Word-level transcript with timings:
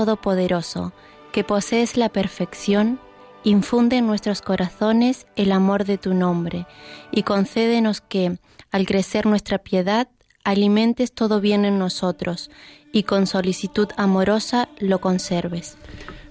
Todopoderoso, 0.00 0.94
que 1.30 1.44
posees 1.44 1.98
la 1.98 2.08
perfección, 2.08 2.98
infunde 3.44 3.98
en 3.98 4.06
nuestros 4.06 4.40
corazones 4.40 5.26
el 5.36 5.52
amor 5.52 5.84
de 5.84 5.98
tu 5.98 6.14
nombre 6.14 6.66
y 7.10 7.22
concédenos 7.22 8.00
que, 8.00 8.38
al 8.70 8.86
crecer 8.86 9.26
nuestra 9.26 9.58
piedad, 9.58 10.08
alimentes 10.42 11.12
todo 11.12 11.42
bien 11.42 11.66
en 11.66 11.78
nosotros 11.78 12.50
y 12.94 13.02
con 13.02 13.26
solicitud 13.26 13.88
amorosa 13.98 14.70
lo 14.78 15.02
conserves. 15.02 15.76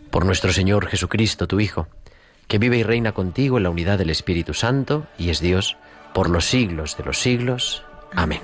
Por 0.09 0.25
nuestro 0.25 0.51
Señor 0.51 0.87
Jesucristo, 0.87 1.45
tu 1.45 1.59
Hijo, 1.59 1.87
que 2.47 2.57
vive 2.57 2.77
y 2.77 2.81
reina 2.81 3.11
contigo 3.11 3.57
en 3.57 3.63
la 3.65 3.69
unidad 3.69 3.99
del 3.99 4.09
Espíritu 4.09 4.55
Santo 4.55 5.05
y 5.19 5.29
es 5.29 5.41
Dios 5.41 5.77
por 6.15 6.27
los 6.31 6.45
siglos 6.45 6.97
de 6.97 7.03
los 7.03 7.19
siglos. 7.19 7.83
Amén. 8.15 8.41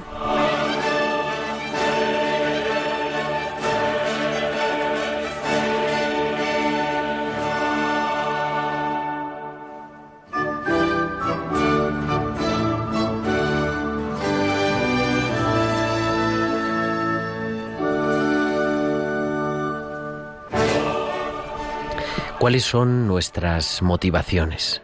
¿Cuáles 22.45 22.63
son 22.63 23.07
nuestras 23.07 23.81
motivaciones? 23.81 24.83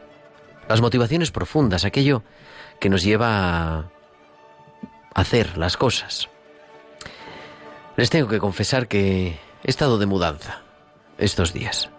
Las 0.67 0.81
motivaciones 0.81 1.30
profundas, 1.30 1.86
aquello 1.86 2.23
que 2.80 2.90
nos 2.90 3.03
lleva 3.03 3.78
a 3.78 3.92
hacer 5.14 5.59
las 5.59 5.78
cosas. 5.78 6.28
Les 7.98 8.09
tengo 8.09 8.28
que 8.30 8.40
confesar 8.40 8.88
que 8.88 9.38
he 9.64 9.70
estado 9.70 10.00
de 10.00 10.08
mudanza 10.08 10.64
estos 11.20 11.53
días. 11.53 11.92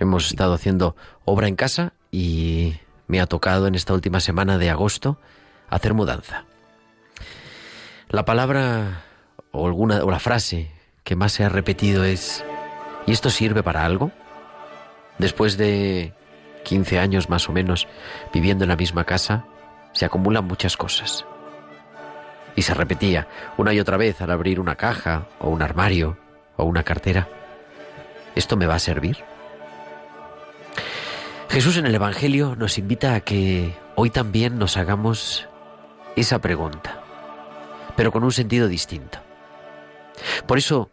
Hemos 0.00 0.28
estado 0.28 0.54
haciendo 0.54 0.96
obra 1.26 1.48
en 1.48 1.56
casa 1.56 1.92
y 2.10 2.76
me 3.08 3.20
ha 3.20 3.26
tocado 3.26 3.66
en 3.66 3.74
esta 3.74 3.92
última 3.92 4.20
semana 4.20 4.56
de 4.56 4.70
agosto 4.70 5.18
hacer 5.68 5.92
mudanza. 5.92 6.46
La 8.08 8.24
palabra 8.24 9.02
o 9.52 9.66
alguna 9.66 10.02
o 10.02 10.10
la 10.10 10.18
frase 10.18 10.72
que 11.04 11.14
más 11.14 11.32
se 11.32 11.44
ha 11.44 11.50
repetido 11.50 12.04
es 12.04 12.42
¿y 13.06 13.12
esto 13.12 13.28
sirve 13.28 13.62
para 13.62 13.84
algo? 13.84 14.12
Después 15.18 15.56
de 15.56 16.12
15 16.64 16.98
años 16.98 17.28
más 17.28 17.48
o 17.48 17.52
menos 17.52 17.88
viviendo 18.32 18.64
en 18.64 18.68
la 18.68 18.76
misma 18.76 19.04
casa, 19.04 19.44
se 19.92 20.04
acumulan 20.04 20.44
muchas 20.44 20.76
cosas. 20.76 21.24
Y 22.54 22.62
se 22.62 22.74
repetía 22.74 23.28
una 23.56 23.72
y 23.72 23.80
otra 23.80 23.96
vez 23.96 24.20
al 24.20 24.30
abrir 24.30 24.60
una 24.60 24.76
caja 24.76 25.26
o 25.40 25.48
un 25.48 25.62
armario 25.62 26.18
o 26.56 26.64
una 26.64 26.82
cartera. 26.82 27.28
¿Esto 28.34 28.56
me 28.56 28.66
va 28.66 28.76
a 28.76 28.80
servir? 28.80 29.18
Jesús 31.48 31.76
en 31.76 31.86
el 31.86 31.94
Evangelio 31.94 32.54
nos 32.56 32.78
invita 32.78 33.14
a 33.14 33.20
que 33.20 33.74
hoy 33.94 34.10
también 34.10 34.58
nos 34.58 34.76
hagamos 34.76 35.48
esa 36.14 36.40
pregunta, 36.40 37.02
pero 37.96 38.12
con 38.12 38.22
un 38.22 38.32
sentido 38.32 38.68
distinto. 38.68 39.18
Por 40.46 40.58
eso 40.58 40.90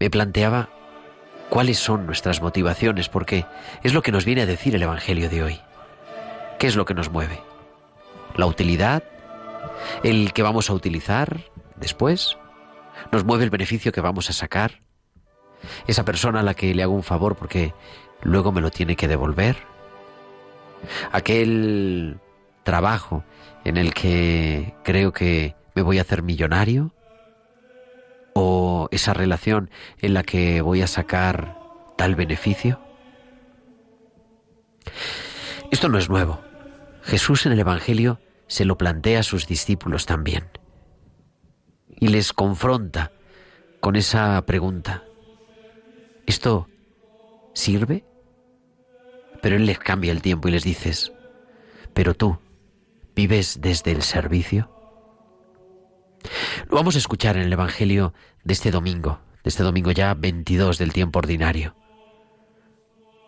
me 0.00 0.08
planteaba 0.08 0.70
cuáles 1.52 1.78
son 1.78 2.06
nuestras 2.06 2.40
motivaciones, 2.40 3.10
porque 3.10 3.44
es 3.82 3.92
lo 3.92 4.00
que 4.00 4.10
nos 4.10 4.24
viene 4.24 4.40
a 4.40 4.46
decir 4.46 4.74
el 4.74 4.84
Evangelio 4.84 5.28
de 5.28 5.42
hoy. 5.42 5.60
¿Qué 6.58 6.66
es 6.66 6.76
lo 6.76 6.86
que 6.86 6.94
nos 6.94 7.10
mueve? 7.10 7.40
¿La 8.36 8.46
utilidad? 8.46 9.02
¿El 10.02 10.32
que 10.32 10.42
vamos 10.42 10.70
a 10.70 10.72
utilizar 10.72 11.42
después? 11.76 12.38
¿Nos 13.10 13.26
mueve 13.26 13.44
el 13.44 13.50
beneficio 13.50 13.92
que 13.92 14.00
vamos 14.00 14.30
a 14.30 14.32
sacar? 14.32 14.80
¿Esa 15.86 16.06
persona 16.06 16.40
a 16.40 16.42
la 16.42 16.54
que 16.54 16.74
le 16.74 16.84
hago 16.84 16.94
un 16.94 17.02
favor 17.02 17.36
porque 17.36 17.74
luego 18.22 18.50
me 18.50 18.62
lo 18.62 18.70
tiene 18.70 18.96
que 18.96 19.06
devolver? 19.06 19.58
¿Aquel 21.12 22.18
trabajo 22.62 23.24
en 23.64 23.76
el 23.76 23.92
que 23.92 24.74
creo 24.84 25.12
que 25.12 25.54
me 25.74 25.82
voy 25.82 25.98
a 25.98 26.00
hacer 26.00 26.22
millonario? 26.22 26.94
O 28.34 28.88
esa 28.90 29.14
relación 29.14 29.70
en 29.98 30.14
la 30.14 30.22
que 30.22 30.60
voy 30.60 30.82
a 30.82 30.86
sacar 30.86 31.58
tal 31.96 32.14
beneficio? 32.14 32.80
Esto 35.70 35.88
no 35.88 35.98
es 35.98 36.08
nuevo. 36.08 36.40
Jesús 37.02 37.46
en 37.46 37.52
el 37.52 37.60
Evangelio 37.60 38.20
se 38.46 38.64
lo 38.64 38.76
plantea 38.76 39.20
a 39.20 39.24
sus 39.24 39.46
discípulos 39.46 40.06
también 40.06 40.44
y 42.02 42.08
les 42.08 42.32
confronta 42.32 43.12
con 43.80 43.96
esa 43.96 44.44
pregunta. 44.44 45.04
¿Esto 46.26 46.68
sirve? 47.54 48.04
Pero 49.40 49.56
Él 49.56 49.66
les 49.66 49.78
cambia 49.78 50.12
el 50.12 50.20
tiempo 50.20 50.48
y 50.48 50.50
les 50.50 50.64
dices, 50.64 51.12
pero 51.94 52.14
tú, 52.14 52.38
¿vives 53.14 53.60
desde 53.60 53.92
el 53.92 54.02
servicio? 54.02 54.81
Lo 56.68 56.76
vamos 56.76 56.94
a 56.94 56.98
escuchar 56.98 57.36
en 57.36 57.42
el 57.42 57.52
Evangelio 57.52 58.14
de 58.44 58.52
este 58.52 58.70
domingo, 58.70 59.20
de 59.44 59.48
este 59.48 59.62
domingo 59.62 59.90
ya 59.90 60.14
22 60.14 60.78
del 60.78 60.92
tiempo 60.92 61.18
ordinario. 61.18 61.74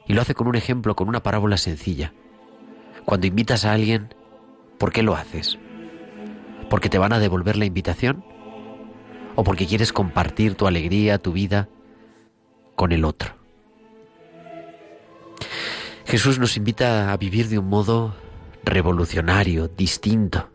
Y 0.06 0.12
lo 0.12 0.20
hace 0.20 0.34
con 0.34 0.46
un 0.48 0.56
ejemplo, 0.56 0.94
con 0.94 1.08
una 1.08 1.22
parábola 1.22 1.56
sencilla. 1.56 2.12
Cuando 3.04 3.26
invitas 3.26 3.64
a 3.64 3.72
alguien, 3.72 4.14
¿por 4.78 4.92
qué 4.92 5.02
lo 5.02 5.14
haces? 5.14 5.58
¿Porque 6.70 6.88
te 6.88 6.98
van 6.98 7.12
a 7.12 7.18
devolver 7.18 7.56
la 7.56 7.64
invitación? 7.64 8.24
¿O 9.36 9.44
porque 9.44 9.66
quieres 9.66 9.92
compartir 9.92 10.54
tu 10.54 10.66
alegría, 10.66 11.18
tu 11.18 11.32
vida 11.32 11.68
con 12.76 12.92
el 12.92 13.04
otro? 13.04 13.34
Jesús 16.06 16.38
nos 16.38 16.56
invita 16.56 17.12
a 17.12 17.16
vivir 17.16 17.48
de 17.48 17.58
un 17.58 17.68
modo 17.68 18.14
revolucionario, 18.62 19.68
distinto, 19.68 20.50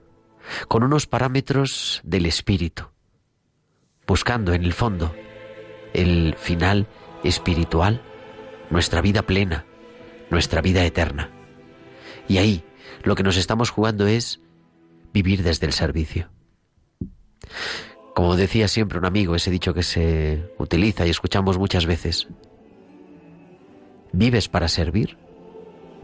con 0.67 0.83
unos 0.83 1.07
parámetros 1.07 2.01
del 2.03 2.25
espíritu, 2.25 2.85
buscando 4.07 4.53
en 4.53 4.63
el 4.63 4.73
fondo 4.73 5.13
el 5.93 6.35
final 6.37 6.87
espiritual, 7.23 8.01
nuestra 8.69 9.01
vida 9.01 9.23
plena, 9.23 9.65
nuestra 10.29 10.61
vida 10.61 10.85
eterna. 10.85 11.31
Y 12.27 12.37
ahí 12.37 12.63
lo 13.03 13.15
que 13.15 13.23
nos 13.23 13.37
estamos 13.37 13.69
jugando 13.69 14.07
es 14.07 14.39
vivir 15.13 15.43
desde 15.43 15.65
el 15.65 15.73
servicio. 15.73 16.29
Como 18.13 18.35
decía 18.35 18.67
siempre 18.67 18.99
un 18.99 19.05
amigo, 19.05 19.35
ese 19.35 19.49
dicho 19.51 19.73
que 19.73 19.83
se 19.83 20.51
utiliza 20.57 21.07
y 21.07 21.09
escuchamos 21.09 21.57
muchas 21.57 21.85
veces, 21.85 22.27
¿vives 24.11 24.49
para 24.49 24.67
servir? 24.67 25.17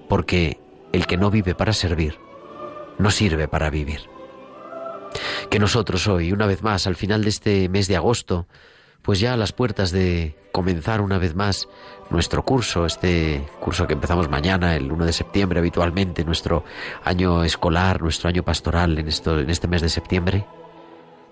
Porque 0.07 0.59
el 0.94 1.07
que 1.07 1.18
no 1.18 1.30
vive 1.30 1.56
para 1.56 1.74
servir, 1.74 2.18
no 2.98 3.12
sirve 3.12 3.48
para 3.48 3.69
vivir 3.69 4.14
que 5.50 5.59
nosotros 5.59 6.07
hoy, 6.07 6.31
una 6.31 6.45
vez 6.45 6.63
más, 6.63 6.88
al 6.88 6.95
final 6.95 7.23
de 7.23 7.29
este 7.29 7.69
mes 7.69 7.88
de 7.88 7.95
agosto, 7.95 8.47
pues 9.01 9.19
ya 9.19 9.33
a 9.33 9.38
las 9.38 9.51
puertas 9.51 9.91
de 9.91 10.35
comenzar 10.51 11.01
una 11.01 11.19
vez 11.19 11.35
más 11.35 11.67
nuestro 12.09 12.44
curso, 12.44 12.85
este 12.85 13.45
curso 13.59 13.85
que 13.85 13.94
empezamos 13.94 14.29
mañana, 14.29 14.75
el 14.75 14.91
1 14.91 15.06
de 15.06 15.13
septiembre 15.13 15.59
habitualmente, 15.59 16.25
nuestro 16.25 16.63
año 17.03 17.44
escolar, 17.44 18.01
nuestro 18.01 18.29
año 18.29 18.44
pastoral 18.44 18.97
en, 18.97 19.07
esto, 19.07 19.39
en 19.39 19.50
este 19.50 19.67
mes 19.67 19.83
de 19.83 19.89
septiembre, 19.89 20.45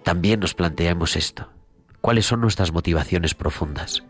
también 0.04 0.40
nos 0.40 0.54
planteamos 0.54 1.16
esto. 1.16 1.50
¿Cuáles 2.00 2.26
son 2.26 2.42
nuestras 2.42 2.72
motivaciones 2.74 3.34
profundas? 3.34 4.04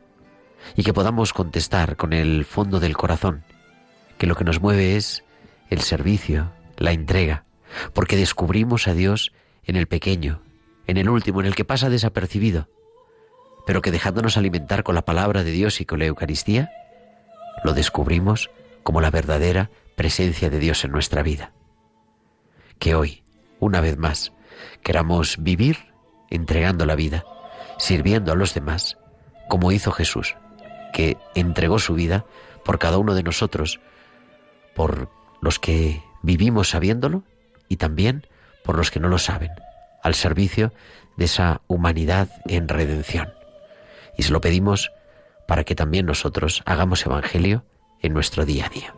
Y 0.75 0.83
que 0.83 0.93
podamos 0.93 1.31
contestar 1.31 1.95
con 1.95 2.11
el 2.11 2.43
fondo 2.43 2.79
del 2.79 2.97
corazón, 2.97 3.43
que 4.17 4.27
lo 4.27 4.35
que 4.35 4.43
nos 4.43 4.59
mueve 4.61 4.97
es 4.97 5.23
el 5.69 5.81
servicio, 5.81 6.51
la 6.77 6.91
entrega, 6.91 7.45
porque 7.93 8.17
descubrimos 8.17 8.87
a 8.87 8.93
Dios 8.93 9.31
en 9.65 9.75
el 9.75 9.87
pequeño, 9.87 10.41
en 10.87 10.97
el 10.97 11.09
último, 11.09 11.39
en 11.39 11.47
el 11.47 11.55
que 11.55 11.65
pasa 11.65 11.89
desapercibido, 11.89 12.69
pero 13.65 13.81
que 13.81 13.91
dejándonos 13.91 14.37
alimentar 14.37 14.83
con 14.83 14.95
la 14.95 15.05
palabra 15.05 15.43
de 15.43 15.51
Dios 15.51 15.79
y 15.81 15.85
con 15.85 15.99
la 15.99 16.05
Eucaristía, 16.05 16.71
lo 17.63 17.73
descubrimos 17.73 18.49
como 18.83 19.01
la 19.01 19.11
verdadera 19.11 19.69
presencia 19.95 20.49
de 20.49 20.59
Dios 20.59 20.83
en 20.83 20.91
nuestra 20.91 21.23
vida. 21.23 21.53
Que 22.79 22.95
hoy, 22.95 23.23
una 23.59 23.79
vez 23.79 23.97
más, 23.97 24.33
queramos 24.81 25.37
vivir 25.39 25.77
entregando 26.29 26.85
la 26.85 26.95
vida, 26.95 27.23
sirviendo 27.77 28.31
a 28.31 28.35
los 28.35 28.53
demás, 28.53 28.97
como 29.47 29.71
hizo 29.71 29.91
Jesús, 29.91 30.35
que 30.91 31.17
entregó 31.35 31.79
su 31.79 31.93
vida 31.93 32.25
por 32.65 32.79
cada 32.79 32.97
uno 32.97 33.15
de 33.15 33.23
nosotros, 33.23 33.79
por 34.75 35.09
los 35.41 35.59
que 35.59 36.03
vivimos 36.21 36.69
sabiéndolo 36.69 37.23
y 37.69 37.77
también 37.77 38.27
por 38.63 38.77
los 38.77 38.91
que 38.91 38.99
no 38.99 39.09
lo 39.09 39.17
saben, 39.17 39.51
al 40.01 40.15
servicio 40.15 40.73
de 41.17 41.25
esa 41.25 41.61
humanidad 41.67 42.29
en 42.47 42.67
redención. 42.67 43.33
Y 44.17 44.23
se 44.23 44.31
lo 44.31 44.41
pedimos 44.41 44.91
para 45.47 45.63
que 45.63 45.75
también 45.75 46.05
nosotros 46.05 46.63
hagamos 46.65 47.05
evangelio 47.05 47.65
en 48.01 48.13
nuestro 48.13 48.45
día 48.45 48.65
a 48.65 48.69
día. 48.69 48.93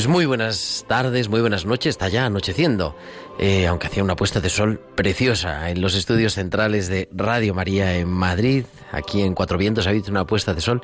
Pues 0.00 0.08
muy 0.08 0.24
buenas 0.24 0.86
tardes, 0.88 1.28
muy 1.28 1.42
buenas 1.42 1.66
noches, 1.66 1.90
está 1.90 2.08
ya 2.08 2.24
anocheciendo, 2.24 2.96
eh, 3.38 3.66
aunque 3.66 3.86
hacía 3.86 4.02
una 4.02 4.16
puesta 4.16 4.40
de 4.40 4.48
sol 4.48 4.80
preciosa 4.94 5.68
en 5.68 5.82
los 5.82 5.94
estudios 5.94 6.32
centrales 6.32 6.88
de 6.88 7.06
Radio 7.12 7.52
María 7.52 7.94
en 7.98 8.08
Madrid, 8.08 8.64
aquí 8.92 9.20
en 9.20 9.34
Cuatro 9.34 9.58
Vientos 9.58 9.86
ha 9.86 9.90
habido 9.90 10.10
una 10.10 10.26
puesta 10.26 10.54
de 10.54 10.62
sol 10.62 10.80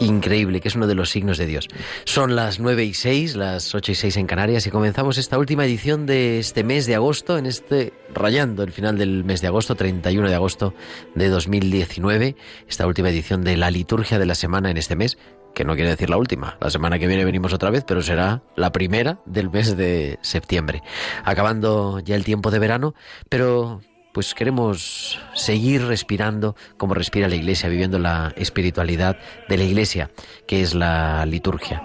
increíble, 0.00 0.60
que 0.60 0.66
es 0.66 0.74
uno 0.74 0.88
de 0.88 0.96
los 0.96 1.10
signos 1.10 1.38
de 1.38 1.46
Dios. 1.46 1.68
Son 2.02 2.34
las 2.34 2.58
nueve 2.58 2.84
y 2.84 2.94
seis, 2.94 3.36
las 3.36 3.72
ocho 3.72 3.92
y 3.92 3.94
seis 3.94 4.16
en 4.16 4.26
Canarias 4.26 4.66
y 4.66 4.72
comenzamos 4.72 5.16
esta 5.16 5.38
última 5.38 5.64
edición 5.64 6.04
de 6.04 6.40
este 6.40 6.64
mes 6.64 6.86
de 6.86 6.96
agosto, 6.96 7.38
en 7.38 7.46
este 7.46 7.92
rayando 8.12 8.64
el 8.64 8.72
final 8.72 8.98
del 8.98 9.22
mes 9.22 9.42
de 9.42 9.46
agosto, 9.46 9.76
31 9.76 10.28
de 10.28 10.34
agosto 10.34 10.74
de 11.14 11.28
2019, 11.28 12.34
esta 12.68 12.84
última 12.84 13.10
edición 13.10 13.44
de 13.44 13.56
la 13.56 13.70
liturgia 13.70 14.18
de 14.18 14.26
la 14.26 14.34
semana 14.34 14.72
en 14.72 14.76
este 14.76 14.96
mes, 14.96 15.18
que 15.56 15.64
no 15.64 15.74
quiere 15.74 15.88
decir 15.88 16.10
la 16.10 16.18
última. 16.18 16.58
La 16.60 16.68
semana 16.68 16.98
que 16.98 17.06
viene 17.06 17.24
venimos 17.24 17.54
otra 17.54 17.70
vez, 17.70 17.82
pero 17.82 18.02
será 18.02 18.42
la 18.56 18.72
primera 18.72 19.20
del 19.24 19.48
mes 19.48 19.74
de 19.74 20.18
septiembre. 20.20 20.82
Acabando 21.24 21.98
ya 22.00 22.14
el 22.14 22.24
tiempo 22.24 22.50
de 22.50 22.58
verano, 22.58 22.94
pero 23.30 23.80
pues 24.12 24.34
queremos 24.34 25.18
seguir 25.32 25.86
respirando 25.86 26.56
como 26.76 26.92
respira 26.92 27.26
la 27.26 27.36
Iglesia, 27.36 27.70
viviendo 27.70 27.98
la 27.98 28.34
espiritualidad 28.36 29.16
de 29.48 29.56
la 29.56 29.64
Iglesia, 29.64 30.10
que 30.46 30.60
es 30.60 30.74
la 30.74 31.24
liturgia. 31.24 31.82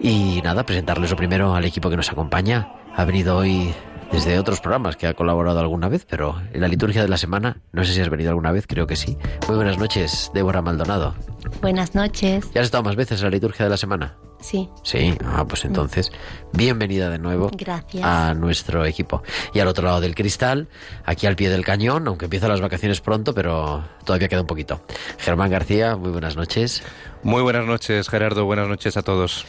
Y 0.00 0.40
nada, 0.44 0.64
presentarles 0.64 1.10
lo 1.10 1.16
primero 1.16 1.56
al 1.56 1.64
equipo 1.64 1.90
que 1.90 1.96
nos 1.96 2.12
acompaña. 2.12 2.72
Ha 2.94 3.04
venido 3.04 3.36
hoy 3.36 3.74
desde 4.12 4.38
otros 4.38 4.60
programas 4.60 4.96
que 4.96 5.06
ha 5.06 5.14
colaborado 5.14 5.60
alguna 5.60 5.88
vez, 5.88 6.06
pero 6.08 6.40
en 6.52 6.60
la 6.60 6.68
liturgia 6.68 7.02
de 7.02 7.08
la 7.08 7.16
semana, 7.18 7.60
no 7.72 7.84
sé 7.84 7.92
si 7.92 8.00
has 8.00 8.08
venido 8.08 8.30
alguna 8.30 8.52
vez, 8.52 8.66
creo 8.66 8.86
que 8.86 8.96
sí. 8.96 9.16
Muy 9.46 9.56
buenas 9.56 9.78
noches, 9.78 10.30
Débora 10.34 10.62
Maldonado. 10.62 11.14
Buenas 11.60 11.94
noches. 11.94 12.50
¿Ya 12.54 12.60
has 12.60 12.66
estado 12.66 12.82
más 12.84 12.96
veces 12.96 13.20
en 13.20 13.24
la 13.26 13.30
liturgia 13.30 13.64
de 13.64 13.70
la 13.70 13.76
semana? 13.76 14.16
Sí. 14.40 14.68
Sí, 14.84 15.14
ah, 15.24 15.44
pues 15.48 15.64
entonces, 15.64 16.12
bienvenida 16.52 17.10
de 17.10 17.18
nuevo 17.18 17.50
Gracias. 17.52 18.04
a 18.04 18.34
nuestro 18.34 18.84
equipo. 18.84 19.22
Y 19.52 19.58
al 19.58 19.66
otro 19.66 19.84
lado 19.84 20.00
del 20.00 20.14
cristal, 20.14 20.68
aquí 21.04 21.26
al 21.26 21.34
pie 21.34 21.50
del 21.50 21.64
cañón, 21.64 22.06
aunque 22.06 22.26
empiezan 22.26 22.50
las 22.50 22.60
vacaciones 22.60 23.00
pronto, 23.00 23.34
pero 23.34 23.84
todavía 24.04 24.28
queda 24.28 24.42
un 24.42 24.46
poquito. 24.46 24.80
Germán 25.18 25.50
García, 25.50 25.96
muy 25.96 26.10
buenas 26.10 26.36
noches. 26.36 26.82
Muy 27.22 27.42
buenas 27.42 27.66
noches, 27.66 28.08
Gerardo. 28.08 28.44
Buenas 28.44 28.68
noches 28.68 28.96
a 28.96 29.02
todos. 29.02 29.44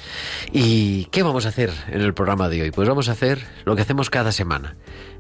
¿Y 0.51 1.06
qué 1.06 1.21
vamos 1.21 1.45
a 1.45 1.50
hacer 1.50 1.71
en 1.89 2.01
el 2.01 2.13
programa 2.13 2.50
de 2.50 2.63
hoy? 2.63 2.71
Pues 2.71 2.89
vamos 2.89 3.10
a 3.10 3.12
hacer 3.12 3.45
lo 3.66 3.75
que 3.75 3.83
hacemos 3.83 4.10
cada 4.10 4.31
semana. 4.31 4.75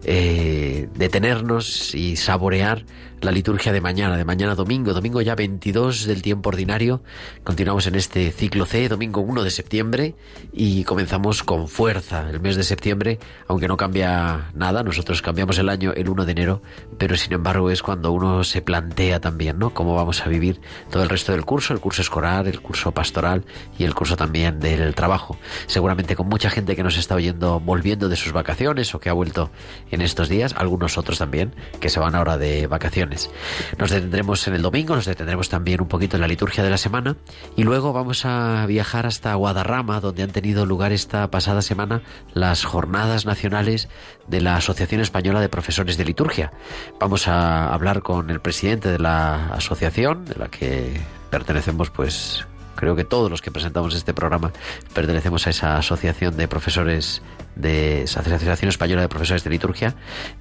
Eh, 0.05 0.87
detenernos 0.95 1.93
y 1.93 2.15
saborear 2.15 2.85
la 3.21 3.31
liturgia 3.31 3.73
de 3.73 3.81
mañana, 3.81 4.17
de 4.17 4.25
mañana 4.25 4.55
domingo, 4.55 4.93
domingo 4.93 5.21
ya 5.21 5.35
22 5.35 6.05
del 6.05 6.21
tiempo 6.21 6.49
ordinario. 6.49 7.01
Continuamos 7.43 7.87
en 7.87 7.95
este 7.95 8.31
ciclo 8.31 8.65
C, 8.65 8.87
domingo 8.87 9.21
1 9.21 9.43
de 9.43 9.51
septiembre, 9.51 10.15
y 10.53 10.83
comenzamos 10.83 11.43
con 11.43 11.67
fuerza 11.67 12.29
el 12.29 12.39
mes 12.39 12.55
de 12.55 12.63
septiembre, 12.63 13.19
aunque 13.47 13.67
no 13.67 13.77
cambia 13.77 14.51
nada, 14.53 14.83
nosotros 14.83 15.21
cambiamos 15.21 15.57
el 15.57 15.69
año 15.69 15.93
el 15.93 16.09
1 16.09 16.25
de 16.25 16.31
enero, 16.31 16.61
pero 16.97 17.17
sin 17.17 17.33
embargo 17.33 17.69
es 17.69 17.83
cuando 17.83 18.11
uno 18.11 18.43
se 18.43 18.61
plantea 18.61 19.19
también, 19.19 19.59
¿no? 19.59 19.73
Cómo 19.73 19.95
vamos 19.95 20.25
a 20.25 20.29
vivir 20.29 20.61
todo 20.89 21.03
el 21.03 21.09
resto 21.09 21.33
del 21.33 21.45
curso, 21.45 21.73
el 21.73 21.79
curso 21.79 22.01
escolar, 22.01 22.47
el 22.47 22.61
curso 22.61 22.93
pastoral 22.93 23.43
y 23.77 23.83
el 23.83 23.93
curso 23.93 24.15
también 24.15 24.59
del 24.59 24.95
trabajo. 24.95 25.37
Seguramente 25.67 26.15
con 26.15 26.27
mucha 26.27 26.49
gente 26.49 26.75
que 26.75 26.83
nos 26.83 26.97
está 26.97 27.15
oyendo 27.15 27.59
volviendo 27.59 28.07
de 28.07 28.15
sus 28.15 28.31
vacaciones 28.31 28.95
o 28.95 28.99
que 28.99 29.09
ha 29.09 29.13
vuelto 29.13 29.51
en 29.91 30.01
estos 30.01 30.29
días, 30.29 30.53
algunos 30.57 30.97
otros 30.97 31.17
también 31.17 31.53
que 31.79 31.89
se 31.89 31.99
van 31.99 32.15
ahora 32.15 32.37
de 32.37 32.67
vacaciones. 32.67 33.29
Nos 33.77 33.91
detendremos 33.91 34.47
en 34.47 34.55
el 34.55 34.61
domingo, 34.61 34.95
nos 34.95 35.05
detendremos 35.05 35.49
también 35.49 35.81
un 35.81 35.87
poquito 35.87 36.17
en 36.17 36.21
la 36.21 36.27
liturgia 36.27 36.63
de 36.63 36.69
la 36.69 36.77
semana 36.77 37.15
y 37.55 37.63
luego 37.63 37.93
vamos 37.93 38.25
a 38.25 38.65
viajar 38.67 39.05
hasta 39.05 39.33
Guadarrama, 39.33 39.99
donde 39.99 40.23
han 40.23 40.31
tenido 40.31 40.65
lugar 40.65 40.91
esta 40.91 41.29
pasada 41.31 41.61
semana 41.61 42.01
las 42.33 42.63
jornadas 42.63 43.25
nacionales 43.25 43.89
de 44.27 44.41
la 44.41 44.57
Asociación 44.57 45.01
Española 45.01 45.41
de 45.41 45.49
Profesores 45.49 45.97
de 45.97 46.05
Liturgia. 46.05 46.51
Vamos 46.99 47.27
a 47.27 47.73
hablar 47.73 48.01
con 48.01 48.29
el 48.29 48.39
presidente 48.39 48.89
de 48.89 48.99
la 48.99 49.53
asociación, 49.53 50.25
de 50.25 50.35
la 50.35 50.49
que 50.49 50.99
pertenecemos 51.29 51.89
pues 51.89 52.45
creo 52.79 52.95
que 52.95 53.03
todos 53.03 53.29
los 53.29 53.41
que 53.41 53.51
presentamos 53.51 53.93
este 53.93 54.13
programa 54.13 54.53
pertenecemos 54.93 55.45
a 55.45 55.49
esa 55.49 55.77
asociación 55.77 56.37
de 56.37 56.47
profesores 56.47 57.21
de 57.55 58.03
Asociación 58.03 58.69
Española 58.69 59.01
de 59.01 59.09
Profesores 59.09 59.43
de 59.43 59.49
Liturgia 59.49 59.95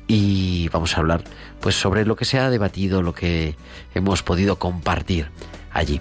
y 0.07 0.69
vamos 0.69 0.97
a 0.97 1.01
hablar 1.01 1.25
pues 1.61 1.75
sobre 1.75 2.07
lo 2.07 2.15
que 2.15 2.25
se 2.25 2.39
ha 2.39 2.49
debatido, 2.49 3.03
lo 3.03 3.13
que 3.13 3.57
hemos 3.95 4.23
podido 4.23 4.57
compartir 4.57 5.31
allí. 5.73 6.01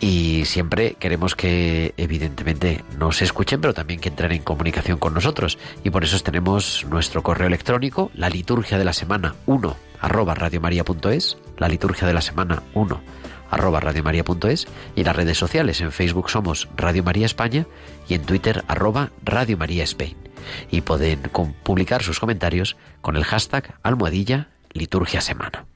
Y 0.00 0.44
siempre 0.46 0.94
queremos 0.94 1.34
que 1.34 1.92
evidentemente 1.98 2.82
nos 2.98 3.20
escuchen, 3.20 3.60
pero 3.60 3.74
también 3.74 4.00
que 4.00 4.08
entren 4.08 4.32
en 4.32 4.42
comunicación 4.42 4.98
con 4.98 5.12
nosotros. 5.12 5.58
Y 5.82 5.90
por 5.90 6.02
eso 6.02 6.18
tenemos 6.20 6.86
nuestro 6.88 7.22
correo 7.22 7.46
electrónico, 7.46 8.10
la 8.14 8.30
liturgia 8.30 8.78
de 8.78 8.84
la 8.84 8.94
semana 8.94 9.34
1 9.46 9.76
arroba 10.00 10.34
radiomaria.es, 10.34 11.38
la 11.58 11.68
liturgia 11.68 12.06
de 12.06 12.14
la 12.14 12.20
semana 12.20 12.62
1 12.74 13.00
arroba 13.50 13.80
radiomaria.es 13.80 14.66
y 14.96 15.00
en 15.00 15.06
las 15.06 15.16
redes 15.16 15.38
sociales. 15.38 15.80
En 15.80 15.92
Facebook 15.92 16.30
somos 16.30 16.68
Radio 16.76 17.02
María 17.02 17.26
España 17.26 17.66
y 18.08 18.14
en 18.14 18.22
Twitter 18.22 18.64
arroba 18.68 19.10
Radio 19.24 19.56
María 19.56 19.84
Spain. 19.84 20.16
Y 20.70 20.82
pueden 20.82 21.20
publicar 21.62 22.02
sus 22.02 22.20
comentarios 22.20 22.76
con 23.00 23.16
el 23.16 23.24
hashtag 23.24 23.78
almohadilla 23.82 24.48
liturgia 24.72 25.20
semana. 25.20 25.66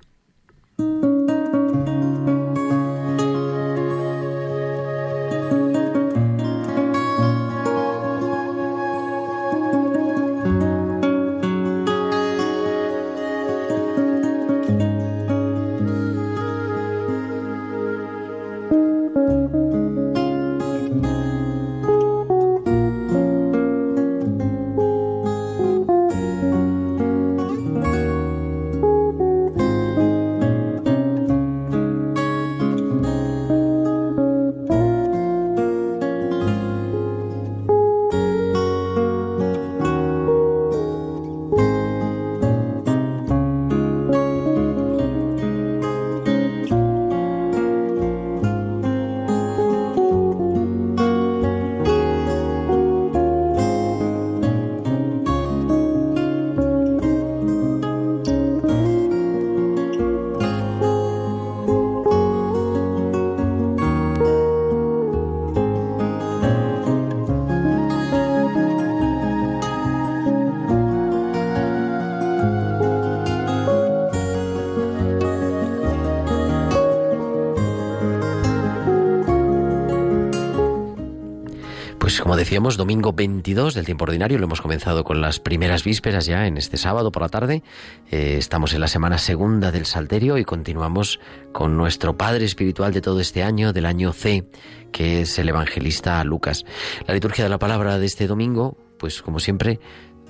Domingo 82.59 83.13
22 83.13 83.75
del 83.75 83.87
tiempo 83.87 84.03
ordinario, 84.05 84.37
lo 84.37 84.45
hemos 84.45 84.61
comenzado 84.61 85.05
con 85.05 85.21
las 85.21 85.39
primeras 85.39 85.85
vísperas 85.85 86.27
ya 86.27 86.47
en 86.47 86.57
este 86.57 86.77
sábado 86.77 87.13
por 87.13 87.23
la 87.23 87.29
tarde. 87.29 87.63
Eh, 88.11 88.35
estamos 88.37 88.75
en 88.75 88.81
la 88.81 88.89
semana 88.89 89.19
segunda 89.19 89.71
del 89.71 89.87
Salterio 89.87 90.39
y 90.39 90.45
continuamos 90.45 91.21
con 91.53 91.77
nuestro 91.77 92.17
Padre 92.17 92.45
Espiritual 92.45 92.93
de 92.93 93.01
todo 93.01 93.21
este 93.21 93.45
año, 93.45 93.73
del 93.73 93.87
año 93.87 94.13
C, 94.13 94.45
que 94.91 95.21
es 95.21 95.39
el 95.39 95.49
evangelista 95.49 96.23
Lucas. 96.25 96.65
La 97.07 97.15
liturgia 97.15 97.45
de 97.45 97.51
la 97.51 97.61
palabra 97.61 97.99
de 97.99 98.07
este 98.07 98.27
domingo, 98.27 98.77
pues 98.99 99.23
como 99.23 99.39
siempre, 99.39 99.79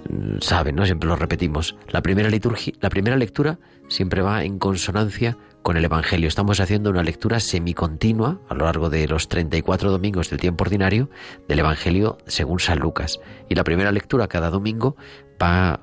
mm, 0.09 0.41
saben, 0.41 0.77
¿no? 0.77 0.85
Siempre 0.85 1.09
lo 1.09 1.17
repetimos. 1.17 1.77
La 1.89 2.03
primera 2.03 2.29
liturgia, 2.29 2.75
la 2.81 2.91
primera 2.91 3.17
lectura 3.17 3.59
siempre 3.89 4.21
va 4.21 4.45
en 4.45 4.59
consonancia 4.59 5.39
con 5.69 5.77
el 5.77 5.85
Evangelio. 5.85 6.29
Estamos 6.29 6.61
haciendo 6.61 6.89
una 6.89 7.03
lectura 7.03 7.41
semicontinua 7.41 8.41
a 8.49 8.55
lo 8.55 8.65
largo 8.65 8.89
de 8.89 9.07
los 9.07 9.29
34 9.29 9.91
domingos 9.91 10.31
del 10.31 10.41
tiempo 10.41 10.65
ordinario 10.65 11.11
del 11.47 11.59
Evangelio 11.59 12.17
según 12.27 12.59
San 12.59 12.79
Lucas. 12.79 13.21
Y 13.51 13.55
la 13.55 13.65
primera 13.65 13.93
lectura 13.93 14.29
cada 14.29 14.49
domingo 14.49 14.97
va 15.39 15.81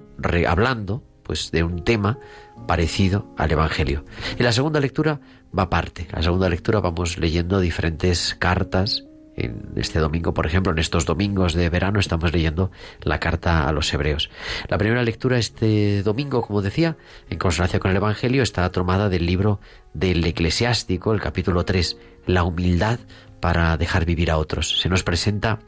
hablando 0.47 1.03
pues 1.21 1.51
de 1.51 1.61
un 1.61 1.83
tema 1.83 2.17
parecido 2.65 3.31
al 3.37 3.51
Evangelio. 3.51 4.05
Y 4.39 4.41
la 4.41 4.53
segunda 4.53 4.79
lectura 4.79 5.21
va 5.55 5.63
aparte. 5.63 6.07
La 6.11 6.23
segunda 6.23 6.49
lectura 6.49 6.79
vamos 6.79 7.19
leyendo 7.19 7.59
diferentes 7.59 8.35
cartas 8.39 9.03
en 9.35 9.73
este 9.75 9.99
domingo, 9.99 10.33
por 10.33 10.45
ejemplo, 10.45 10.71
en 10.71 10.79
estos 10.79 11.05
domingos 11.05 11.53
de 11.53 11.69
verano 11.69 11.99
estamos 11.99 12.31
leyendo 12.31 12.71
la 13.01 13.19
carta 13.19 13.67
a 13.67 13.71
los 13.71 13.93
hebreos. 13.93 14.29
La 14.67 14.77
primera 14.77 15.03
lectura 15.03 15.37
este 15.37 16.03
domingo, 16.03 16.41
como 16.41 16.61
decía, 16.61 16.97
en 17.29 17.37
consonancia 17.37 17.79
con 17.79 17.91
el 17.91 17.97
Evangelio, 17.97 18.43
está 18.43 18.71
tomada 18.71 19.09
del 19.09 19.25
libro 19.25 19.59
del 19.93 20.25
eclesiástico, 20.25 21.13
el 21.13 21.21
capítulo 21.21 21.65
3, 21.65 21.97
la 22.25 22.43
humildad 22.43 22.99
para 23.39 23.77
dejar 23.77 24.05
vivir 24.05 24.31
a 24.31 24.37
otros. 24.37 24.79
Se 24.79 24.89
nos 24.89 25.03
presenta 25.03 25.59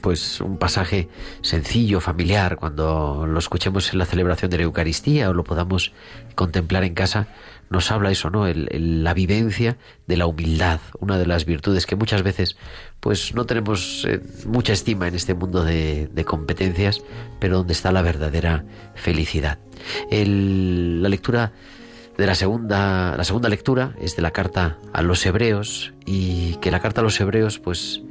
pues 0.00 0.40
un 0.40 0.58
pasaje 0.58 1.08
sencillo, 1.40 2.00
familiar, 2.00 2.56
cuando 2.56 3.24
lo 3.26 3.38
escuchemos 3.38 3.92
en 3.92 4.00
la 4.00 4.04
celebración 4.04 4.50
de 4.50 4.58
la 4.58 4.64
Eucaristía 4.64 5.30
o 5.30 5.32
lo 5.32 5.44
podamos 5.44 5.92
contemplar 6.34 6.82
en 6.84 6.94
casa, 6.94 7.28
nos 7.72 7.90
habla 7.90 8.10
eso, 8.10 8.30
¿no? 8.30 8.46
la 8.46 9.14
vivencia 9.14 9.78
de 10.06 10.16
la 10.16 10.26
humildad, 10.26 10.80
una 11.00 11.18
de 11.18 11.26
las 11.26 11.44
virtudes 11.44 11.86
que 11.86 11.96
muchas 11.96 12.22
veces 12.22 12.56
pues 13.00 13.34
no 13.34 13.46
tenemos 13.46 14.06
eh, 14.08 14.20
mucha 14.46 14.72
estima 14.72 15.08
en 15.08 15.14
este 15.14 15.34
mundo 15.34 15.64
de, 15.64 16.24
competencias, 16.26 17.02
pero 17.40 17.58
donde 17.58 17.72
está 17.72 17.90
la 17.90 18.02
verdadera 18.02 18.64
felicidad. 18.94 19.58
la 20.10 21.08
lectura 21.08 21.52
de 22.16 22.26
la 22.26 22.34
segunda, 22.34 23.16
la 23.16 23.24
segunda 23.24 23.48
lectura 23.48 23.94
es 24.00 24.14
de 24.16 24.22
la 24.22 24.30
carta 24.30 24.78
a 24.92 25.02
los 25.02 25.24
hebreos 25.24 25.94
y 26.04 26.56
que 26.56 26.70
la 26.70 26.80
carta 26.80 27.00
a 27.00 27.04
los 27.04 27.20
hebreos 27.20 27.58
pues 27.58 28.02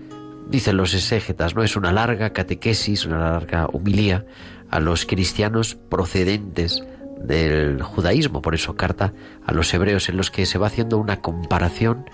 dicen 0.50 0.76
los 0.76 0.94
exégetas, 0.94 1.56
¿no? 1.56 1.64
Es 1.64 1.76
una 1.76 1.92
larga 1.92 2.34
catequesis, 2.34 3.06
una 3.06 3.32
larga 3.32 3.68
humilía 3.72 4.26
a 4.70 4.80
los 4.80 5.06
cristianos 5.06 5.76
procedentes 5.76 6.84
del 7.24 7.82
judaísmo, 7.82 8.42
por 8.42 8.56
eso 8.56 8.76
carta 8.76 9.14
a 9.46 9.54
los 9.54 9.74
hebreos 9.74 10.10
en 10.10 10.18
los 10.18 10.32
que 10.32 10.46
se 10.46 10.58
va 10.58 10.68
haciendo 10.68 10.98
una 10.98 11.22
comparación 11.22 12.06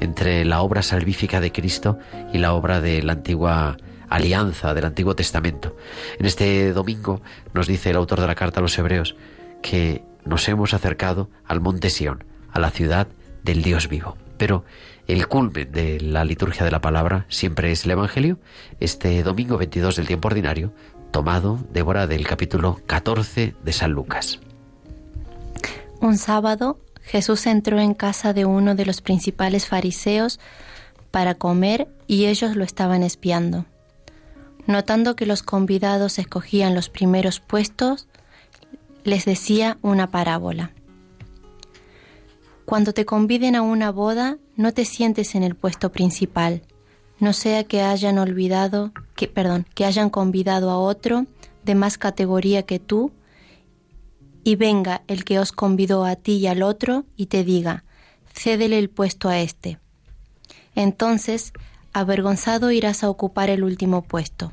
entre 0.00 0.44
la 0.44 0.62
obra 0.62 0.82
salvífica 0.82 1.40
de 1.40 1.52
Cristo 1.52 1.98
y 2.32 2.38
la 2.38 2.54
obra 2.54 2.80
de 2.80 3.02
la 3.02 3.12
antigua 3.12 3.76
alianza, 4.08 4.74
del 4.74 4.84
Antiguo 4.84 5.16
Testamento. 5.16 5.76
En 6.18 6.26
este 6.26 6.72
domingo 6.72 7.22
nos 7.54 7.66
dice 7.66 7.90
el 7.90 7.96
autor 7.96 8.20
de 8.20 8.26
la 8.26 8.34
carta 8.34 8.60
a 8.60 8.62
los 8.62 8.78
hebreos 8.78 9.16
que 9.62 10.02
nos 10.24 10.48
hemos 10.48 10.74
acercado 10.74 11.30
al 11.46 11.60
monte 11.60 11.90
Sión, 11.90 12.24
a 12.52 12.60
la 12.60 12.70
ciudad 12.70 13.08
del 13.42 13.62
Dios 13.62 13.88
vivo. 13.88 14.16
Pero 14.36 14.64
el 15.06 15.26
culmen 15.28 15.70
de 15.72 16.00
la 16.00 16.24
liturgia 16.24 16.64
de 16.64 16.70
la 16.70 16.80
palabra 16.80 17.26
siempre 17.28 17.72
es 17.72 17.84
el 17.84 17.92
Evangelio, 17.92 18.38
este 18.80 19.22
domingo 19.22 19.56
22 19.56 19.96
del 19.96 20.06
tiempo 20.06 20.28
ordinario, 20.28 20.72
tomado, 21.10 21.58
Débora, 21.72 22.06
del 22.06 22.26
capítulo 22.26 22.80
14 22.86 23.54
de 23.62 23.72
San 23.72 23.92
Lucas. 23.92 24.40
Un 26.02 26.18
sábado 26.18 26.80
Jesús 27.04 27.46
entró 27.46 27.78
en 27.78 27.94
casa 27.94 28.32
de 28.32 28.44
uno 28.44 28.74
de 28.74 28.84
los 28.84 29.00
principales 29.00 29.68
fariseos 29.68 30.40
para 31.12 31.36
comer 31.36 31.86
y 32.08 32.26
ellos 32.26 32.56
lo 32.56 32.64
estaban 32.64 33.04
espiando. 33.04 33.66
Notando 34.66 35.14
que 35.14 35.26
los 35.26 35.44
convidados 35.44 36.18
escogían 36.18 36.74
los 36.74 36.88
primeros 36.88 37.38
puestos, 37.38 38.08
les 39.04 39.24
decía 39.24 39.78
una 39.80 40.10
parábola. 40.10 40.72
Cuando 42.64 42.92
te 42.92 43.04
conviden 43.04 43.54
a 43.54 43.62
una 43.62 43.92
boda, 43.92 44.38
no 44.56 44.74
te 44.74 44.84
sientes 44.84 45.36
en 45.36 45.44
el 45.44 45.54
puesto 45.54 45.92
principal, 45.92 46.62
no 47.20 47.32
sea 47.32 47.62
que 47.62 47.80
hayan 47.80 48.18
olvidado, 48.18 48.90
que 49.14 49.28
perdón, 49.28 49.66
que 49.72 49.84
hayan 49.84 50.10
convidado 50.10 50.72
a 50.72 50.78
otro 50.78 51.26
de 51.64 51.76
más 51.76 51.96
categoría 51.96 52.64
que 52.64 52.80
tú 52.80 53.12
y 54.44 54.56
venga 54.56 55.02
el 55.06 55.24
que 55.24 55.38
os 55.38 55.52
convidó 55.52 56.04
a 56.04 56.16
ti 56.16 56.34
y 56.38 56.46
al 56.46 56.62
otro 56.62 57.04
y 57.16 57.26
te 57.26 57.44
diga, 57.44 57.84
cédele 58.34 58.78
el 58.78 58.90
puesto 58.90 59.28
a 59.28 59.40
éste. 59.40 59.78
Entonces, 60.74 61.52
avergonzado 61.92 62.70
irás 62.70 63.04
a 63.04 63.10
ocupar 63.10 63.50
el 63.50 63.64
último 63.64 64.02
puesto. 64.02 64.52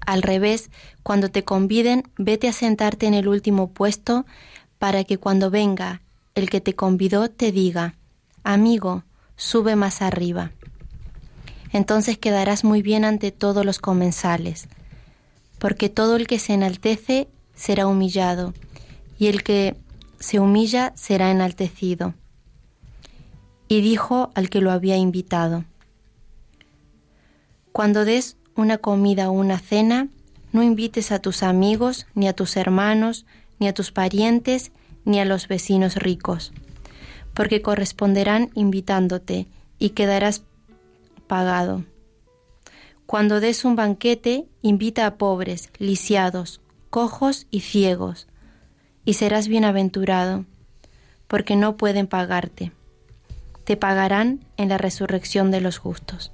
Al 0.00 0.22
revés, 0.22 0.70
cuando 1.02 1.30
te 1.30 1.44
conviden, 1.44 2.04
vete 2.16 2.48
a 2.48 2.52
sentarte 2.52 3.06
en 3.06 3.14
el 3.14 3.28
último 3.28 3.68
puesto 3.68 4.24
para 4.78 5.04
que 5.04 5.18
cuando 5.18 5.50
venga 5.50 6.02
el 6.34 6.50
que 6.50 6.60
te 6.60 6.74
convidó 6.74 7.28
te 7.28 7.50
diga, 7.50 7.94
amigo, 8.44 9.04
sube 9.36 9.74
más 9.74 10.02
arriba. 10.02 10.52
Entonces 11.72 12.18
quedarás 12.18 12.62
muy 12.62 12.82
bien 12.82 13.04
ante 13.04 13.32
todos 13.32 13.64
los 13.64 13.78
comensales, 13.78 14.68
porque 15.58 15.88
todo 15.88 16.16
el 16.16 16.26
que 16.26 16.38
se 16.38 16.54
enaltece 16.54 17.28
será 17.54 17.86
humillado, 17.86 18.54
y 19.18 19.26
el 19.26 19.42
que 19.42 19.76
se 20.18 20.40
humilla 20.40 20.92
será 20.96 21.30
enaltecido. 21.30 22.14
Y 23.68 23.80
dijo 23.80 24.30
al 24.34 24.48
que 24.48 24.60
lo 24.60 24.70
había 24.70 24.96
invitado, 24.96 25.64
Cuando 27.72 28.04
des 28.04 28.36
una 28.54 28.78
comida 28.78 29.28
o 29.28 29.32
una 29.32 29.58
cena, 29.58 30.08
no 30.52 30.62
invites 30.62 31.12
a 31.12 31.18
tus 31.18 31.42
amigos, 31.42 32.06
ni 32.14 32.28
a 32.28 32.32
tus 32.32 32.56
hermanos, 32.56 33.26
ni 33.58 33.68
a 33.68 33.74
tus 33.74 33.90
parientes, 33.90 34.72
ni 35.04 35.20
a 35.20 35.24
los 35.24 35.48
vecinos 35.48 35.96
ricos, 35.96 36.52
porque 37.34 37.62
corresponderán 37.62 38.50
invitándote 38.54 39.46
y 39.78 39.90
quedarás 39.90 40.42
pagado. 41.26 41.84
Cuando 43.06 43.40
des 43.40 43.64
un 43.64 43.76
banquete, 43.76 44.46
invita 44.62 45.06
a 45.06 45.16
pobres, 45.16 45.70
lisiados, 45.78 46.60
cojos 46.90 47.46
y 47.50 47.60
ciegos, 47.60 48.26
y 49.06 49.14
serás 49.14 49.48
bienaventurado, 49.48 50.44
porque 51.28 51.56
no 51.56 51.76
pueden 51.76 52.08
pagarte. 52.08 52.72
Te 53.64 53.76
pagarán 53.76 54.40
en 54.58 54.68
la 54.68 54.76
resurrección 54.76 55.50
de 55.50 55.62
los 55.62 55.78
justos. 55.78 56.32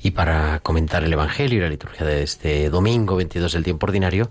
Y 0.00 0.12
para 0.12 0.60
comentar 0.60 1.02
el 1.02 1.12
Evangelio 1.12 1.58
y 1.58 1.62
la 1.62 1.68
liturgia 1.68 2.06
de 2.06 2.22
este 2.22 2.70
domingo 2.70 3.16
22 3.16 3.52
del 3.52 3.64
tiempo 3.64 3.86
ordinario, 3.86 4.30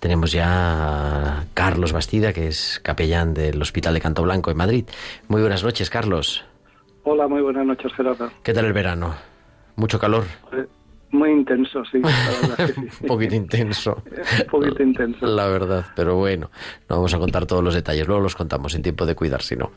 tenemos 0.00 0.32
ya 0.32 1.38
a 1.38 1.44
Carlos 1.54 1.92
Bastida, 1.92 2.32
que 2.32 2.48
es 2.48 2.80
capellán 2.82 3.34
del 3.34 3.60
Hospital 3.62 3.94
de 3.94 4.00
Canto 4.00 4.22
Blanco 4.22 4.50
en 4.50 4.56
Madrid. 4.56 4.84
Muy 5.28 5.42
buenas 5.42 5.62
noches, 5.62 5.88
Carlos. 5.90 6.44
Hola, 7.04 7.28
muy 7.28 7.42
buenas 7.42 7.66
noches, 7.66 7.92
Gerardo. 7.92 8.30
¿Qué 8.42 8.54
tal 8.54 8.64
el 8.64 8.72
verano? 8.72 9.14
¿Mucho 9.76 9.98
calor? 9.98 10.24
Eh, 10.52 10.66
muy 11.14 11.30
intenso, 11.30 11.84
sí. 11.84 11.98
Un 13.02 13.06
poquito 13.06 13.34
intenso. 13.34 14.02
Un 14.40 14.46
poquito 14.50 14.82
intenso. 14.82 15.26
La 15.26 15.46
verdad, 15.46 15.86
pero 15.96 16.16
bueno, 16.16 16.50
no 16.88 16.96
vamos 16.96 17.14
a 17.14 17.18
contar 17.18 17.46
todos 17.46 17.62
los 17.62 17.74
detalles, 17.74 18.06
luego 18.06 18.22
los 18.22 18.34
contamos 18.34 18.74
en 18.74 18.82
tiempo 18.82 19.06
de 19.06 19.14
cuidar, 19.14 19.42
si 19.42 19.56
no. 19.56 19.70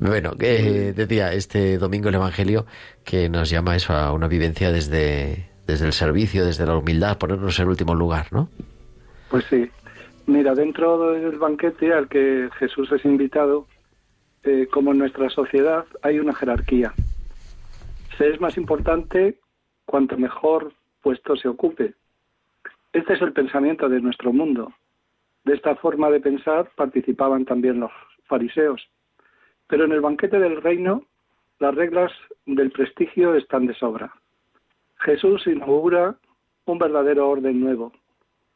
Bueno, 0.00 0.32
que 0.36 0.92
decía 0.92 1.32
este 1.32 1.78
domingo 1.78 2.08
el 2.08 2.16
Evangelio 2.16 2.66
que 3.04 3.28
nos 3.28 3.50
llama 3.50 3.76
eso 3.76 3.92
a 3.92 4.12
una 4.12 4.28
vivencia 4.28 4.72
desde, 4.72 5.50
desde 5.66 5.86
el 5.86 5.92
servicio, 5.92 6.44
desde 6.44 6.66
la 6.66 6.76
humildad, 6.76 7.18
ponernos 7.18 7.58
en 7.60 7.68
último 7.68 7.94
lugar, 7.94 8.26
¿no? 8.32 8.48
Pues 9.30 9.44
sí. 9.48 9.70
Mira, 10.26 10.54
dentro 10.54 11.12
del 11.12 11.38
banquete 11.38 11.92
al 11.92 12.08
que 12.08 12.48
Jesús 12.58 12.90
es 12.92 13.04
invitado, 13.04 13.66
eh, 14.44 14.68
como 14.72 14.92
en 14.92 14.98
nuestra 14.98 15.28
sociedad, 15.30 15.84
hay 16.02 16.18
una 16.18 16.34
jerarquía. 16.34 16.94
Se 18.16 18.28
es 18.28 18.40
más 18.40 18.56
importante 18.56 19.41
cuanto 19.92 20.16
mejor 20.16 20.72
puesto 21.02 21.36
se 21.36 21.48
ocupe. 21.48 21.92
Este 22.94 23.12
es 23.12 23.20
el 23.20 23.34
pensamiento 23.34 23.90
de 23.90 24.00
nuestro 24.00 24.32
mundo. 24.32 24.72
De 25.44 25.52
esta 25.52 25.76
forma 25.76 26.08
de 26.08 26.18
pensar 26.18 26.70
participaban 26.74 27.44
también 27.44 27.78
los 27.78 27.92
fariseos. 28.24 28.88
Pero 29.66 29.84
en 29.84 29.92
el 29.92 30.00
banquete 30.00 30.38
del 30.38 30.62
reino 30.62 31.02
las 31.58 31.74
reglas 31.74 32.10
del 32.46 32.70
prestigio 32.70 33.34
están 33.34 33.66
de 33.66 33.74
sobra. 33.74 34.14
Jesús 35.00 35.46
inaugura 35.46 36.16
un 36.64 36.78
verdadero 36.78 37.28
orden 37.28 37.60
nuevo, 37.60 37.92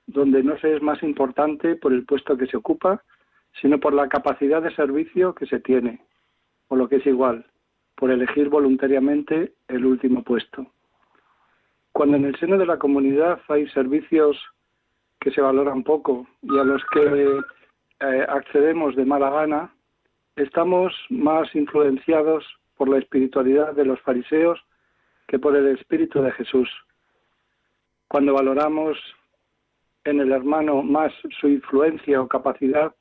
donde 0.07 0.43
no 0.43 0.57
se 0.57 0.75
es 0.75 0.81
más 0.81 1.03
importante 1.03 1.77
por 1.77 1.93
el 1.93 2.07
puesto 2.07 2.39
que 2.39 2.47
se 2.47 2.57
ocupa, 2.57 3.03
sino 3.61 3.79
por 3.79 3.93
la 3.93 4.09
capacidad 4.09 4.63
de 4.63 4.75
servicio 4.75 5.35
que 5.35 5.45
se 5.45 5.61
tiene, 5.61 6.01
o 6.69 6.77
lo 6.77 6.89
que 6.89 6.97
es 6.97 7.07
igual, 7.07 7.45
por 7.95 8.11
elegir 8.11 8.49
voluntariamente 8.49 9.53
el 9.69 9.85
último 9.85 10.23
puesto. 10.23 10.67
Cuando 11.97 12.19
en 12.19 12.27
el 12.27 12.39
seno 12.39 12.59
de 12.59 12.67
la 12.67 12.77
comunidad 12.77 13.41
hay 13.49 13.67
servicios 13.69 14.37
que 15.19 15.31
se 15.31 15.41
valoran 15.41 15.83
poco 15.83 16.27
y 16.43 16.59
a 16.59 16.63
los 16.63 16.85
que 16.93 17.41
eh, 18.01 18.27
accedemos 18.29 18.95
de 18.97 19.07
mala 19.07 19.31
gana, 19.31 19.73
estamos 20.37 20.93
más 21.09 21.49
influenciados 21.55 22.45
por 22.77 22.91
la 22.91 22.99
espiritualidad 22.99 23.73
de 23.73 23.87
los 23.87 23.99
fariseos 24.03 24.63
que 25.27 25.39
por 25.39 25.57
el 25.57 25.69
espíritu 25.69 26.21
de 26.21 26.33
Jesús. 26.33 26.69
Cuando 28.09 28.35
valoramos 28.35 28.99
en 30.05 30.21
el 30.21 30.33
hermano 30.33 30.83
más 30.83 31.15
su 31.41 31.49
influencia 31.49 32.21
o 32.21 32.29
capacidad, 32.29 32.95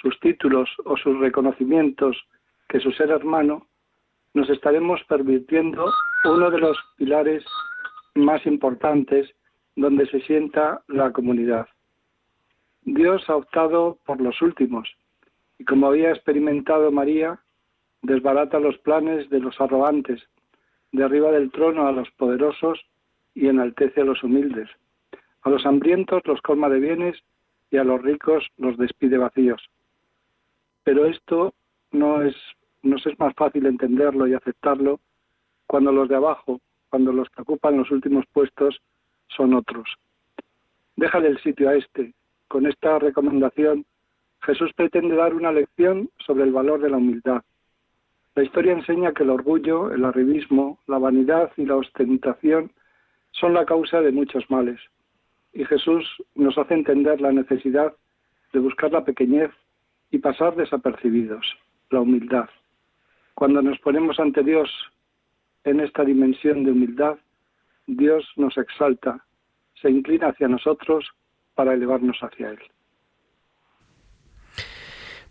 sus 0.00 0.18
títulos 0.20 0.70
o 0.86 0.96
sus 0.96 1.20
reconocimientos 1.20 2.16
que 2.66 2.80
su 2.80 2.92
ser 2.92 3.10
hermano, 3.10 3.66
nos 4.32 4.48
estaremos 4.48 5.04
pervirtiendo 5.04 5.84
uno 6.24 6.50
de 6.50 6.60
los 6.60 6.78
pilares 6.96 7.44
más 8.14 8.44
importantes 8.46 9.30
donde 9.76 10.06
se 10.06 10.20
sienta 10.22 10.82
la 10.88 11.12
comunidad. 11.12 11.66
Dios 12.82 13.28
ha 13.28 13.36
optado 13.36 13.98
por 14.04 14.20
los 14.20 14.40
últimos 14.42 14.88
y 15.58 15.64
como 15.64 15.86
había 15.86 16.10
experimentado 16.10 16.90
María, 16.90 17.38
desbarata 18.02 18.58
los 18.58 18.76
planes 18.78 19.30
de 19.30 19.38
los 19.38 19.60
arrogantes, 19.60 20.20
derriba 20.90 21.30
del 21.30 21.50
trono 21.52 21.86
a 21.86 21.92
los 21.92 22.10
poderosos 22.12 22.80
y 23.34 23.48
enaltece 23.48 24.00
a 24.00 24.04
los 24.04 24.22
humildes. 24.22 24.68
A 25.42 25.50
los 25.50 25.64
hambrientos 25.64 26.22
los 26.26 26.40
colma 26.42 26.68
de 26.68 26.80
bienes 26.80 27.16
y 27.70 27.76
a 27.76 27.84
los 27.84 28.02
ricos 28.02 28.46
los 28.58 28.76
despide 28.76 29.18
vacíos. 29.18 29.62
Pero 30.84 31.06
esto 31.06 31.54
no 31.92 32.22
es, 32.22 32.34
nos 32.82 33.06
es 33.06 33.18
más 33.18 33.34
fácil 33.34 33.66
entenderlo 33.66 34.26
y 34.26 34.34
aceptarlo 34.34 35.00
cuando 35.66 35.92
los 35.92 36.08
de 36.08 36.16
abajo, 36.16 36.60
cuando 36.92 37.10
los 37.10 37.30
que 37.30 37.40
ocupan 37.40 37.78
los 37.78 37.90
últimos 37.90 38.26
puestos 38.34 38.82
son 39.28 39.54
otros. 39.54 39.88
Déjale 40.94 41.28
el 41.28 41.38
sitio 41.38 41.70
a 41.70 41.74
este. 41.74 42.12
Con 42.48 42.66
esta 42.66 42.98
recomendación, 42.98 43.86
Jesús 44.42 44.70
pretende 44.76 45.16
dar 45.16 45.32
una 45.32 45.52
lección 45.52 46.10
sobre 46.18 46.44
el 46.44 46.52
valor 46.52 46.82
de 46.82 46.90
la 46.90 46.98
humildad. 46.98 47.40
La 48.34 48.42
historia 48.42 48.74
enseña 48.74 49.12
que 49.12 49.22
el 49.22 49.30
orgullo, 49.30 49.90
el 49.90 50.04
arribismo, 50.04 50.80
la 50.86 50.98
vanidad 50.98 51.50
y 51.56 51.64
la 51.64 51.76
ostentación 51.76 52.70
son 53.30 53.54
la 53.54 53.64
causa 53.64 54.02
de 54.02 54.12
muchos 54.12 54.44
males. 54.50 54.78
Y 55.54 55.64
Jesús 55.64 56.04
nos 56.34 56.58
hace 56.58 56.74
entender 56.74 57.22
la 57.22 57.32
necesidad 57.32 57.94
de 58.52 58.58
buscar 58.58 58.92
la 58.92 59.02
pequeñez 59.02 59.50
y 60.10 60.18
pasar 60.18 60.56
desapercibidos, 60.56 61.56
la 61.88 62.02
humildad. 62.02 62.50
Cuando 63.32 63.62
nos 63.62 63.78
ponemos 63.78 64.20
ante 64.20 64.42
Dios 64.42 64.68
en 65.64 65.80
esta 65.80 66.04
dimensión 66.04 66.64
de 66.64 66.72
humildad, 66.72 67.16
Dios 67.86 68.24
nos 68.36 68.56
exalta, 68.56 69.24
se 69.80 69.90
inclina 69.90 70.28
hacia 70.28 70.48
nosotros 70.48 71.10
para 71.54 71.74
elevarnos 71.74 72.18
hacia 72.20 72.50
Él. 72.50 72.58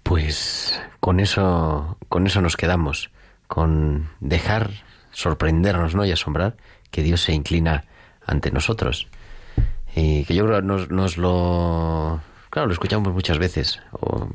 Pues 0.03 0.81
con 0.99 1.19
eso, 1.19 1.97
con 2.09 2.27
eso 2.27 2.41
nos 2.41 2.57
quedamos, 2.57 3.11
con 3.47 4.09
dejar 4.19 4.69
sorprendernos 5.11 5.95
¿no? 5.95 6.05
y 6.05 6.11
asombrar 6.11 6.55
que 6.89 7.03
Dios 7.03 7.21
se 7.21 7.33
inclina 7.33 7.85
ante 8.25 8.51
nosotros. 8.51 9.07
Y 9.95 10.25
que 10.25 10.35
yo 10.35 10.45
creo 10.45 10.61
que 10.61 10.93
nos, 10.93 11.17
lo... 11.17 12.21
Claro, 12.49 12.67
lo 12.67 12.73
escuchamos 12.73 13.13
muchas 13.13 13.39
veces 13.39 13.81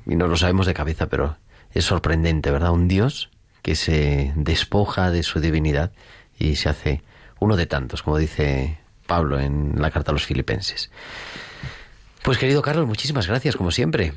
y 0.06 0.16
no 0.16 0.26
lo 0.28 0.36
sabemos 0.36 0.66
de 0.66 0.74
cabeza, 0.74 1.08
pero 1.08 1.36
es 1.72 1.84
sorprendente, 1.84 2.50
¿verdad? 2.50 2.72
Un 2.72 2.88
Dios 2.88 3.30
que 3.66 3.74
se 3.74 4.32
despoja 4.36 5.10
de 5.10 5.24
su 5.24 5.40
divinidad 5.40 5.90
y 6.38 6.54
se 6.54 6.68
hace 6.68 7.02
uno 7.40 7.56
de 7.56 7.66
tantos, 7.66 8.04
como 8.04 8.16
dice 8.16 8.78
Pablo 9.08 9.40
en 9.40 9.82
la 9.82 9.90
carta 9.90 10.12
a 10.12 10.14
los 10.14 10.24
filipenses. 10.24 10.92
Pues 12.22 12.38
querido 12.38 12.62
Carlos, 12.62 12.86
muchísimas 12.86 13.26
gracias, 13.26 13.56
como 13.56 13.72
siempre. 13.72 14.12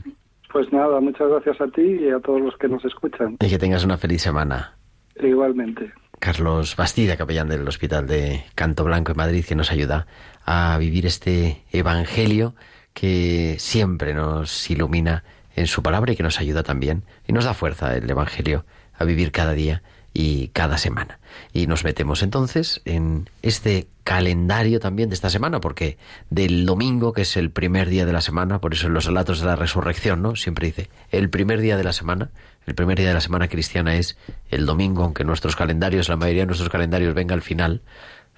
Pues 0.53 0.71
nada, 0.71 1.01
muchas 1.01 1.27
gracias 1.29 1.59
a 1.61 1.67
ti 1.71 1.81
y 1.81 2.11
a 2.11 2.19
todos 2.19 2.41
los 2.41 2.55
que 2.57 2.67
nos 2.67 2.85
escuchan. 2.85 3.37
Y 3.39 3.49
que 3.49 3.57
tengas 3.57 3.83
una 3.83 3.97
feliz 3.97 4.21
semana. 4.21 4.77
Igualmente. 5.19 5.93
Carlos 6.19 6.75
Bastida, 6.75 7.17
capellán 7.17 7.49
del 7.49 7.67
Hospital 7.67 8.05
de 8.05 8.43
Canto 8.53 8.83
Blanco 8.83 9.13
en 9.13 9.17
Madrid, 9.17 9.43
que 9.43 9.55
nos 9.55 9.71
ayuda 9.71 10.05
a 10.45 10.77
vivir 10.77 11.07
este 11.07 11.63
Evangelio 11.71 12.53
que 12.93 13.55
siempre 13.57 14.13
nos 14.13 14.69
ilumina 14.69 15.23
en 15.55 15.65
su 15.65 15.81
palabra 15.81 16.13
y 16.13 16.15
que 16.15 16.21
nos 16.21 16.39
ayuda 16.39 16.61
también 16.61 17.01
y 17.27 17.33
nos 17.33 17.45
da 17.45 17.55
fuerza 17.55 17.97
el 17.97 18.07
Evangelio 18.07 18.63
a 18.99 19.05
vivir 19.05 19.31
cada 19.31 19.53
día 19.53 19.81
y 20.13 20.49
cada 20.49 20.77
semana. 20.77 21.19
Y 21.53 21.67
nos 21.67 21.83
metemos 21.83 22.23
entonces 22.23 22.81
en 22.85 23.29
este 23.41 23.87
calendario 24.03 24.79
también 24.79 25.09
de 25.09 25.15
esta 25.15 25.29
semana, 25.29 25.61
porque 25.61 25.97
del 26.29 26.65
domingo, 26.65 27.13
que 27.13 27.21
es 27.21 27.37
el 27.37 27.51
primer 27.51 27.89
día 27.89 28.05
de 28.05 28.13
la 28.13 28.21
semana, 28.21 28.59
por 28.59 28.73
eso 28.73 28.87
en 28.87 28.93
los 28.93 29.05
relatos 29.05 29.39
de 29.39 29.45
la 29.45 29.55
resurrección, 29.55 30.21
¿no? 30.21 30.35
Siempre 30.35 30.67
dice, 30.67 30.89
el 31.11 31.29
primer 31.29 31.61
día 31.61 31.77
de 31.77 31.83
la 31.83 31.93
semana, 31.93 32.31
el 32.65 32.75
primer 32.75 32.97
día 32.97 33.07
de 33.07 33.13
la 33.13 33.21
semana 33.21 33.47
cristiana 33.47 33.95
es 33.95 34.17
el 34.49 34.65
domingo, 34.65 35.03
aunque 35.03 35.23
nuestros 35.23 35.55
calendarios, 35.55 36.09
la 36.09 36.15
mayoría 36.15 36.43
de 36.43 36.47
nuestros 36.47 36.69
calendarios 36.69 37.13
venga 37.13 37.35
al 37.35 37.41
final, 37.41 37.81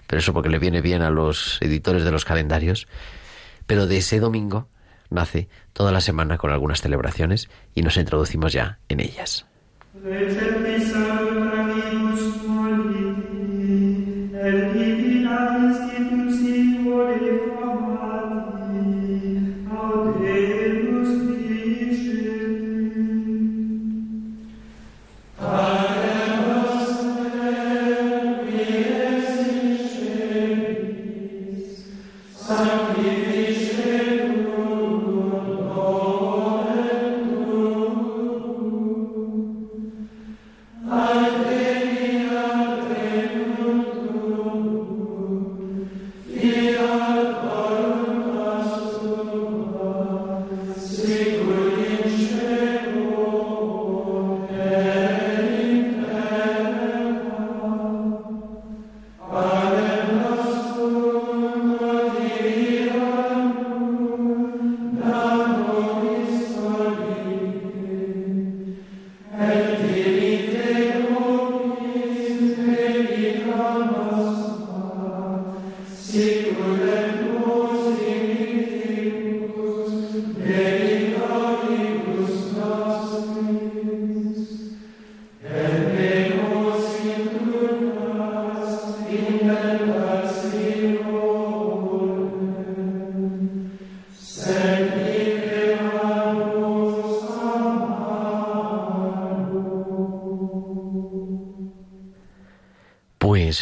pero 0.08 0.20
eso 0.20 0.34
porque 0.34 0.50
le 0.50 0.60
viene 0.60 0.82
bien 0.82 1.02
a 1.02 1.10
los 1.10 1.58
editores 1.62 2.04
de 2.04 2.12
los 2.12 2.26
calendarios, 2.26 2.88
pero 3.66 3.88
de 3.88 3.98
ese 3.98 4.20
domingo 4.20 4.68
nace 5.10 5.48
toda 5.74 5.92
la 5.92 6.02
semana 6.02 6.38
con 6.38 6.52
algunas 6.52 6.82
celebraciones 6.82 7.50
y 7.76 7.82
nos 7.82 7.98
introducimos 7.98 8.52
ya 8.52 8.80
en 8.90 9.00
ellas. 9.00 9.46
They 9.94 10.34
took 10.34 10.62
me 10.62 10.80
somewhere. 10.86 11.61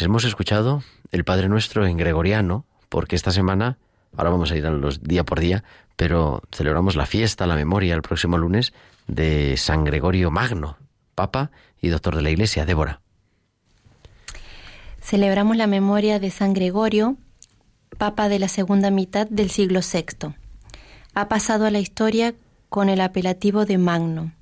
Pues 0.00 0.06
hemos 0.06 0.24
escuchado 0.24 0.82
el 1.12 1.24
Padre 1.24 1.50
Nuestro 1.50 1.84
en 1.84 1.98
gregoriano, 1.98 2.64
porque 2.88 3.16
esta 3.16 3.32
semana, 3.32 3.76
ahora 4.16 4.30
vamos 4.30 4.50
a 4.50 4.56
ir 4.56 4.64
a 4.64 4.70
los 4.70 5.02
día 5.02 5.24
por 5.24 5.40
día, 5.40 5.62
pero 5.94 6.42
celebramos 6.50 6.96
la 6.96 7.04
fiesta, 7.04 7.46
la 7.46 7.54
memoria, 7.54 7.94
el 7.96 8.00
próximo 8.00 8.38
lunes 8.38 8.72
de 9.08 9.58
San 9.58 9.84
Gregorio 9.84 10.30
Magno, 10.30 10.78
Papa 11.14 11.50
y 11.82 11.88
Doctor 11.88 12.16
de 12.16 12.22
la 12.22 12.30
Iglesia, 12.30 12.64
Débora. 12.64 13.02
Celebramos 15.02 15.58
la 15.58 15.66
memoria 15.66 16.18
de 16.18 16.30
San 16.30 16.54
Gregorio, 16.54 17.18
Papa 17.98 18.30
de 18.30 18.38
la 18.38 18.48
segunda 18.48 18.90
mitad 18.90 19.26
del 19.26 19.50
siglo 19.50 19.80
VI. 19.80 20.34
Ha 21.12 21.28
pasado 21.28 21.66
a 21.66 21.70
la 21.70 21.80
historia 21.80 22.32
con 22.70 22.88
el 22.88 23.02
apelativo 23.02 23.66
de 23.66 23.76
Magno 23.76 24.32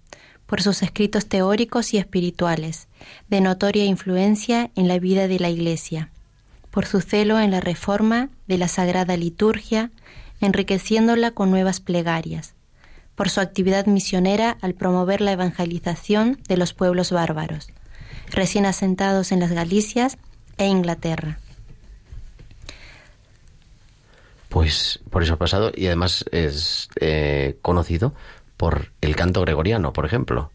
por 0.48 0.62
sus 0.62 0.82
escritos 0.82 1.26
teóricos 1.26 1.92
y 1.92 1.98
espirituales, 1.98 2.88
de 3.28 3.42
notoria 3.42 3.84
influencia 3.84 4.70
en 4.74 4.88
la 4.88 4.98
vida 4.98 5.28
de 5.28 5.38
la 5.38 5.50
Iglesia. 5.50 6.10
por 6.70 6.84
su 6.84 7.00
celo 7.00 7.40
en 7.40 7.50
la 7.50 7.60
reforma 7.60 8.28
de 8.46 8.58
la 8.58 8.68
Sagrada 8.68 9.16
Liturgia, 9.16 9.90
enriqueciéndola 10.40 11.30
con 11.30 11.50
nuevas 11.50 11.80
plegarias, 11.80 12.54
por 13.14 13.30
su 13.30 13.40
actividad 13.40 13.86
misionera 13.86 14.56
al 14.60 14.74
promover 14.74 15.20
la 15.20 15.32
evangelización 15.32 16.38
de 16.46 16.56
los 16.56 16.74
pueblos 16.74 17.10
bárbaros, 17.10 17.68
recién 18.30 18.66
asentados 18.66 19.32
en 19.32 19.40
las 19.40 19.50
Galicias 19.50 20.18
e 20.58 20.66
Inglaterra. 20.66 21.40
Pues 24.50 25.00
por 25.10 25.22
eso 25.22 25.34
ha 25.34 25.38
pasado 25.38 25.72
y 25.74 25.86
además 25.86 26.24
es 26.30 26.88
eh, 27.00 27.58
conocido 27.60 28.14
por 28.58 28.92
el 29.00 29.16
canto 29.16 29.40
gregoriano, 29.40 29.94
por 29.94 30.04
ejemplo. 30.04 30.50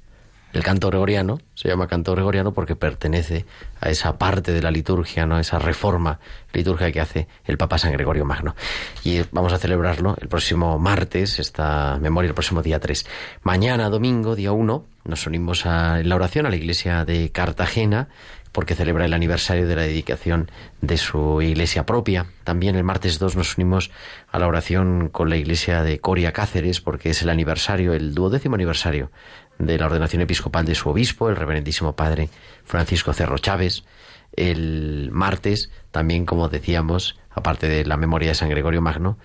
El 0.53 0.61
canto 0.61 0.89
gregoriano 0.89 1.39
se 1.55 1.67
llama 1.67 1.87
canto 1.87 2.11
gregoriano 2.11 2.53
porque 2.53 2.75
pertenece 2.75 3.47
a 3.81 3.89
esa 3.89 4.19
parte 4.19 4.51
de 4.51 4.61
la 4.61 4.69
liturgia, 4.69 5.25
¿no? 5.25 5.39
esa 5.39 5.57
reforma 5.57 6.19
litúrgica 6.53 6.91
que 6.91 7.01
hace 7.01 7.27
el 7.45 7.57
Papa 7.57 7.79
San 7.79 7.91
Gregorio 7.91 8.23
Magno. 8.23 8.55
Y 9.03 9.21
vamos 9.31 9.51
a 9.51 9.57
celebrarlo 9.57 10.15
el 10.21 10.27
próximo 10.27 10.77
martes, 10.77 11.39
esta 11.39 11.97
memoria 11.99 12.27
el 12.27 12.35
próximo 12.35 12.61
día 12.61 12.79
3. 12.79 13.03
Mañana, 13.41 13.89
domingo, 13.89 14.35
día 14.35 14.51
1, 14.51 14.85
nos 15.05 15.25
unimos 15.25 15.65
a, 15.65 16.03
la 16.03 16.15
oración 16.15 16.45
a 16.45 16.51
la 16.51 16.55
iglesia 16.55 17.03
de 17.03 17.31
Cartagena 17.31 18.09
porque 18.53 18.75
celebra 18.75 19.05
el 19.05 19.13
aniversario 19.13 19.67
de 19.67 19.75
la 19.75 19.81
dedicación 19.81 20.49
de 20.79 20.97
su 20.97 21.41
iglesia 21.41 21.85
propia. 21.85 22.27
También 22.45 22.75
el 22.75 22.83
martes 22.83 23.19
2 23.19 23.35
nos 23.35 23.57
unimos 23.57 23.91
a 24.31 24.39
la 24.39 24.47
oración 24.47 25.09
con 25.09 25.29
la 25.29 25.35
iglesia 25.35 25.83
de 25.83 25.99
Coria 25.99 26.31
Cáceres 26.31 26.79
porque 26.79 27.09
es 27.09 27.21
el 27.23 27.29
aniversario, 27.29 27.93
el 27.93 28.13
duodécimo 28.13 28.55
aniversario 28.55 29.11
de 29.57 29.77
la 29.77 29.87
ordenación 29.87 30.21
episcopal 30.21 30.65
de 30.65 30.75
su 30.75 30.89
obispo, 30.89 31.29
el 31.29 31.35
reverendísimo 31.35 31.95
padre 31.95 32.29
Francisco 32.63 33.11
Cerro 33.11 33.39
Chávez. 33.39 33.83
El 34.35 35.09
martes, 35.11 35.69
también, 35.91 36.25
como 36.25 36.49
decíamos, 36.49 37.19
aparte 37.29 37.67
de 37.67 37.85
la 37.85 37.97
memoria 37.97 38.29
de 38.29 38.35
San 38.35 38.49
Gregorio 38.49 38.81
Magno, 38.81 39.17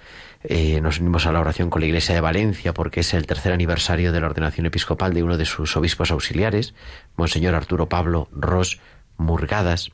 eh, 0.44 0.80
nos 0.80 1.00
unimos 1.00 1.26
a 1.26 1.32
la 1.32 1.40
oración 1.40 1.68
con 1.68 1.80
la 1.80 1.86
Iglesia 1.86 2.14
de 2.14 2.20
Valencia 2.20 2.72
porque 2.72 3.00
es 3.00 3.12
el 3.12 3.26
tercer 3.26 3.52
aniversario 3.52 4.12
de 4.12 4.20
la 4.20 4.26
ordenación 4.26 4.66
episcopal 4.66 5.12
de 5.12 5.22
uno 5.22 5.36
de 5.36 5.44
sus 5.44 5.76
obispos 5.76 6.10
auxiliares, 6.10 6.74
Monseñor 7.16 7.54
Arturo 7.54 7.88
Pablo 7.88 8.28
Ros 8.32 8.80
Murgadas. 9.18 9.90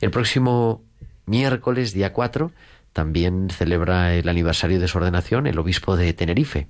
El 0.00 0.10
próximo 0.10 0.82
miércoles, 1.24 1.92
día 1.92 2.12
4, 2.12 2.52
también 2.92 3.48
celebra 3.50 4.14
el 4.14 4.28
aniversario 4.28 4.80
de 4.80 4.88
su 4.88 4.98
ordenación 4.98 5.46
el 5.46 5.58
obispo 5.58 5.96
de 5.96 6.12
Tenerife, 6.12 6.68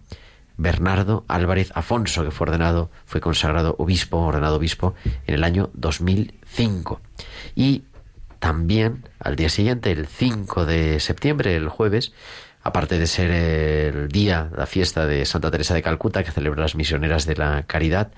Bernardo 0.56 1.24
Álvarez 1.28 1.70
Afonso, 1.74 2.24
que 2.24 2.30
fue 2.30 2.46
ordenado, 2.46 2.90
fue 3.04 3.20
consagrado 3.20 3.76
obispo, 3.78 4.18
ordenado 4.18 4.56
obispo 4.56 4.94
en 5.26 5.34
el 5.34 5.44
año 5.44 5.70
2005. 5.74 7.00
Y 7.54 7.84
también 8.38 9.08
al 9.18 9.36
día 9.36 9.48
siguiente, 9.48 9.92
el 9.92 10.06
5 10.06 10.66
de 10.66 11.00
septiembre, 11.00 11.56
el 11.56 11.68
jueves, 11.68 12.12
aparte 12.62 12.98
de 12.98 13.06
ser 13.06 13.30
el 13.30 14.08
día, 14.08 14.50
la 14.56 14.66
fiesta 14.66 15.06
de 15.06 15.24
Santa 15.26 15.50
Teresa 15.50 15.74
de 15.74 15.82
Calcuta, 15.82 16.24
que 16.24 16.32
celebra 16.32 16.62
las 16.62 16.74
misioneras 16.74 17.26
de 17.26 17.36
la 17.36 17.62
caridad, 17.64 18.10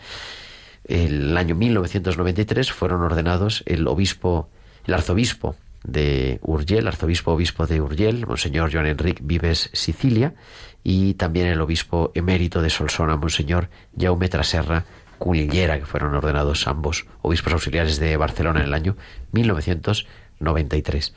el 0.88 1.36
año 1.36 1.54
1993 1.54 2.72
fueron 2.72 3.02
ordenados 3.02 3.62
el 3.66 3.86
obispo, 3.86 4.48
el 4.86 4.94
arzobispo 4.94 5.54
de 5.84 6.40
Urgel, 6.42 6.88
arzobispo 6.88 7.32
obispo 7.32 7.66
de 7.66 7.80
Urgel, 7.80 8.26
Monseñor 8.26 8.72
Joan 8.72 8.86
Enrique 8.86 9.22
Vives 9.22 9.70
Sicilia, 9.72 10.34
y 10.82 11.14
también 11.14 11.46
el 11.46 11.60
obispo 11.60 12.10
emérito 12.14 12.62
de 12.62 12.70
Solsona, 12.70 13.16
Monseñor 13.16 13.68
Jaume 13.98 14.28
Traserra 14.28 14.86
Cunillera, 15.18 15.78
que 15.78 15.84
fueron 15.84 16.14
ordenados 16.14 16.66
ambos 16.66 17.06
obispos 17.22 17.52
auxiliares 17.52 17.98
de 17.98 18.16
Barcelona 18.16 18.60
en 18.60 18.66
el 18.66 18.74
año 18.74 18.96
1993. 19.32 21.14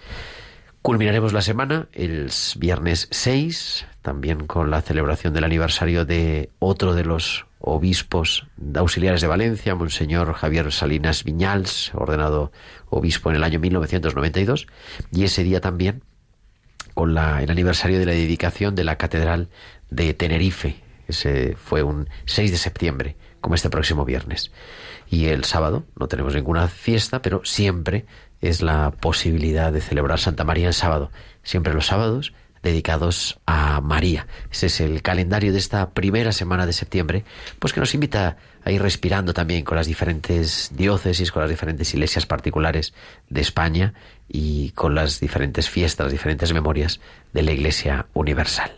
Culminaremos 0.82 1.32
la 1.32 1.42
semana 1.42 1.88
el 1.94 2.32
viernes 2.58 3.08
6, 3.12 3.86
también 4.02 4.48
con 4.48 4.72
la 4.72 4.82
celebración 4.82 5.34
del 5.34 5.44
aniversario 5.44 6.06
de 6.06 6.50
otro 6.60 6.96
de 6.96 7.06
los 7.06 7.46
obispos 7.62 8.48
auxiliares 8.76 9.22
de 9.22 9.28
Valencia, 9.28 9.76
Monseñor 9.76 10.34
Javier 10.34 10.72
Salinas 10.72 11.24
Viñals, 11.24 11.92
ordenado 11.94 12.52
obispo 12.90 13.30
en 13.30 13.36
el 13.38 13.44
año 13.44 13.60
1992, 13.60 14.68
y 15.12 15.24
ese 15.24 15.44
día 15.44 15.62
también 15.62 16.04
con 16.94 17.14
la, 17.14 17.42
el 17.42 17.52
aniversario 17.52 18.00
de 18.00 18.06
la 18.06 18.12
dedicación 18.12 18.76
de 18.76 18.84
la 18.84 18.98
Catedral 18.98 19.50
de 19.90 20.14
Tenerife. 20.14 20.76
Ese 21.08 21.56
fue 21.56 21.84
un 21.84 22.10
6 22.26 22.52
de 22.52 22.58
septiembre, 22.58 23.16
como 23.42 23.56
este 23.56 23.70
próximo 23.70 24.06
viernes. 24.06 24.52
Y 25.10 25.26
el 25.26 25.44
sábado 25.44 25.86
no 26.00 26.08
tenemos 26.08 26.34
ninguna 26.34 26.68
fiesta, 26.68 27.22
pero 27.22 27.42
siempre 27.44 28.06
es 28.40 28.62
la 28.62 28.92
posibilidad 28.92 29.72
de 29.72 29.82
celebrar 29.82 30.20
Santa 30.20 30.44
María 30.44 30.68
el 30.68 30.74
sábado. 30.74 31.12
Siempre 31.44 31.74
los 31.74 31.88
sábados 31.88 32.34
dedicados 32.64 33.40
a 33.46 33.82
María. 33.82 34.28
Ese 34.52 34.68
es 34.68 34.82
el 34.82 35.02
calendario 35.02 35.52
de 35.52 35.60
esta 35.60 35.92
primera 35.92 36.32
semana 36.32 36.66
de 36.66 36.74
septiembre, 36.74 37.24
pues 37.60 37.74
que 37.74 37.80
nos 37.80 37.94
invita 37.94 38.38
a 38.64 38.72
ir 38.72 38.82
respirando 38.82 39.34
también 39.34 39.64
con 39.64 39.78
las 39.78 39.88
diferentes 39.88 40.72
diócesis, 40.74 41.32
con 41.32 41.42
las 41.42 41.50
diferentes 41.50 41.94
iglesias 41.94 42.26
particulares 42.26 42.94
de 43.30 43.42
España 43.42 43.94
y 44.28 44.72
con 44.72 44.96
las 44.96 45.20
diferentes 45.20 45.70
fiestas, 45.70 46.06
las 46.06 46.14
diferentes 46.14 46.54
memorias 46.54 47.00
de 47.34 47.42
la 47.42 47.52
Iglesia 47.52 48.06
Universal. 48.14 48.72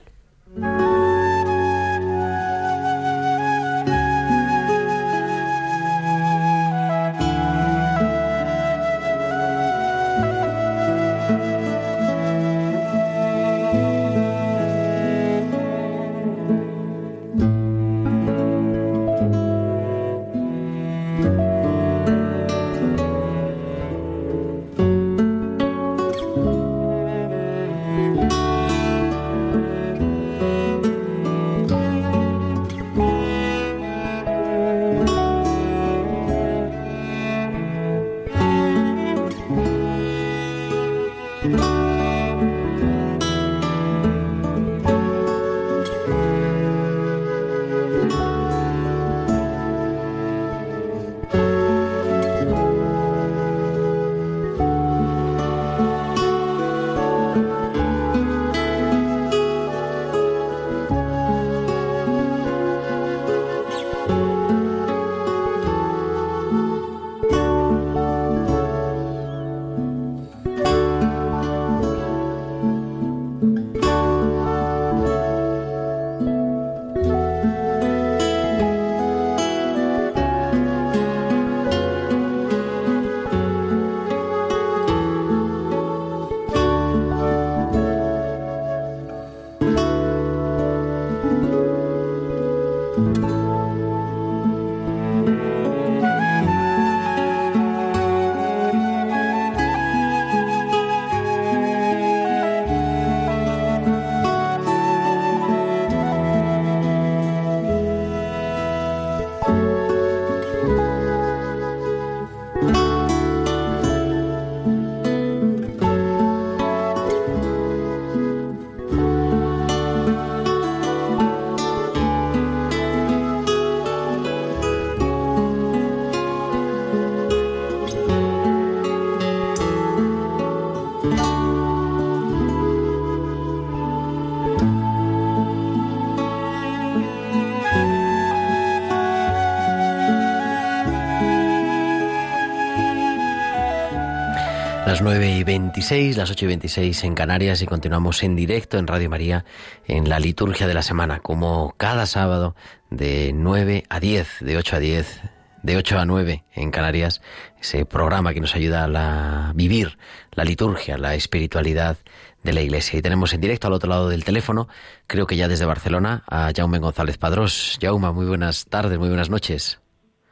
9 145.04 145.32
y 145.32 145.44
26, 145.44 146.16
las 146.16 146.32
8 146.32 146.46
y 146.46 146.48
26 146.48 147.04
en 147.04 147.14
Canarias 147.14 147.62
y 147.62 147.66
continuamos 147.66 148.24
en 148.24 148.38
directo 148.38 148.78
en 148.78 148.88
Radio 148.88 149.10
María 149.10 149.44
en 149.86 150.08
la 150.08 150.18
liturgia 150.18 150.66
de 150.66 150.74
la 150.74 150.82
semana, 150.82 151.20
como 151.20 151.74
cada 151.76 152.06
sábado 152.06 152.56
de 152.90 153.34
9 153.34 153.84
a 153.90 154.00
10, 154.00 154.38
de 154.40 154.56
8 154.56 154.78
a 154.78 154.80
10, 154.80 155.22
de 155.62 155.76
8 155.76 156.00
a 156.00 156.06
9 156.06 156.46
en 156.54 156.72
Canarias, 156.72 157.22
ese 157.60 157.86
programa 157.86 158.34
que 158.34 158.40
nos 158.40 158.56
ayuda 158.56 158.86
a 158.86 159.52
vivir 159.54 159.98
la 160.32 160.46
liturgia, 160.46 160.98
la 160.98 161.16
espiritualidad 161.16 161.98
de 162.42 162.54
la 162.54 162.62
Iglesia. 162.62 162.98
Y 162.98 163.02
tenemos 163.02 163.34
en 163.34 163.42
directo 163.42 163.68
al 163.68 163.74
otro 163.74 163.90
lado 163.90 164.08
del 164.08 164.24
teléfono, 164.24 164.70
creo 165.08 165.28
que 165.28 165.36
ya 165.36 165.50
desde 165.50 165.66
Barcelona, 165.66 166.24
a 166.28 166.52
Jaume 166.56 166.80
González 166.80 167.18
Padrós. 167.18 167.78
Jaume, 167.82 168.10
muy 168.12 168.26
buenas 168.26 168.68
tardes, 168.68 168.98
muy 168.98 169.10
buenas 169.10 169.30
noches. 169.30 169.82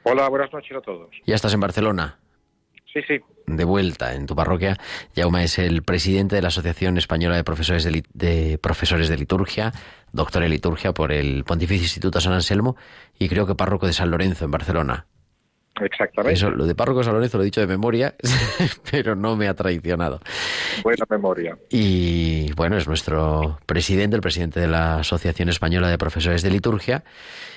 Hola, 0.03 0.29
buenas 0.29 0.53
noches 0.53 0.77
a 0.77 0.81
todos. 0.81 1.09
¿Ya 1.25 1.35
estás 1.35 1.53
en 1.53 1.59
Barcelona? 1.59 2.19
Sí, 2.93 3.01
sí. 3.07 3.19
De 3.47 3.63
vuelta 3.63 4.13
en 4.13 4.25
tu 4.25 4.35
parroquia. 4.35 4.77
Jaume 5.15 5.43
es 5.43 5.57
el 5.59 5.83
presidente 5.83 6.35
de 6.35 6.41
la 6.41 6.49
Asociación 6.49 6.97
Española 6.97 7.35
de 7.35 7.43
Profesores 7.43 7.85
de, 7.85 8.57
Profesores 8.61 9.09
de 9.09 9.17
Liturgia, 9.17 9.71
doctor 10.11 10.43
en 10.43 10.51
liturgia 10.51 10.93
por 10.93 11.11
el 11.11 11.43
Pontificio 11.43 11.83
Instituto 11.83 12.19
San 12.19 12.33
Anselmo 12.33 12.75
y 13.17 13.29
creo 13.29 13.45
que 13.47 13.55
párroco 13.55 13.87
de 13.87 13.93
San 13.93 14.11
Lorenzo 14.11 14.45
en 14.45 14.51
Barcelona. 14.51 15.05
Exactamente. 15.79 16.33
Eso, 16.33 16.51
lo 16.51 16.65
de 16.65 16.75
párroco 16.75 16.99
de 16.99 17.05
San 17.05 17.13
Lorenzo 17.13 17.37
lo 17.37 17.43
he 17.43 17.45
dicho 17.45 17.61
de 17.61 17.67
memoria, 17.67 18.15
pero 18.91 19.15
no 19.15 19.35
me 19.35 19.47
ha 19.47 19.53
traicionado. 19.53 20.19
Buena 20.83 21.05
memoria. 21.09 21.57
Y 21.69 22.51
bueno, 22.53 22.77
es 22.77 22.87
nuestro 22.87 23.59
presidente, 23.65 24.15
el 24.15 24.21
presidente 24.21 24.59
de 24.59 24.67
la 24.67 24.97
Asociación 24.99 25.49
Española 25.49 25.89
de 25.89 25.97
Profesores 25.97 26.41
de 26.41 26.49
Liturgia 26.49 27.03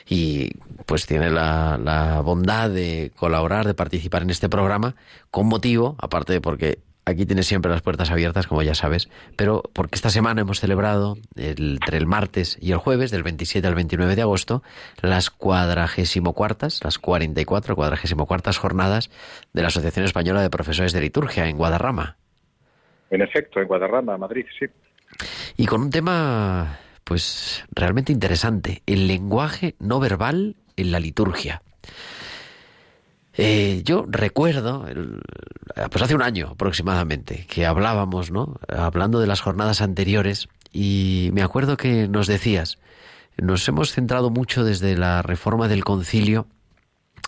y 0.09 0.51
pues 0.87 1.07
tiene 1.07 1.31
la, 1.31 2.21
bondad 2.25 2.71
de 2.71 3.13
colaborar, 3.17 3.67
de 3.67 3.75
participar 3.75 4.23
en 4.23 4.31
este 4.31 4.49
programa 4.49 4.97
con 5.31 5.47
motivo, 5.47 5.97
aparte 5.99 6.33
de 6.33 6.41
porque 6.41 6.79
aquí 7.07 7.27
tienes 7.27 7.47
siempre 7.47 7.71
las 7.71 7.83
puertas 7.83 8.11
abiertas, 8.11 8.47
como 8.47 8.63
ya 8.63 8.75
sabes, 8.75 9.09
pero 9.37 9.63
porque 9.73 9.97
esta 9.97 10.11
semana 10.11 10.43
hemos 10.43 10.61
celebrado, 10.61 11.17
entre 11.37 11.99
el 11.99 12.07
martes 12.07 12.59
y 12.61 12.73
el 12.73 12.79
jueves, 12.79 13.11
del 13.11 13.23
27 13.23 13.67
al 13.67 13.75
29 13.75 14.17
de 14.17 14.23
agosto, 14.23 14.63
las 15.01 15.31
cuadragésimo 15.31 16.33
cuartas, 16.33 16.81
las 16.83 16.99
44 16.99 17.77
cuadragésimo 17.77 18.27
cuartas 18.27 18.59
jornadas 18.59 19.11
de 19.53 19.63
la 19.63 19.69
Asociación 19.69 20.05
Española 20.05 20.43
de 20.43 20.51
Profesores 20.51 20.93
de 20.93 21.01
Liturgia 21.01 21.49
en 21.49 21.57
Guadarrama. 21.57 22.17
En 23.11 23.23
efecto, 23.23 23.61
en 23.61 23.69
Guadarrama, 23.69 24.17
Madrid, 24.17 24.47
sí. 24.59 24.67
Y 25.57 25.67
con 25.67 25.83
un 25.83 25.91
tema 25.91 26.79
pues 27.05 27.65
realmente 27.71 28.13
interesante, 28.13 28.83
el 28.87 29.07
lenguaje 29.07 29.77
no 29.79 30.01
verbal 30.01 30.57
en 30.77 30.91
la 30.91 31.01
liturgia. 31.01 31.63
Eh, 33.37 33.83
yo 33.85 34.07
recuerdo, 34.09 34.87
pues 35.91 36.03
hace 36.03 36.15
un 36.15 36.23
año 36.23 36.51
aproximadamente, 36.53 37.47
que 37.49 37.67
hablábamos, 37.67 38.31
¿no? 38.31 38.59
Hablando 38.69 39.21
de 39.21 39.27
las 39.27 39.41
jornadas 39.41 39.83
anteriores, 39.83 40.49
y 40.73 41.31
me 41.33 41.43
acuerdo 41.43 41.77
que 41.77 42.09
nos 42.09 42.27
decías, 42.27 42.79
nos 43.37 43.69
hemos 43.69 43.93
centrado 43.93 44.31
mucho 44.31 44.65
desde 44.65 44.97
la 44.97 45.21
reforma 45.23 45.69
del 45.69 45.85
concilio 45.85 46.47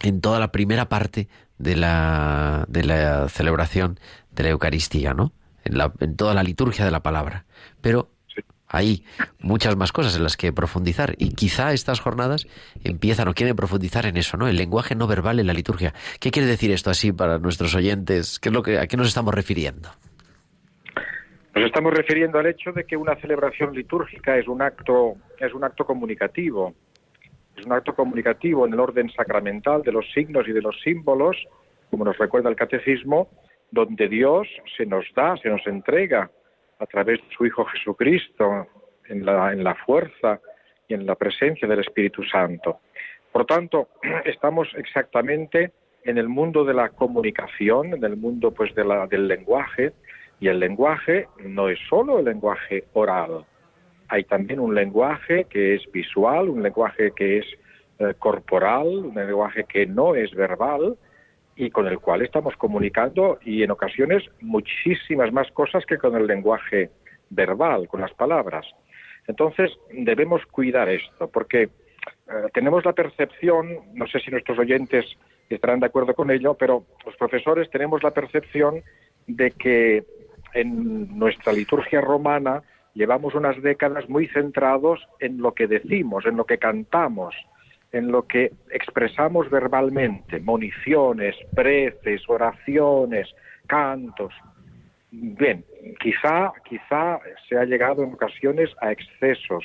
en 0.03 0.21
toda 0.21 0.41
la 0.41 0.53
primera 0.53 0.89
parte 0.89 1.29
de 1.59 1.77
la, 1.77 2.65
de 2.69 2.85
la 2.85 3.29
celebración 3.29 3.99
de 4.31 4.45
la 4.45 4.51
Eucaristía, 4.51 5.13
¿no? 5.13 5.33
En, 5.67 5.77
la, 5.77 5.93
en 6.01 6.17
toda 6.17 6.33
la 6.33 6.43
liturgia 6.43 6.85
de 6.85 6.91
la 6.91 7.01
palabra. 7.01 7.45
Pero 7.81 8.09
hay 8.69 9.05
muchas 9.39 9.77
más 9.77 9.93
cosas 9.93 10.17
en 10.17 10.23
las 10.23 10.37
que 10.37 10.53
profundizar 10.53 11.15
y 11.19 11.31
quizá 11.35 11.73
estas 11.73 12.01
jornadas 12.01 12.47
empiezan 12.83 13.29
o 13.29 13.35
quieren 13.35 13.55
profundizar 13.55 14.07
en 14.07 14.17
eso, 14.17 14.37
¿no? 14.37 14.49
El 14.49 14.57
lenguaje 14.57 14.95
no 14.95 15.07
verbal 15.07 15.39
en 15.39 15.47
la 15.47 15.53
liturgia. 15.53 15.95
¿Qué 16.21 16.31
quiere 16.31 16.49
decir 16.49 16.71
esto 16.71 16.91
así 16.91 17.13
para 17.13 17.39
nuestros 17.39 17.75
oyentes? 17.75 18.39
¿Qué 18.41 18.49
es 18.49 18.55
lo 18.55 18.63
que, 18.63 18.79
¿A 18.79 18.87
qué 18.87 18.97
nos 18.97 19.09
estamos 19.09 19.35
refiriendo? 19.35 19.91
Nos 21.55 21.65
estamos 21.65 21.95
refiriendo 21.95 22.39
al 22.39 22.47
hecho 22.47 22.73
de 22.73 22.85
que 22.85 22.97
una 22.97 23.17
celebración 23.17 23.75
litúrgica 23.75 24.37
es 24.37 24.47
un 24.49 24.61
acto, 24.61 25.15
es 25.39 25.55
un 25.55 25.65
acto 25.65 25.87
comunicativo. 25.87 26.75
Es 27.57 27.65
un 27.65 27.73
acto 27.73 27.95
comunicativo 27.95 28.67
en 28.67 28.75
el 28.75 28.81
orden 28.81 29.11
sacramental 29.11 29.81
de 29.83 29.93
los 29.93 30.05
signos 30.13 30.47
y 30.47 30.53
de 30.53 30.61
los 30.61 30.79
símbolos, 30.83 31.37
como 31.91 32.05
nos 32.05 32.19
recuerda 32.19 32.51
el 32.51 32.57
catecismo, 32.57 33.29
donde 33.71 34.09
Dios 34.09 34.49
se 34.77 34.87
nos 34.87 35.05
da, 35.15 35.37
se 35.37 35.49
nos 35.49 35.67
entrega 35.67 36.31
a 36.79 36.87
través 36.87 37.21
de 37.21 37.35
su 37.37 37.47
Hijo 37.47 37.65
Jesucristo, 37.67 38.67
en 39.09 39.25
la, 39.25 39.53
en 39.53 39.63
la 39.63 39.75
fuerza 39.75 40.41
y 40.89 40.95
en 40.95 41.07
la 41.07 41.15
presencia 41.15 41.69
del 41.69 41.81
Espíritu 41.81 42.25
Santo. 42.25 42.81
Por 43.33 43.47
tanto, 43.47 43.89
estamos 44.25 44.69
exactamente 44.77 45.73
en 46.05 46.19
el 46.19 46.29
mundo 46.29 46.65
de 46.65 46.75
la 46.75 46.91
comunicación, 46.91 47.95
en 47.95 48.05
el 48.05 48.17
mundo 48.17 48.53
pues 48.53 48.75
del 48.75 49.29
lenguaje, 49.29 49.93
y 50.39 50.49
el 50.49 50.61
lenguaje 50.61 51.29
no 51.39 51.69
es 51.69 51.79
solo 51.89 52.19
el 52.19 52.27
lenguaje 52.27 52.85
oral, 52.93 53.47
hay 54.09 54.25
también 54.25 54.61
un 54.61 54.75
lenguaje 54.75 55.45
que 55.45 55.75
es 55.75 55.83
visual, 55.93 56.49
un 56.49 56.63
lenguaje 56.63 57.13
que 57.17 57.39
es 57.39 57.47
eh, 57.99 58.15
corporal, 58.19 58.87
un 58.87 59.15
lenguaje 59.15 59.65
que 59.65 59.87
no 59.87 60.15
es 60.15 60.33
verbal, 60.35 60.97
y 61.57 61.71
con 61.71 61.87
el 61.87 61.99
cual 61.99 62.23
estamos 62.23 62.55
comunicando 62.57 63.39
y 63.43 63.63
en 63.63 63.71
ocasiones 63.71 64.23
muchísimas 64.41 65.33
más 65.33 65.51
cosas 65.53 65.85
que 65.87 65.97
con 65.97 66.15
el 66.15 66.27
lenguaje 66.27 66.91
verbal, 67.31 67.89
con 67.89 68.03
las 68.03 68.13
palabras. 68.13 68.67
Entonces 69.27 69.73
debemos 69.91 70.45
cuidar 70.47 70.89
esto, 70.89 71.29
porque 71.29 71.63
eh, 71.63 71.71
tenemos 72.53 72.85
la 72.85 72.93
percepción, 72.93 73.81
no 73.95 74.07
sé 74.07 74.21
si 74.21 74.31
nuestros 74.31 74.59
oyentes 74.59 75.07
estarán 75.49 75.81
de 75.81 75.87
acuerdo 75.87 76.15
con 76.15 76.31
ello, 76.31 76.55
pero 76.55 76.85
los 77.05 77.17
profesores 77.17 77.71
tenemos 77.71 78.03
la 78.03 78.11
percepción 78.11 78.83
de 79.27 79.51
que 79.53 80.05
en 80.53 81.19
nuestra 81.19 81.53
liturgia 81.53 82.01
romana 82.01 82.63
llevamos 82.95 83.35
unas 83.35 83.61
décadas 83.63 84.09
muy 84.09 84.27
centrados 84.29 85.07
en 85.21 85.39
lo 85.39 85.53
que 85.53 85.67
decimos, 85.67 86.27
en 86.27 86.37
lo 86.37 86.45
que 86.45 86.59
cantamos, 86.59 87.35
en 87.93 88.11
lo 88.11 88.27
que 88.27 88.53
expresamos 88.71 89.49
verbalmente, 89.51 90.41
municiones, 90.41 91.37
preces, 91.55 92.23
oraciones, 92.29 93.35
cantos. 93.67 94.35
Bien, 95.11 95.65
quizá, 96.01 96.53
quizá 96.69 97.21
se 97.49 97.57
ha 97.57 97.65
llegado 97.65 98.03
en 98.03 98.15
ocasiones 98.15 98.71
a 98.81 98.93
excesos, 98.93 99.65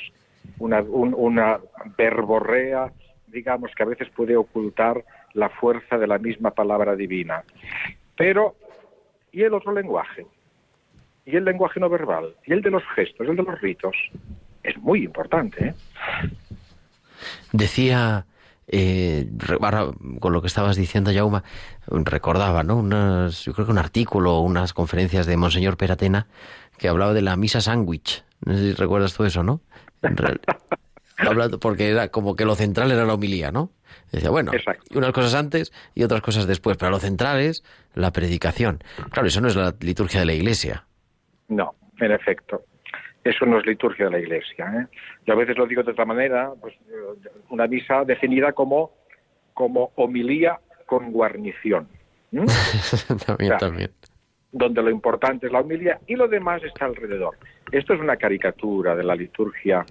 una, 0.58 0.80
una 0.82 1.58
verborrea, 1.96 2.92
digamos, 3.26 3.72
que 3.74 3.82
a 3.82 3.86
veces 3.86 4.08
puede 4.10 4.36
ocultar 4.36 5.04
la 5.34 5.48
fuerza 5.48 5.98
de 5.98 6.06
la 6.06 6.18
misma 6.18 6.52
palabra 6.52 6.94
divina. 6.94 7.42
Pero, 8.16 8.54
¿y 9.32 9.42
el 9.42 9.54
otro 9.54 9.72
lenguaje? 9.72 10.26
¿Y 11.24 11.36
el 11.36 11.44
lenguaje 11.44 11.80
no 11.80 11.88
verbal? 11.88 12.34
¿Y 12.46 12.52
el 12.52 12.62
de 12.62 12.70
los 12.70 12.82
gestos? 12.94 13.28
¿El 13.28 13.36
de 13.36 13.42
los 13.42 13.60
ritos? 13.60 13.96
Es 14.62 14.76
muy 14.78 15.04
importante. 15.04 15.68
¿eh? 15.68 15.74
Decía, 17.52 18.26
eh, 18.68 19.28
con 20.20 20.32
lo 20.32 20.40
que 20.40 20.46
estabas 20.46 20.76
diciendo, 20.76 21.12
Jauma, 21.12 21.44
recordaba, 21.86 22.62
¿no? 22.62 22.76
Unas, 22.76 23.44
yo 23.44 23.52
creo 23.52 23.66
que 23.66 23.72
un 23.72 23.78
artículo 23.78 24.36
o 24.36 24.40
unas 24.40 24.72
conferencias 24.72 25.26
de 25.26 25.36
Monseñor 25.36 25.76
Peratena 25.76 26.26
que 26.78 26.88
hablaba 26.88 27.12
de 27.12 27.22
la 27.22 27.36
misa 27.36 27.60
sándwich. 27.60 28.24
No 28.44 28.54
sé 28.54 28.60
si 28.60 28.72
recuerdas 28.74 29.14
tú 29.14 29.24
eso, 29.24 29.42
¿no? 29.42 29.60
porque 31.60 31.90
era 31.90 32.08
como 32.08 32.34
que 32.34 32.44
lo 32.44 32.54
central 32.54 32.90
era 32.90 33.04
la 33.04 33.14
homilía, 33.14 33.52
¿no? 33.52 33.70
Decía, 34.10 34.30
bueno, 34.30 34.52
unas 34.94 35.12
cosas 35.12 35.34
antes 35.34 35.72
y 35.94 36.02
otras 36.02 36.20
cosas 36.22 36.46
después, 36.46 36.76
pero 36.76 36.90
lo 36.90 36.98
central 36.98 37.40
es 37.40 37.62
la 37.94 38.10
predicación. 38.12 38.82
Claro, 39.10 39.28
eso 39.28 39.40
no 39.40 39.48
es 39.48 39.56
la 39.56 39.74
liturgia 39.80 40.20
de 40.20 40.26
la 40.26 40.34
Iglesia. 40.34 40.84
No, 41.48 41.74
en 41.98 42.12
efecto. 42.12 42.62
Eso 43.24 43.46
no 43.46 43.58
es 43.58 43.66
liturgia 43.66 44.06
de 44.06 44.10
la 44.10 44.18
Iglesia. 44.18 44.66
¿eh? 44.66 44.86
Yo 45.26 45.34
a 45.34 45.36
veces 45.36 45.56
lo 45.56 45.66
digo 45.66 45.82
de 45.82 45.92
otra 45.92 46.04
manera, 46.04 46.52
pues, 46.60 46.74
una 47.50 47.66
misa 47.66 48.04
definida 48.04 48.52
como, 48.52 48.90
como 49.54 49.92
homilía 49.96 50.58
con 50.86 51.12
guarnición. 51.12 51.88
también, 53.26 53.58
también. 53.58 53.90
Donde 54.50 54.82
lo 54.82 54.90
importante 54.90 55.46
es 55.46 55.52
la 55.52 55.60
homilía 55.60 56.00
y 56.06 56.16
lo 56.16 56.28
demás 56.28 56.62
está 56.64 56.86
alrededor. 56.86 57.36
Esto 57.70 57.94
es 57.94 58.00
una 58.00 58.16
caricatura 58.16 58.96
de 58.96 59.04
la 59.04 59.14
liturgia 59.14 59.84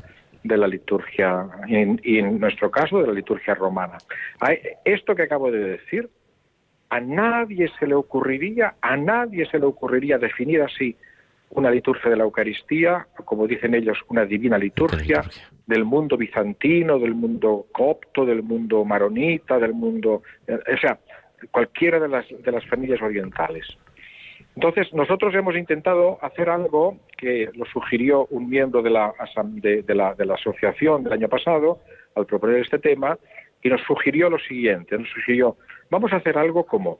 de 0.44 0.58
la 0.58 0.68
liturgia, 0.68 1.48
y 1.68 2.18
en 2.18 2.40
nuestro 2.40 2.72
caso 2.72 3.00
de 3.00 3.08
la 3.08 3.14
liturgia 3.14 3.54
romana. 3.54 3.98
Esto 4.84 5.16
que 5.16 5.24
acabo 5.24 5.52
de 5.52 5.60
decir, 5.60 6.10
a 6.90 7.00
nadie 7.00 7.70
se 7.80 7.88
le 7.88 7.94
ocurriría, 7.94 8.76
a 8.82 8.98
nadie 8.98 9.46
se 9.46 9.60
le 9.60 9.66
ocurriría 9.66 10.18
definir 10.18 10.62
así 10.62 10.96
una 11.52 11.70
liturgia 11.70 12.10
de 12.10 12.18
la 12.18 12.24
Eucaristía, 12.24 13.08
como 13.26 13.48
dicen 13.48 13.76
ellos, 13.76 13.98
una 14.10 14.26
divina 14.26 14.58
liturgia, 14.58 15.24
del 15.68 15.86
mundo 15.86 16.18
bizantino, 16.18 17.00
del 17.00 17.14
mundo 17.14 17.68
copto, 17.72 18.26
del 18.26 18.44
mundo 18.44 18.84
maronita, 18.84 19.60
del 19.60 19.74
mundo, 19.74 20.24
eh, 20.48 20.58
o 20.74 20.78
sea, 20.78 21.00
cualquiera 21.52 22.00
de 22.00 22.08
las, 22.08 22.26
de 22.30 22.52
las 22.52 22.66
familias 22.68 23.02
orientales. 23.02 23.66
Entonces, 24.56 24.94
nosotros 24.94 25.34
hemos 25.34 25.56
intentado 25.56 26.18
hacer 26.22 26.50
algo 26.50 26.98
que 27.18 27.50
lo 27.54 27.66
sugirió 27.66 28.26
un 28.32 28.50
miembro 28.50 28.82
de 28.82 28.90
la, 28.90 29.14
de, 29.54 29.96
la, 29.96 30.14
de 30.14 30.26
la 30.26 30.34
asociación 30.34 31.04
del 31.04 31.14
año 31.14 31.30
pasado 31.30 31.80
al 32.16 32.26
proponer 32.26 32.62
este 32.62 32.80
tema, 32.80 33.18
y 33.64 33.70
nos 33.70 33.82
sugirió 33.82 34.30
lo 34.30 34.40
siguiente, 34.40 34.98
nos 34.98 35.10
sugirió, 35.10 35.56
vamos 35.90 36.12
a 36.12 36.18
hacer 36.18 36.38
algo 36.38 36.66
como 36.66 37.00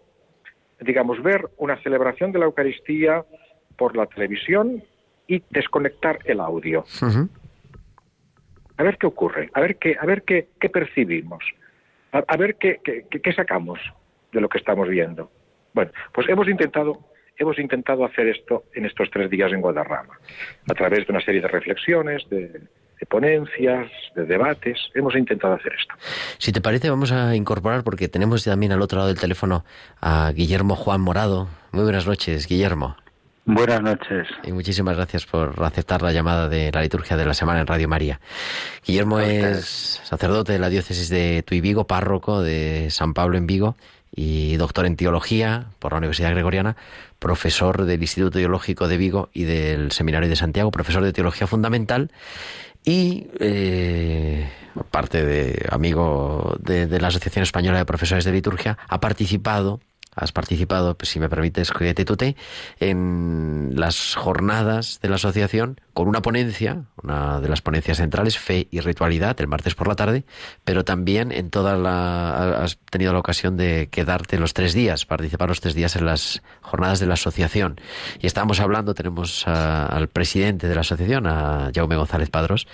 digamos, 0.82 1.22
ver 1.22 1.48
una 1.58 1.78
celebración 1.84 2.32
de 2.32 2.40
la 2.40 2.46
Eucaristía 2.46 3.24
por 3.82 3.98
la 3.98 4.06
televisión 4.06 4.84
y 5.26 5.42
desconectar 5.50 6.20
el 6.26 6.40
audio. 6.40 6.86
A 8.78 8.84
ver 8.84 9.00
qué 9.00 9.08
ocurre, 9.08 9.50
a 9.56 9.60
ver 9.60 9.78
qué, 9.78 9.98
a 10.00 10.06
ver 10.06 10.22
qué, 10.22 10.50
qué 10.60 10.70
percibimos, 10.70 11.44
a, 12.12 12.38
ver 12.38 12.58
qué, 12.58 12.80
qué, 12.84 13.08
qué 13.10 13.34
sacamos 13.34 13.80
de 14.32 14.40
lo 14.40 14.50
que 14.50 14.60
estamos 14.60 14.88
viendo. 14.88 15.32
Bueno, 15.74 15.90
pues 16.14 16.30
hemos 16.30 16.48
intentado 16.48 17.10
hemos 17.38 17.58
intentado 17.58 18.06
hacer 18.06 18.28
esto 18.28 18.66
en 18.76 18.86
estos 18.86 19.10
tres 19.10 19.32
días 19.32 19.52
en 19.52 19.62
Guadarrama, 19.62 20.20
a 20.70 20.74
través 20.76 21.08
de 21.08 21.14
una 21.14 21.22
serie 21.22 21.42
de 21.42 21.48
reflexiones, 21.48 22.30
de, 22.30 22.62
ponencias, 23.10 23.90
de 24.16 24.26
debates. 24.26 24.78
Hemos 24.94 25.16
intentado 25.16 25.56
hacer 25.56 25.74
esto. 25.74 25.96
Si 26.38 26.52
te 26.52 26.62
parece, 26.62 26.88
vamos 26.92 27.12
a 27.12 27.36
incorporar, 27.36 27.84
porque 27.84 28.08
tenemos 28.08 28.44
también 28.44 28.74
al 28.74 28.82
otro 28.84 29.00
lado 29.00 29.08
del 29.08 29.20
teléfono 29.20 29.66
a 30.02 30.32
Guillermo 30.36 30.76
Juan 30.76 31.02
Morado. 31.02 31.48
Muy 31.72 31.82
buenas 31.82 32.06
noches, 32.06 32.46
Guillermo. 32.48 32.96
Buenas 33.46 33.82
noches. 33.82 34.28
Y 34.44 34.52
muchísimas 34.52 34.96
gracias 34.96 35.26
por 35.26 35.64
aceptar 35.64 36.04
la 36.04 36.12
llamada 36.12 36.48
de 36.48 36.72
la 36.72 36.82
liturgia 36.82 37.18
de 37.18 37.26
la 37.26 37.34
semana 37.34 37.62
en 37.62 37.68
Radio 37.68 37.88
María. 37.88 38.20
Guillermo 38.86 39.20
es 39.20 40.00
sacerdote 40.04 40.54
de 40.54 40.60
la 40.60 40.70
diócesis 40.70 41.10
de 41.10 41.44
Tuy 41.44 41.60
Vigo, 41.60 41.88
párroco 41.88 42.42
de 42.42 42.90
San 42.92 43.16
Pablo 43.16 43.38
en 43.38 43.48
Vigo 43.48 43.76
y 44.16 44.58
doctor 44.58 44.86
en 44.86 44.96
teología 44.96 45.68
por 45.80 45.94
la 45.94 45.98
Universidad 45.98 46.32
Gregoriana, 46.32 46.76
profesor 47.18 47.86
del 47.86 48.02
Instituto 48.02 48.38
Teológico 48.38 48.88
de 48.88 48.98
Vigo 48.98 49.30
y 49.34 49.46
del 49.46 49.92
Seminario 49.92 50.30
de 50.30 50.36
Santiago, 50.36 50.70
profesor 50.70 51.04
de 51.04 51.14
teología 51.14 51.48
fundamental 51.48 52.12
y 52.84 53.28
eh, 53.40 54.50
parte 54.92 55.26
de 55.26 55.66
amigo 55.72 56.58
de 56.60 57.00
la 57.00 57.08
Asociación 57.08 57.44
Española 57.44 57.80
de 57.80 57.86
Profesores 57.86 58.24
de 58.24 58.34
Liturgia, 58.34 58.78
ha 58.88 59.00
participado 59.00 59.80
has 60.16 60.32
participado, 60.32 60.98
pues, 60.98 61.10
si 61.10 61.20
me 61.20 61.30
permites, 61.30 61.72
Tute, 62.06 62.36
en 62.80 63.72
las 63.76 64.16
jornadas 64.16 65.00
de 65.02 65.10
la 65.10 65.16
asociación 65.16 65.80
con 65.94 66.08
una 66.08 66.22
ponencia, 66.22 66.86
una 67.02 67.40
de 67.40 67.50
las 67.50 67.62
ponencias 67.62 67.98
centrales, 67.98 68.38
Fe 68.38 68.68
y 68.72 68.80
Ritualidad, 68.80 69.40
el 69.40 69.48
martes 69.48 69.76
por 69.76 69.88
la 69.88 69.96
tarde, 69.96 70.24
pero 70.64 70.84
también 70.86 71.32
en 71.32 71.50
toda 71.50 71.78
la. 71.78 72.64
has 72.64 72.78
tenido 72.90 73.14
la 73.14 73.20
ocasión 73.20 73.58
de 73.58 73.90
quedarte 73.92 74.38
los 74.38 74.54
tres 74.54 74.74
días, 74.74 75.06
participar 75.06 75.50
los 75.50 75.62
tres 75.62 75.76
días 75.76 75.96
en 75.96 76.06
las 76.06 76.42
jornadas 76.62 77.00
de 77.00 77.08
la 77.08 77.14
asociación. 77.16 77.80
Y 78.20 78.28
estábamos 78.28 78.60
hablando, 78.60 78.94
tenemos 78.94 79.48
al 79.48 80.08
presidente 80.08 80.68
de 80.68 80.76
la 80.76 80.82
asociación, 80.82 81.28
a 81.28 81.72
Jaume 81.74 81.96
González 81.96 82.30
Padros, 82.30 82.68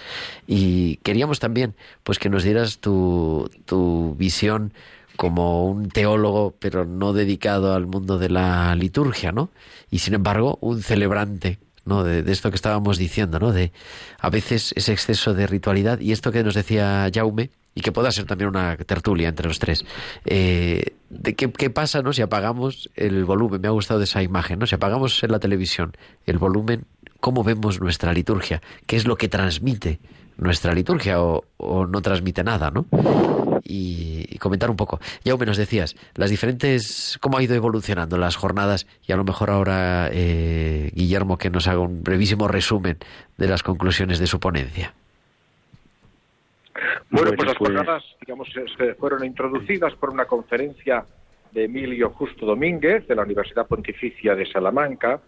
y 0.47 0.97
queríamos 0.97 1.39
también 1.39 1.75
pues 2.03 2.19
que 2.19 2.29
nos 2.29 2.43
dieras 2.43 2.79
tu, 2.79 3.49
tu 3.65 4.15
visión 4.17 4.73
como 5.17 5.65
un 5.65 5.89
teólogo, 5.89 6.55
pero 6.59 6.85
no 6.85 7.11
dedicado 7.11 7.73
al 7.73 7.87
mundo 7.87 8.17
de 8.17 8.29
la 8.29 8.73
liturgia, 8.75 9.31
¿no? 9.31 9.49
Y 9.91 9.99
sin 9.99 10.13
embargo, 10.13 10.57
un 10.61 10.81
celebrante, 10.81 11.59
¿no? 11.83 12.03
De, 12.03 12.31
esto 12.31 12.49
que 12.51 12.55
estábamos 12.55 12.97
diciendo, 12.97 13.39
¿no? 13.39 13.51
De 13.51 13.73
a 14.19 14.29
veces 14.29 14.73
ese 14.77 14.93
exceso 14.93 15.33
de 15.33 15.47
ritualidad 15.47 15.99
y 15.99 16.11
esto 16.13 16.31
que 16.31 16.43
nos 16.43 16.53
decía 16.53 17.09
Jaume, 17.13 17.49
y 17.73 17.81
que 17.81 17.91
pueda 17.91 18.11
ser 18.11 18.25
también 18.25 18.49
una 18.49 18.75
tertulia 18.77 19.29
entre 19.29 19.47
los 19.47 19.59
tres. 19.59 19.85
Eh, 20.25 20.95
de 21.09 21.35
qué, 21.35 21.51
qué, 21.51 21.69
pasa, 21.69 22.01
¿no? 22.01 22.13
Si 22.13 22.21
apagamos 22.21 22.89
el 22.95 23.25
volumen, 23.25 23.61
me 23.61 23.67
ha 23.67 23.71
gustado 23.71 24.01
esa 24.01 24.23
imagen, 24.23 24.59
¿no? 24.59 24.65
Si 24.65 24.75
apagamos 24.75 25.23
en 25.23 25.31
la 25.31 25.39
televisión 25.39 25.93
el 26.25 26.37
volumen, 26.37 26.85
¿cómo 27.19 27.43
vemos 27.43 27.79
nuestra 27.79 28.13
liturgia? 28.13 28.61
¿Qué 28.85 28.95
es 28.95 29.05
lo 29.05 29.15
que 29.15 29.29
transmite 29.29 29.99
nuestra 30.37 30.73
liturgia 30.73 31.21
o, 31.21 31.43
o 31.57 31.85
no 31.85 32.01
transmite 32.01 32.43
nada, 32.43 32.71
¿no? 32.71 32.85
y, 33.67 34.37
comentar 34.39 34.69
un 34.69 34.77
poco. 34.77 34.99
Ya 35.23 35.35
nos 35.35 35.57
decías, 35.57 35.95
las 36.15 36.29
diferentes, 36.29 37.17
cómo 37.21 37.37
ha 37.37 37.43
ido 37.43 37.55
evolucionando 37.55 38.17
las 38.17 38.35
jornadas 38.35 38.87
y 39.05 39.11
a 39.11 39.17
lo 39.17 39.23
mejor 39.23 39.49
ahora 39.49 40.09
eh, 40.11 40.91
Guillermo 40.93 41.37
que 41.37 41.49
nos 41.49 41.67
haga 41.67 41.79
un 41.79 42.03
brevísimo 42.03 42.47
resumen 42.47 42.97
de 43.37 43.47
las 43.47 43.63
conclusiones 43.63 44.19
de 44.19 44.27
su 44.27 44.39
ponencia. 44.39 44.93
Bueno, 47.09 47.31
pues 47.35 47.47
las 47.47 47.57
jornadas, 47.57 48.03
digamos, 48.21 48.49
fueron 48.99 49.25
introducidas 49.25 49.93
por 49.95 50.11
una 50.11 50.25
conferencia 50.25 51.05
de 51.51 51.65
Emilio 51.65 52.11
Justo 52.11 52.45
Domínguez 52.45 53.07
de 53.07 53.15
la 53.15 53.23
Universidad 53.23 53.65
Pontificia 53.67 54.35
de 54.35 54.45
Salamanca 54.45 55.19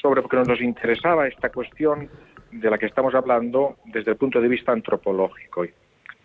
sobre 0.00 0.22
porque 0.22 0.36
nos 0.36 0.60
interesaba 0.60 1.26
esta 1.26 1.50
cuestión 1.50 2.08
de 2.50 2.70
la 2.70 2.78
que 2.78 2.86
estamos 2.86 3.14
hablando 3.14 3.76
desde 3.86 4.12
el 4.12 4.16
punto 4.16 4.40
de 4.40 4.48
vista 4.48 4.72
antropológico. 4.72 5.64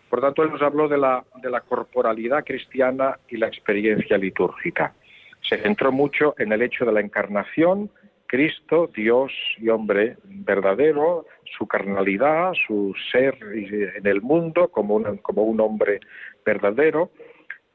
Por 0.10 0.22
tanto, 0.22 0.44
él 0.44 0.52
nos 0.52 0.62
habló 0.62 0.88
de 0.88 0.98
la, 0.98 1.24
de 1.42 1.50
la 1.50 1.62
corporalidad 1.62 2.44
cristiana 2.44 3.20
y 3.28 3.38
la 3.38 3.48
experiencia 3.48 4.18
litúrgica. 4.18 4.94
Se 5.42 5.58
centró 5.58 5.92
mucho 5.92 6.36
en 6.38 6.52
el 6.52 6.62
hecho 6.62 6.86
de 6.86 6.92
la 6.92 7.02
encarnación, 7.02 7.90
Cristo, 8.28 8.90
Dios 8.96 9.32
y 9.58 9.70
hombre 9.70 10.18
verdadero, 10.24 11.26
su 11.58 11.68
carnalidad, 11.68 12.54
su 12.68 12.94
ser 13.12 13.38
en 13.42 14.08
el 14.08 14.22
mundo 14.22 14.70
como 14.70 14.96
un, 14.96 15.18
como 15.18 15.44
un 15.44 15.60
hombre 15.60 16.00
verdadero, 16.44 17.12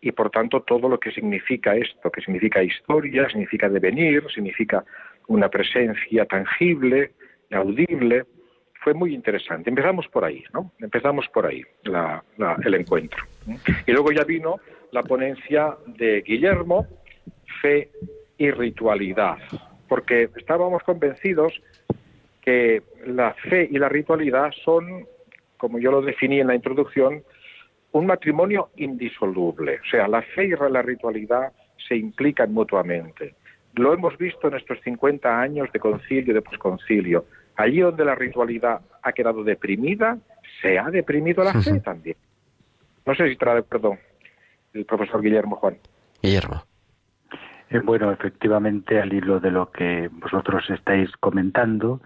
y 0.01 0.13
por 0.13 0.31
tanto 0.31 0.63
todo 0.63 0.89
lo 0.89 0.99
que 0.99 1.13
significa 1.13 1.77
esto, 1.77 2.11
que 2.11 2.23
significa 2.23 2.63
historia, 2.63 3.29
significa 3.29 3.69
devenir, 3.69 4.25
significa 4.35 4.85
una 5.29 5.49
presencia 5.49 6.25
tangible, 6.25 7.13
audible, 7.53 8.25
fue 8.83 8.95
muy 8.95 9.15
interesante. 9.15 9.71
Empezamos 9.71 10.09
por 10.09 10.25
ahí, 10.25 10.43
¿no? 10.53 10.73
Empezamos 10.81 11.29
por 11.29 11.47
ahí 11.47 11.63
el 12.65 12.75
encuentro. 12.75 13.25
Y 13.87 13.93
luego 13.93 14.13
ya 14.13 14.25
vino 14.25 14.57
la 14.93 15.03
ponencia 15.03 15.77
de 15.87 16.23
Guillermo, 16.23 16.87
fe 17.61 17.91
y 18.39 18.51
ritualidad, 18.51 19.37
porque 19.89 20.31
estábamos 20.37 20.83
convencidos 20.83 21.61
que 22.41 22.83
la 23.07 23.35
fe 23.35 23.69
y 23.71 23.79
la 23.79 23.89
ritualidad 23.89 24.51
son, 24.65 25.07
como 25.59 25.79
yo 25.79 25.91
lo 25.91 26.01
definí 26.01 26.41
en 26.41 26.47
la 26.47 26.55
introducción, 26.55 27.23
un 27.93 28.07
matrimonio 28.07 28.71
indisoluble. 28.77 29.81
O 29.81 29.91
sea, 29.91 30.09
la 30.09 30.23
fe 30.23 30.47
y 30.47 30.51
la 30.51 30.81
ritualidad 30.81 31.53
se 31.87 31.97
implican 31.97 32.53
mutuamente. 32.53 33.35
Lo 33.75 33.93
hemos 33.93 34.17
visto 34.17 34.49
en 34.49 34.55
estos 34.55 34.81
50 34.81 35.41
años 35.41 35.71
de 35.73 35.81
concilio 35.81 36.31
y 36.31 36.35
de 36.35 36.43
posconcilio. 36.43 37.27
Allí 37.61 37.81
donde 37.81 38.05
la 38.07 38.15
ritualidad 38.15 38.81
ha 39.03 39.13
quedado 39.13 39.45
deprimida, 39.45 40.19
se 40.63 40.79
ha 40.79 40.91
deprimido 40.91 41.45
la 41.45 41.53
fe 41.61 41.81
también. 41.81 42.17
No 43.05 43.15
sé 43.15 43.29
si 43.29 43.37
trae 43.37 43.63
perdón 43.63 43.99
el 44.73 44.87
profesor 44.87 45.21
Guillermo 45.21 45.57
Juan. 45.57 45.77
Guillermo. 46.23 46.63
Eh, 47.69 47.81
bueno, 47.81 48.11
efectivamente, 48.13 48.99
al 49.01 49.13
hilo 49.13 49.41
de 49.41 49.51
lo 49.51 49.71
que 49.71 50.09
vosotros 50.11 50.69
estáis 50.71 51.11
comentando, 51.19 52.01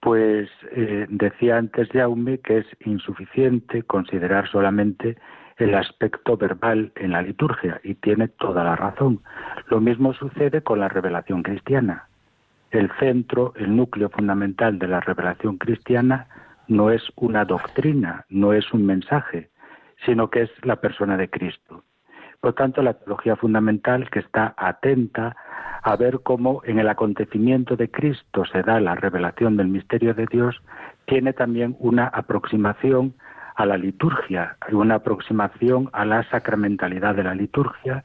pues 0.00 0.48
eh, 0.72 1.06
decía 1.10 1.58
antes 1.58 1.88
Jaume 1.90 2.38
que 2.38 2.58
es 2.58 2.66
insuficiente 2.86 3.82
considerar 3.82 4.48
solamente 4.50 5.18
el 5.58 5.74
aspecto 5.74 6.36
verbal 6.36 6.92
en 6.96 7.12
la 7.12 7.20
liturgia 7.20 7.80
y 7.84 7.94
tiene 7.96 8.28
toda 8.28 8.64
la 8.64 8.76
razón. 8.76 9.20
Lo 9.68 9.80
mismo 9.80 10.14
sucede 10.14 10.62
con 10.62 10.80
la 10.80 10.88
revelación 10.88 11.42
cristiana 11.42 12.08
el 12.70 12.90
centro, 12.98 13.52
el 13.56 13.74
núcleo 13.74 14.10
fundamental 14.10 14.78
de 14.78 14.88
la 14.88 15.00
revelación 15.00 15.56
cristiana 15.58 16.28
no 16.66 16.90
es 16.90 17.02
una 17.16 17.44
doctrina, 17.44 18.24
no 18.28 18.52
es 18.52 18.72
un 18.72 18.84
mensaje, 18.84 19.50
sino 20.04 20.30
que 20.30 20.42
es 20.42 20.50
la 20.62 20.76
persona 20.76 21.16
de 21.16 21.30
Cristo. 21.30 21.84
Por 22.40 22.52
tanto, 22.54 22.82
la 22.82 22.94
teología 22.94 23.36
fundamental 23.36 24.08
que 24.10 24.20
está 24.20 24.54
atenta 24.56 25.34
a 25.82 25.96
ver 25.96 26.20
cómo 26.22 26.60
en 26.64 26.78
el 26.78 26.88
acontecimiento 26.88 27.76
de 27.76 27.90
Cristo 27.90 28.44
se 28.44 28.62
da 28.62 28.80
la 28.80 28.94
revelación 28.94 29.56
del 29.56 29.68
misterio 29.68 30.14
de 30.14 30.26
Dios, 30.26 30.60
tiene 31.06 31.32
también 31.32 31.76
una 31.78 32.06
aproximación 32.06 33.14
a 33.56 33.66
la 33.66 33.76
liturgia, 33.76 34.56
una 34.70 34.96
aproximación 34.96 35.90
a 35.92 36.04
la 36.04 36.22
sacramentalidad 36.30 37.14
de 37.14 37.24
la 37.24 37.34
liturgia, 37.34 38.02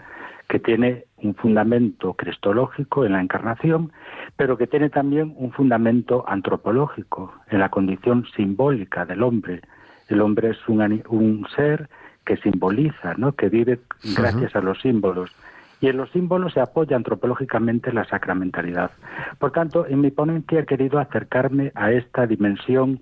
que 0.47 0.59
tiene 0.59 1.05
un 1.23 1.35
fundamento 1.35 2.13
cristológico 2.13 3.05
en 3.05 3.13
la 3.13 3.21
encarnación, 3.21 3.91
pero 4.35 4.57
que 4.57 4.67
tiene 4.67 4.89
también 4.89 5.33
un 5.37 5.51
fundamento 5.51 6.25
antropológico 6.27 7.33
en 7.49 7.59
la 7.59 7.69
condición 7.69 8.25
simbólica 8.35 9.05
del 9.05 9.23
hombre. 9.23 9.61
El 10.09 10.21
hombre 10.21 10.51
es 10.51 10.57
un, 10.67 11.47
ser 11.55 11.89
que 12.25 12.37
simboliza, 12.37 13.15
¿no? 13.17 13.33
que 13.33 13.49
vive 13.49 13.79
gracias 14.15 14.55
a 14.55 14.61
los 14.61 14.79
símbolos. 14.81 15.31
Y 15.81 15.87
en 15.87 15.97
los 15.97 16.11
símbolos 16.11 16.53
se 16.53 16.61
apoya 16.61 16.95
antropológicamente 16.95 17.91
la 17.91 18.05
sacramentalidad. 18.05 18.91
Por 19.37 19.51
tanto, 19.51 19.85
en 19.85 19.99
mi 19.99 20.11
ponencia 20.11 20.61
he 20.61 20.65
querido 20.65 20.99
acercarme 20.99 21.73
a 21.75 21.91
esta 21.91 22.25
dimensión 22.25 23.01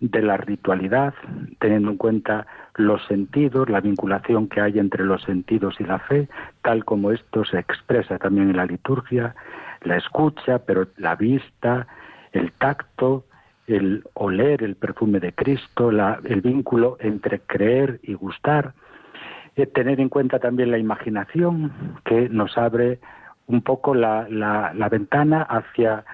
de 0.00 0.22
la 0.22 0.36
ritualidad, 0.36 1.14
teniendo 1.58 1.90
en 1.90 1.96
cuenta 1.96 2.46
los 2.76 3.04
sentidos, 3.06 3.68
la 3.68 3.80
vinculación 3.80 4.48
que 4.48 4.60
hay 4.60 4.78
entre 4.78 5.04
los 5.04 5.22
sentidos 5.22 5.74
y 5.80 5.84
la 5.84 5.98
fe, 5.98 6.28
tal 6.62 6.84
como 6.84 7.10
esto 7.10 7.44
se 7.44 7.58
expresa 7.58 8.18
también 8.18 8.50
en 8.50 8.56
la 8.56 8.66
liturgia, 8.66 9.34
la 9.82 9.96
escucha, 9.96 10.60
pero 10.60 10.86
la 10.96 11.16
vista, 11.16 11.86
el 12.32 12.52
tacto, 12.52 13.24
el 13.66 14.04
oler 14.14 14.62
el 14.62 14.76
perfume 14.76 15.20
de 15.20 15.32
Cristo, 15.32 15.90
el 15.90 16.40
vínculo 16.40 16.96
entre 17.00 17.40
creer 17.40 18.00
y 18.02 18.14
gustar, 18.14 18.72
eh, 19.56 19.66
tener 19.66 20.00
en 20.00 20.08
cuenta 20.08 20.38
también 20.38 20.70
la 20.70 20.78
imaginación 20.78 21.72
que 22.04 22.28
nos 22.28 22.56
abre 22.56 22.98
un 23.46 23.62
poco 23.62 23.94
la, 23.94 24.26
la, 24.28 24.72
la 24.74 24.88
ventana 24.88 25.42
hacia 25.42 26.04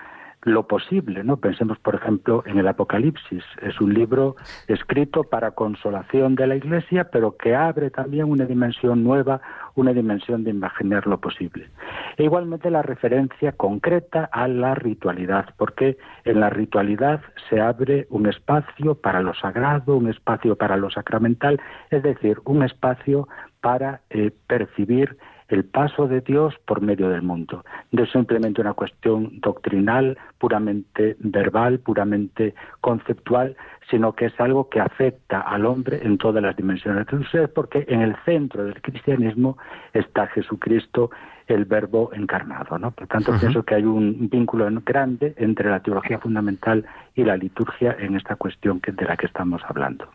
lo 0.45 0.67
posible, 0.67 1.25
¿no? 1.25 1.39
Pensemos, 1.39 1.79
por 1.79 1.95
ejemplo, 1.95 2.43
en 2.47 2.59
el 2.59 2.69
Apocalipsis. 2.69 3.43
Es 3.63 3.81
un 3.81 3.95
libro 3.95 4.37
escrito 4.69 5.25
para 5.25 5.53
consolación 5.53 6.35
de 6.35 6.47
la 6.47 6.57
Iglesia, 6.57 7.09
pero 7.11 7.37
que 7.37 7.55
abre 7.55 7.91
también 7.91 8.31
una 8.31 8.45
dimensión 8.45 9.03
nueva, 9.03 9.41
una 9.75 9.93
dimensión 9.93 10.45
de 10.45 10.51
imaginar 10.51 11.07
lo 11.07 11.19
posible. 11.21 11.69
E 12.17 12.25
igualmente 12.25 12.71
la 12.71 12.83
referencia 12.83 13.53
concreta 13.53 14.29
a 14.33 14.47
la 14.47 14.75
ritualidad, 14.75 15.47
porque 15.57 15.97
en 16.25 16.41
la 16.41 16.51
ritualidad 16.51 17.23
se 17.49 17.61
abre 17.61 18.07
un 18.11 18.27
espacio 18.27 18.95
para 18.95 19.21
lo 19.21 19.35
sagrado, 19.35 19.97
un 19.97 20.09
espacio 20.09 20.57
para 20.57 20.77
lo 20.77 20.91
sacramental, 20.91 21.61
es 21.91 22.03
decir, 22.03 22.39
un 22.45 22.63
espacio 22.63 23.29
para 23.61 24.03
eh, 24.11 24.31
percibir 24.47 25.17
el 25.49 25.65
paso 25.65 26.09
de 26.09 26.21
Dios 26.21 26.55
por 26.67 26.81
medio 26.81 27.09
del 27.09 27.23
mundo. 27.23 27.65
No 27.93 28.03
es 28.03 28.11
simplemente 28.11 28.61
una 28.61 28.75
cuestión 28.75 29.41
doctrinal, 29.41 30.17
puramente 30.39 31.17
verbal, 31.21 31.79
puramente 31.81 32.55
conceptual, 32.81 33.57
sino 33.91 34.15
que 34.15 34.27
es 34.27 34.41
algo 34.41 34.69
que 34.69 34.81
afecta 34.81 35.41
al 35.41 35.67
hombre 35.67 36.01
en 36.03 36.19
todas 36.19 36.43
las 36.43 36.57
dimensiones 36.57 37.07
de 37.07 37.19
su 37.19 37.25
ser, 37.25 37.53
porque 37.53 37.85
en 37.89 38.01
el 38.01 38.17
centro 38.25 38.65
del 38.65 38.81
cristianismo 38.81 39.59
está 39.93 40.27
Jesucristo, 40.29 41.11
el 41.47 41.67
verbo 41.67 42.11
encarnado. 42.15 42.79
¿no? 42.79 42.91
Por 42.91 43.07
tanto, 43.07 43.33
pienso 43.39 43.63
que 43.63 43.75
hay 43.75 43.85
un 43.85 44.29
vínculo 44.31 44.69
grande 44.85 45.35
entre 45.37 45.69
la 45.69 45.81
teología 45.81 46.19
fundamental 46.19 46.87
y 47.15 47.25
la 47.25 47.37
liturgia 47.37 47.97
en 47.99 48.17
esta 48.17 48.37
cuestión 48.37 48.81
de 48.81 49.05
la 49.05 49.17
que 49.17 49.27
estamos 49.27 49.63
hablando. 49.69 50.09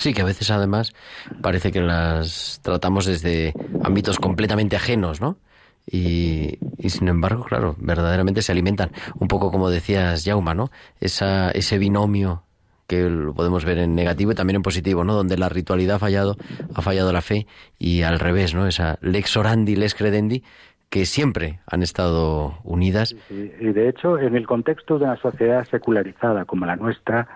Sí, 0.00 0.14
que 0.14 0.22
a 0.22 0.24
veces 0.24 0.50
además 0.50 0.94
parece 1.42 1.70
que 1.70 1.82
las 1.82 2.58
tratamos 2.64 3.04
desde 3.04 3.52
ámbitos 3.84 4.18
completamente 4.18 4.74
ajenos, 4.74 5.20
¿no? 5.20 5.36
Y, 5.86 6.56
sin 6.88 7.08
embargo, 7.08 7.44
claro, 7.44 7.76
verdaderamente 7.78 8.40
se 8.40 8.50
alimentan. 8.50 8.92
Un 9.18 9.28
poco 9.28 9.50
como 9.50 9.68
decías, 9.68 10.24
Jauma, 10.24 10.54
¿no? 10.54 10.70
Esa, 11.00 11.50
ese 11.50 11.76
binomio 11.76 12.44
que 12.86 13.10
lo 13.10 13.34
podemos 13.34 13.66
ver 13.66 13.76
en 13.76 13.94
negativo 13.94 14.32
y 14.32 14.34
también 14.34 14.56
en 14.56 14.62
positivo, 14.62 15.04
¿no? 15.04 15.12
Donde 15.12 15.36
la 15.36 15.50
ritualidad 15.50 15.96
ha 15.96 15.98
fallado, 15.98 16.36
ha 16.74 16.80
fallado 16.80 17.12
la 17.12 17.20
fe 17.20 17.46
y 17.78 18.00
al 18.00 18.18
revés, 18.20 18.54
¿no? 18.54 18.66
Esa 18.66 18.96
lex 19.02 19.36
orandi, 19.36 19.76
lex 19.76 19.94
credendi, 19.94 20.42
que 20.88 21.04
siempre 21.04 21.60
han 21.66 21.82
estado 21.82 22.58
unidas. 22.64 23.14
y 23.28 23.66
de 23.66 23.90
hecho, 23.90 24.18
en 24.18 24.34
el 24.34 24.46
contexto 24.46 24.98
de 24.98 25.04
una 25.04 25.16
sociedad 25.18 25.62
secularizada 25.66 26.46
como 26.46 26.64
la 26.64 26.76
nuestra, 26.76 27.28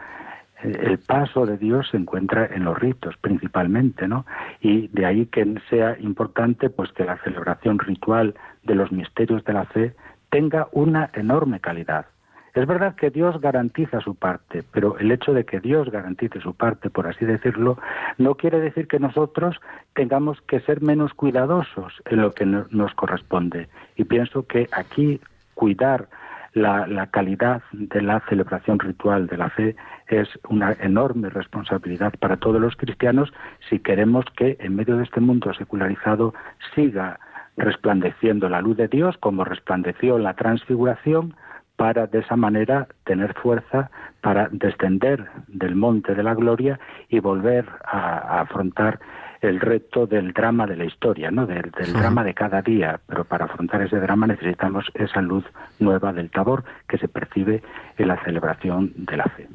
el 0.65 0.99
paso 0.99 1.45
de 1.45 1.59
Dios 1.59 1.89
se 1.91 1.99
encuentra 1.99 2.47
en 2.47 2.65
los 2.65 2.79
ritos 2.79 3.17
principalmente, 3.21 4.09
¿no? 4.09 4.25
Y 4.61 4.89
de 4.89 5.05
ahí 5.05 5.27
que 5.27 5.61
sea 5.69 5.97
importante 6.01 6.71
pues 6.71 6.91
que 6.93 7.05
la 7.05 7.19
celebración 7.19 7.79
ritual 7.79 8.35
de 8.63 8.75
los 8.75 8.91
misterios 8.91 9.45
de 9.45 9.53
la 9.53 9.67
fe 9.67 9.95
tenga 10.31 10.69
una 10.73 11.11
enorme 11.13 11.61
calidad. 11.61 12.07
Es 12.55 12.67
verdad 12.69 12.95
que 12.95 13.11
Dios 13.11 13.41
garantiza 13.41 14.01
su 14.01 14.15
parte, 14.15 14.63
pero 14.73 14.97
el 14.99 15.11
hecho 15.11 15.35
de 15.35 15.45
que 15.45 15.59
Dios 15.59 15.91
garantice 15.91 16.41
su 16.41 16.55
parte, 16.55 16.89
por 16.89 17.09
así 17.09 17.25
decirlo, 17.25 17.79
no 18.17 18.37
quiere 18.37 18.61
decir 18.61 18.87
que 18.87 19.01
nosotros 19.01 19.61
tengamos 19.93 20.41
que 20.43 20.61
ser 20.61 20.81
menos 20.81 21.13
cuidadosos 21.15 22.01
en 22.07 22.23
lo 22.23 22.31
que 22.31 22.47
nos 22.47 22.95
corresponde. 22.95 23.69
Y 23.97 24.05
pienso 24.05 24.47
que 24.47 24.69
aquí 24.71 25.21
cuidar 25.55 26.09
la, 26.55 26.87
la, 26.87 27.09
calidad 27.09 27.63
de 27.73 28.01
la 28.01 28.21
celebración 28.29 28.79
ritual 28.79 29.27
de 29.27 29.37
la 29.37 29.51
fe 29.51 29.77
es 30.09 30.29
una 30.49 30.73
enorme 30.81 31.29
responsabilidad 31.29 32.15
para 32.21 32.37
todos 32.37 32.61
los 32.61 32.77
cristianos 32.77 33.33
si 33.69 33.81
queremos 33.81 34.25
que 34.37 34.57
en 34.61 34.77
medio 34.77 34.97
de 34.97 35.05
este 35.05 35.21
mundo 35.21 35.53
secularizado 35.55 36.33
siga 36.75 37.19
resplandeciendo 37.57 38.49
la 38.49 38.61
luz 38.61 38.77
de 38.77 38.89
Dios 38.89 39.17
como 39.19 39.45
resplandeció 39.45 40.19
la 40.19 40.35
transfiguración 40.35 41.35
para 41.77 42.07
de 42.07 42.21
esa 42.21 42.37
manera 42.37 42.87
tener 43.05 43.35
fuerza 43.35 43.91
para 44.21 44.49
descender 44.51 45.27
del 45.49 45.75
monte 45.75 46.15
de 46.15 46.23
la 46.23 46.35
gloria 46.35 46.79
y 47.09 47.19
volver 47.19 47.67
a, 47.85 48.41
afrontar 48.41 49.01
el 49.45 49.61
reto 49.61 50.07
del 50.07 50.33
drama 50.33 50.67
de 50.67 50.77
la 50.77 50.85
historia, 50.85 51.31
¿no? 51.31 51.47
del, 51.47 51.71
drama 51.93 52.25
de 52.25 52.35
cada 52.35 52.63
día. 52.63 53.01
Pero 53.07 53.25
para 53.25 53.45
afrontar 53.45 53.83
ese 53.83 53.97
drama 53.97 54.27
necesitamos 54.27 54.87
esa 54.95 55.21
luz 55.21 55.45
nueva 55.79 56.13
del 56.13 56.31
tabor 56.31 56.65
que 56.89 56.99
se 56.99 57.09
percibe 57.09 57.63
en 57.97 58.09
la 58.09 58.23
celebración 58.25 58.93
de 58.97 59.17
la 59.17 59.25
fe. 59.25 59.49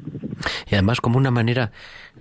Y 0.70 0.74
además 0.74 1.00
como 1.00 1.18
una 1.18 1.30
manera, 1.30 1.72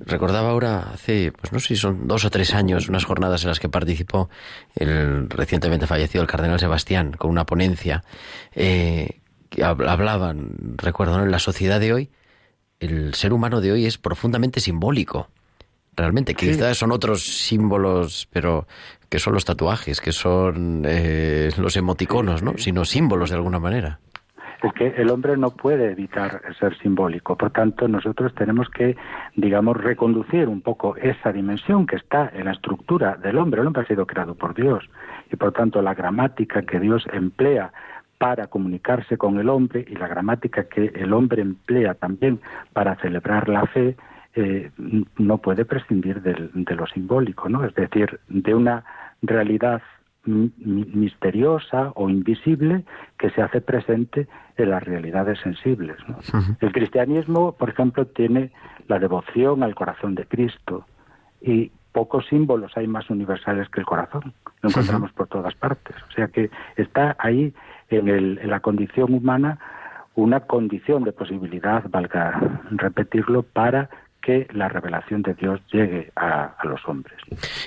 recordaba 0.05 0.49
ahora 0.49 0.91
hace, 0.93 1.31
pues 1.31 1.53
no 1.53 1.59
sé 1.59 1.69
si 1.69 1.75
son 1.75 2.07
dos 2.07 2.25
o 2.25 2.29
tres 2.29 2.53
años, 2.53 2.89
unas 2.89 3.05
jornadas 3.05 3.43
en 3.43 3.49
las 3.49 3.59
que 3.59 3.69
participó 3.69 4.29
el 4.75 5.29
recientemente 5.29 5.87
fallecido 5.87 6.21
el 6.21 6.27
cardenal 6.27 6.59
Sebastián 6.59 7.11
con 7.11 7.29
una 7.29 7.45
ponencia 7.45 8.03
eh, 8.53 9.21
que 9.49 9.63
hablaban, 9.63 10.51
recuerdo, 10.77 11.21
en 11.23 11.31
la 11.31 11.39
sociedad 11.39 11.79
de 11.79 11.93
hoy, 11.93 12.09
el 12.79 13.13
ser 13.13 13.33
humano 13.33 13.61
de 13.61 13.71
hoy 13.71 13.85
es 13.85 13.97
profundamente 13.97 14.59
simbólico 14.59 15.29
realmente. 15.99 16.33
Quizás 16.33 16.77
son 16.77 16.91
otros 16.91 17.23
símbolos, 17.23 18.27
pero 18.31 18.65
que 19.09 19.19
son 19.19 19.33
los 19.33 19.45
tatuajes, 19.45 20.01
que 20.01 20.11
son 20.11 20.83
eh, 20.85 21.49
los 21.57 21.75
emoticonos, 21.75 22.41
¿no? 22.41 22.53
Sino 22.57 22.85
símbolos 22.85 23.29
de 23.29 23.35
alguna 23.35 23.59
manera. 23.59 23.99
Es 24.61 24.73
que 24.73 24.87
el 24.87 25.09
hombre 25.09 25.37
no 25.37 25.51
puede 25.51 25.91
evitar 25.91 26.41
ser 26.59 26.77
simbólico. 26.79 27.37
Por 27.37 27.51
tanto, 27.51 27.87
nosotros 27.87 28.33
tenemos 28.35 28.69
que, 28.69 28.97
digamos, 29.35 29.77
reconducir 29.77 30.49
un 30.49 30.61
poco 30.61 30.97
esa 30.97 31.31
dimensión 31.31 31.87
que 31.87 31.95
está 31.95 32.29
en 32.33 32.45
la 32.45 32.51
estructura 32.51 33.15
del 33.15 33.37
hombre. 33.37 33.61
El 33.61 33.67
hombre 33.67 33.83
ha 33.83 33.87
sido 33.87 34.05
creado 34.05 34.35
por 34.35 34.53
Dios. 34.53 34.83
Y 35.31 35.37
por 35.37 35.53
tanto, 35.53 35.81
la 35.81 35.93
gramática 35.93 36.63
que 36.63 36.79
Dios 36.79 37.05
emplea 37.13 37.71
para 38.17 38.47
comunicarse 38.47 39.17
con 39.17 39.39
el 39.39 39.47
hombre 39.47 39.85
y 39.87 39.95
la 39.95 40.09
gramática 40.09 40.65
que 40.65 40.91
el 40.93 41.13
hombre 41.13 41.41
emplea 41.41 41.93
también 41.93 42.41
para 42.73 42.97
celebrar 42.97 43.47
la 43.47 43.65
fe 43.67 43.95
eh, 44.35 44.71
no 45.17 45.37
puede 45.39 45.65
prescindir 45.65 46.21
de 46.21 46.75
lo 46.75 46.87
simbólico, 46.87 47.49
¿no? 47.49 47.65
Es 47.65 47.73
decir, 47.75 48.19
de 48.27 48.53
una 48.53 48.83
realidad 49.21 49.81
misteriosa 50.25 51.91
o 51.95 52.09
invisible 52.09 52.83
que 53.17 53.29
se 53.31 53.41
hace 53.41 53.61
presente 53.61 54.27
en 54.57 54.69
las 54.69 54.83
realidades 54.83 55.39
sensibles. 55.39 55.97
El 56.59 56.71
cristianismo, 56.71 57.53
por 57.53 57.69
ejemplo, 57.69 58.05
tiene 58.05 58.51
la 58.87 58.99
devoción 58.99 59.63
al 59.63 59.75
corazón 59.75 60.15
de 60.15 60.25
Cristo 60.25 60.85
y 61.41 61.71
pocos 61.91 62.27
símbolos 62.27 62.73
hay 62.75 62.87
más 62.87 63.09
universales 63.09 63.69
que 63.69 63.79
el 63.79 63.85
corazón. 63.85 64.33
Lo 64.61 64.69
encontramos 64.69 65.11
por 65.13 65.27
todas 65.27 65.55
partes. 65.55 65.95
O 66.09 66.11
sea 66.11 66.27
que 66.27 66.51
está 66.75 67.15
ahí 67.17 67.53
en, 67.89 68.09
en 68.09 68.49
la 68.49 68.59
condición 68.59 69.13
humana 69.13 69.57
una 70.15 70.41
condición 70.41 71.05
de 71.05 71.13
posibilidad, 71.13 71.83
valga 71.89 72.61
repetirlo, 72.71 73.43
para 73.43 73.89
que 74.21 74.47
la 74.51 74.69
revelación 74.69 75.21
de 75.21 75.33
Dios 75.33 75.61
llegue 75.71 76.11
a, 76.15 76.55
los 76.63 76.81
hombres. 76.87 77.17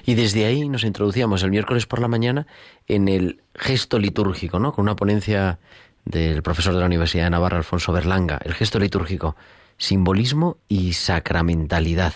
Y 0.04 0.14
desde 0.14 0.44
ahí 0.44 0.68
nos 0.68 0.84
introducíamos 0.84 1.42
el 1.42 1.50
miércoles 1.50 1.86
por 1.86 2.00
la 2.00 2.08
mañana 2.08 2.46
en 2.86 3.08
el 3.08 3.40
gesto 3.54 3.98
litúrgico, 3.98 4.58
¿no? 4.58 4.72
Con 4.72 4.84
una 4.84 4.96
ponencia 4.96 5.58
del 6.04 6.42
profesor 6.42 6.74
de 6.74 6.80
la 6.80 6.86
Universidad 6.86 7.24
de 7.24 7.30
Navarra, 7.30 7.58
Alfonso 7.58 7.92
Berlanga, 7.92 8.38
el 8.44 8.54
gesto 8.54 8.78
litúrgico, 8.78 9.36
simbolismo 9.76 10.58
y 10.68 10.92
sacramentalidad. 10.92 12.12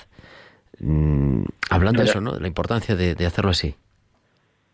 Mm, 0.79 1.45
hablando 1.71 2.03
de 2.03 2.09
eso, 2.09 2.21
¿no? 2.21 2.33
De 2.33 2.41
la 2.41 2.49
importancia 2.49 2.95
de, 2.95 3.27
hacerlo 3.27 3.51
así. 3.51 3.75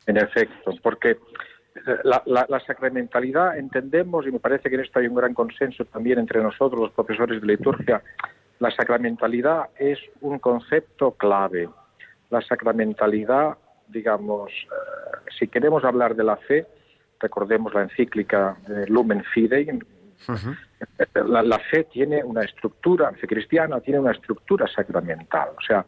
En 0.07 0.17
efecto, 0.17 0.73
porque 0.83 1.19
la, 2.05 2.23
la, 2.27 2.61
sacramentalidad 2.61 3.57
entendemos, 3.57 4.27
y 4.27 4.33
me 4.33 4.41
parece 4.41 4.69
que 4.69 4.75
en 4.75 4.81
esto 4.81 4.99
hay 4.99 5.07
un 5.07 5.15
gran 5.15 5.33
consenso 5.33 5.85
también 5.85 6.19
entre 6.19 6.43
nosotros, 6.43 6.81
los 6.81 6.93
profesores 6.93 7.41
de 7.41 7.47
liturgia, 7.47 8.03
la 8.63 8.71
sacramentalidad 8.71 9.71
es 9.77 9.99
un 10.21 10.39
concepto 10.39 11.11
clave. 11.15 11.69
La 12.31 12.41
sacramentalidad, 12.43 13.59
digamos, 13.89 14.53
eh, 14.53 15.31
si 15.37 15.49
queremos 15.49 15.85
hablar 15.85 16.15
de 16.15 16.23
la 16.23 16.37
fe, 16.37 16.65
recordemos 17.19 17.75
la 17.75 17.83
encíclica 17.83 18.57
Lumen 18.87 19.25
Fidei, 19.35 19.67
la, 21.25 21.59
fe 21.59 21.85
tiene 21.93 22.23
una 22.23 22.43
estructura, 22.43 23.11
la 23.11 23.19
fe 23.19 23.27
cristiana 23.27 23.81
tiene 23.81 23.99
una 23.99 24.13
estructura 24.13 24.69
sacramental, 24.69 25.49
o 25.59 25.61
sea, 25.61 25.85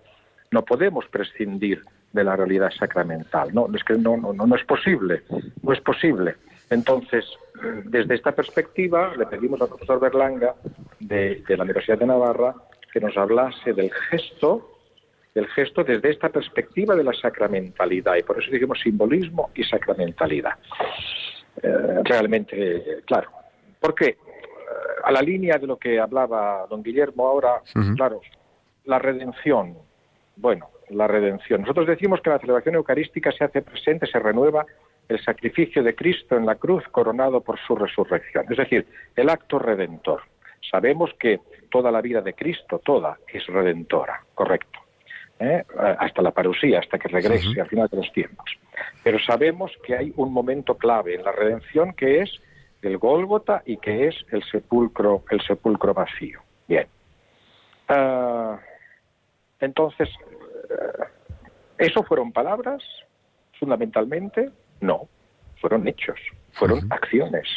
no 0.50 0.64
podemos 0.64 1.06
prescindir 1.06 1.80
de 2.12 2.24
la 2.24 2.34
realidad 2.34 2.72
sacramental, 2.76 3.54
no, 3.54 3.68
es 3.72 3.84
que 3.84 3.94
no, 3.94 4.16
no, 4.16 4.32
no 4.32 4.56
es 4.56 4.64
posible, 4.64 5.22
no 5.62 5.72
es 5.72 5.80
posible. 5.80 6.34
Entonces, 6.70 7.24
desde 7.84 8.14
esta 8.14 8.32
perspectiva, 8.32 9.14
le 9.16 9.26
pedimos 9.26 9.60
al 9.60 9.68
profesor 9.68 10.00
Berlanga 10.00 10.54
de, 11.00 11.42
la 11.48 11.64
Universidad 11.64 11.98
de 11.98 12.06
Navarra 12.06 12.54
que 12.92 13.00
nos 13.00 13.16
hablase 13.16 13.72
del 13.72 13.90
gesto, 14.10 14.78
del 15.34 15.48
gesto 15.48 15.82
desde 15.82 16.10
esta 16.10 16.28
perspectiva 16.28 16.94
de 16.94 17.04
la 17.04 17.12
sacramentalidad, 17.12 18.16
y 18.16 18.22
por 18.22 18.40
eso 18.40 18.50
dijimos 18.50 18.80
simbolismo 18.80 19.50
y 19.54 19.64
sacramentalidad. 19.64 20.52
Eh, 21.62 22.00
realmente, 22.04 23.02
claro. 23.04 23.30
¿Por 23.80 23.94
qué? 23.94 24.06
Eh, 24.06 24.16
a 25.04 25.10
la 25.10 25.22
línea 25.22 25.58
de 25.58 25.66
lo 25.66 25.76
que 25.76 25.98
hablaba 25.98 26.66
don 26.68 26.82
Guillermo 26.82 27.26
ahora, 27.26 27.62
claro, 27.96 28.20
la 28.84 28.98
redención. 28.98 29.76
Bueno, 30.36 30.70
la 30.90 31.06
redención. 31.06 31.62
Nosotros 31.62 31.86
decimos 31.86 32.20
que 32.20 32.30
la 32.30 32.38
celebración 32.38 32.74
eucarística 32.76 33.32
se 33.32 33.44
hace 33.44 33.62
presente, 33.62 34.06
se 34.06 34.18
renueva 34.18 34.66
el 35.08 35.22
sacrificio 35.24 35.82
de 35.82 35.94
Cristo 35.94 36.36
en 36.36 36.46
la 36.46 36.56
cruz 36.56 36.84
coronado 36.90 37.40
por 37.40 37.58
su 37.66 37.76
resurrección, 37.76 38.46
es 38.50 38.56
decir, 38.56 38.86
el 39.16 39.28
acto 39.28 39.58
redentor. 39.58 40.22
Sabemos 40.70 41.10
que 41.18 41.40
toda 41.70 41.90
la 41.90 42.00
vida 42.00 42.20
de 42.22 42.34
Cristo, 42.34 42.80
toda, 42.84 43.18
es 43.28 43.46
redentora, 43.46 44.24
correcto. 44.34 44.80
¿eh? 45.38 45.62
Hasta 45.98 46.22
la 46.22 46.30
parusía, 46.30 46.78
hasta 46.78 46.98
que 46.98 47.08
regrese 47.08 47.60
al 47.60 47.68
final 47.68 47.88
de 47.88 47.98
los 47.98 48.12
tiempos. 48.12 48.46
Pero 49.02 49.18
sabemos 49.18 49.72
que 49.84 49.96
hay 49.96 50.12
un 50.16 50.32
momento 50.32 50.76
clave 50.76 51.14
en 51.14 51.24
la 51.24 51.32
redención 51.32 51.92
que 51.92 52.22
es 52.22 52.30
el 52.82 52.98
Gólgota 52.98 53.62
y 53.64 53.76
que 53.78 54.08
es 54.08 54.14
el 54.30 54.42
sepulcro, 54.44 55.24
el 55.30 55.40
sepulcro 55.42 55.94
vacío. 55.94 56.40
Bien. 56.66 56.86
Ah, 57.88 58.58
entonces, 59.60 60.08
eh, 60.70 61.04
¿eso 61.78 62.02
fueron 62.04 62.32
palabras 62.32 62.82
fundamentalmente? 63.58 64.50
No, 64.84 65.08
fueron 65.62 65.88
hechos, 65.88 66.20
fueron 66.52 66.92
acciones. 66.92 67.48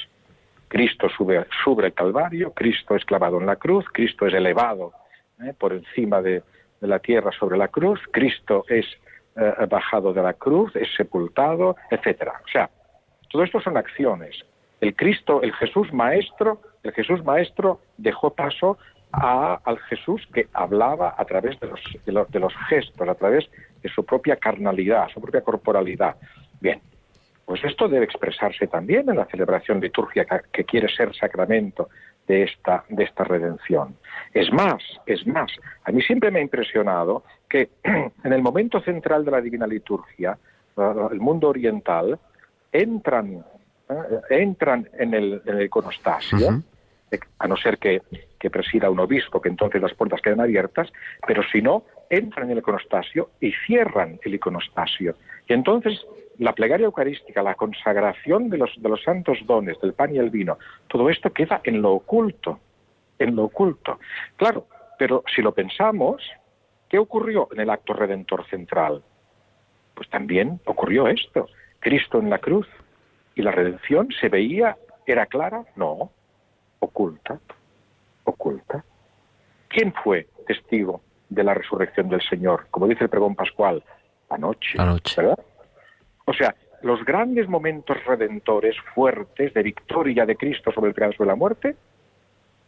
Cristo 0.70 1.10
sube, 1.10 1.46
sube 1.62 1.88
el 1.88 1.94
Calvario, 1.94 2.54
Cristo 2.54 2.96
es 2.96 3.04
clavado 3.04 3.38
en 3.38 3.46
la 3.46 3.58
cruz, 3.58 3.86
Cristo 3.92 4.26
es 4.26 4.34
elevado 4.34 4.94
eh, 5.44 5.54
por 5.58 5.74
encima 5.74 6.22
de, 6.22 6.42
la 6.80 7.00
tierra 7.00 7.32
sobre 7.38 7.58
la 7.58 7.68
cruz, 7.68 8.00
Cristo 8.12 8.64
es 8.70 8.86
eh, 9.36 9.52
bajado 9.70 10.14
de 10.14 10.22
la 10.22 10.34
cruz, 10.36 10.74
es 10.78 10.88
sepultado, 10.96 11.76
etcétera. 11.92 12.40
O 12.46 12.48
sea, 12.50 12.70
todo 13.30 13.44
esto 13.44 13.60
son 13.60 13.76
acciones. 13.76 14.46
El 14.80 14.96
Cristo, 14.96 15.42
el 15.42 15.54
Jesús 15.56 15.92
maestro, 15.92 16.62
el 16.84 16.94
Jesús 16.94 17.26
maestro 17.26 17.82
dejó 17.98 18.30
paso 18.34 18.78
a, 19.12 19.60
al 19.66 19.80
Jesús 19.90 20.26
que 20.34 20.48
hablaba 20.54 21.14
a 21.18 21.26
través 21.26 21.60
de 21.60 21.68
los, 21.68 21.82
de 22.32 22.40
los 22.40 22.54
gestos, 22.70 23.10
a 23.10 23.16
través 23.16 23.50
de 23.82 23.90
su 23.90 24.06
propia 24.06 24.38
carnalidad, 24.38 25.10
su 25.10 25.20
propia 25.20 25.42
corporalidad. 25.42 26.16
Bien, 26.62 26.80
pues 27.48 27.64
esto 27.64 27.88
debe 27.88 28.04
expresarse 28.04 28.68
también 28.68 29.10
en 29.10 29.16
la 29.16 29.26
celebración 29.26 29.80
litúrgica 29.80 30.44
que 30.52 30.66
quiere 30.66 30.90
ser 30.94 31.16
sacramento 31.16 31.88
de 32.28 32.44
esta, 32.44 32.84
de 32.90 33.06
esta 33.06 33.24
redención. 33.24 33.96
Es 34.34 34.52
más, 34.52 34.84
es 35.06 35.26
más, 35.26 35.50
a 35.86 35.94
mí 35.94 36.02
siempre 36.02 36.30
me 36.30 36.40
ha 36.40 36.42
impresionado 36.42 37.24
que 37.48 37.70
en 37.86 38.34
el 38.34 38.42
momento 38.42 38.82
central 38.82 39.24
de 39.24 39.32
la 39.32 39.40
divina 39.40 39.66
liturgia, 39.66 40.38
el 40.76 41.22
mundo 41.22 41.48
oriental, 41.48 42.20
entran, 42.70 43.46
eh, 43.88 43.96
entran 44.30 44.90
en 45.00 45.14
el, 45.14 45.42
en 45.46 45.56
el 45.56 45.66
iconostasio, 45.68 46.62
a 47.40 47.48
no 47.48 47.56
ser 47.56 47.78
que, 47.78 48.02
que 48.40 48.50
presida 48.50 48.90
un 48.90 49.00
obispo, 49.00 49.42
que 49.42 49.50
entonces 49.50 49.82
las 49.82 49.94
puertas 49.94 50.22
quedan 50.22 50.42
abiertas, 50.42 50.92
pero 51.26 51.44
si 51.52 51.62
no, 51.62 51.84
entran 52.10 52.48
en 52.48 52.54
el 52.54 52.58
iconostasio 52.60 53.32
y 53.40 53.52
cierran 53.66 54.20
el 54.24 54.36
iconostasio. 54.36 55.16
Y 55.48 55.54
entonces 55.54 56.06
la 56.38 56.54
plegaria 56.54 56.86
eucarística, 56.86 57.42
la 57.42 57.56
consagración 57.56 58.50
de 58.50 58.58
los, 58.58 58.72
de 58.78 58.90
los 58.90 59.02
santos 59.04 59.40
dones, 59.46 59.80
del 59.82 59.94
pan 59.94 60.14
y 60.14 60.20
el 60.20 60.30
vino, 60.30 60.58
todo 60.88 61.10
esto 61.10 61.32
queda 61.34 61.62
en 61.64 61.82
lo 61.82 61.94
oculto, 61.94 62.60
en 63.18 63.36
lo 63.36 63.46
oculto. 63.46 64.00
Claro, 64.36 64.68
pero 65.00 65.24
si 65.34 65.42
lo 65.42 65.54
pensamos, 65.54 66.22
¿qué 66.90 67.00
ocurrió 67.00 67.48
en 67.52 67.62
el 67.62 67.70
acto 67.70 67.94
redentor 67.94 68.46
central? 68.48 69.04
Pues 69.96 70.10
también 70.10 70.60
ocurrió 70.66 71.08
esto, 71.08 71.48
Cristo 71.80 72.20
en 72.20 72.30
la 72.30 72.38
cruz, 72.38 72.68
y 73.36 73.42
la 73.42 73.52
redención 73.52 74.10
se 74.20 74.30
veía, 74.30 74.78
era 75.06 75.26
clara, 75.26 75.64
no, 75.76 76.12
oculta, 76.80 77.40
oculta. 78.30 78.84
¿Quién 79.68 79.94
fue 79.94 80.28
testigo 80.46 81.02
de 81.30 81.44
la 81.44 81.54
resurrección 81.54 82.10
del 82.10 82.22
Señor? 82.22 82.68
Como 82.72 82.88
dice 82.88 83.04
el 83.04 83.10
pregón 83.10 83.36
pascual, 83.36 83.84
anoche, 84.30 84.80
anoche. 84.80 85.22
¿verdad? 85.22 85.40
O 86.26 86.34
sea, 86.34 86.56
los 86.82 87.04
grandes 87.06 87.48
momentos 87.48 87.98
redentores 88.06 88.76
fuertes 88.94 89.54
de 89.54 89.64
victoria 89.64 90.26
de 90.26 90.36
Cristo 90.36 90.72
sobre 90.72 90.90
el 90.90 90.94
pecado 90.94 91.14
de 91.20 91.26
la 91.26 91.36
muerte 91.36 91.76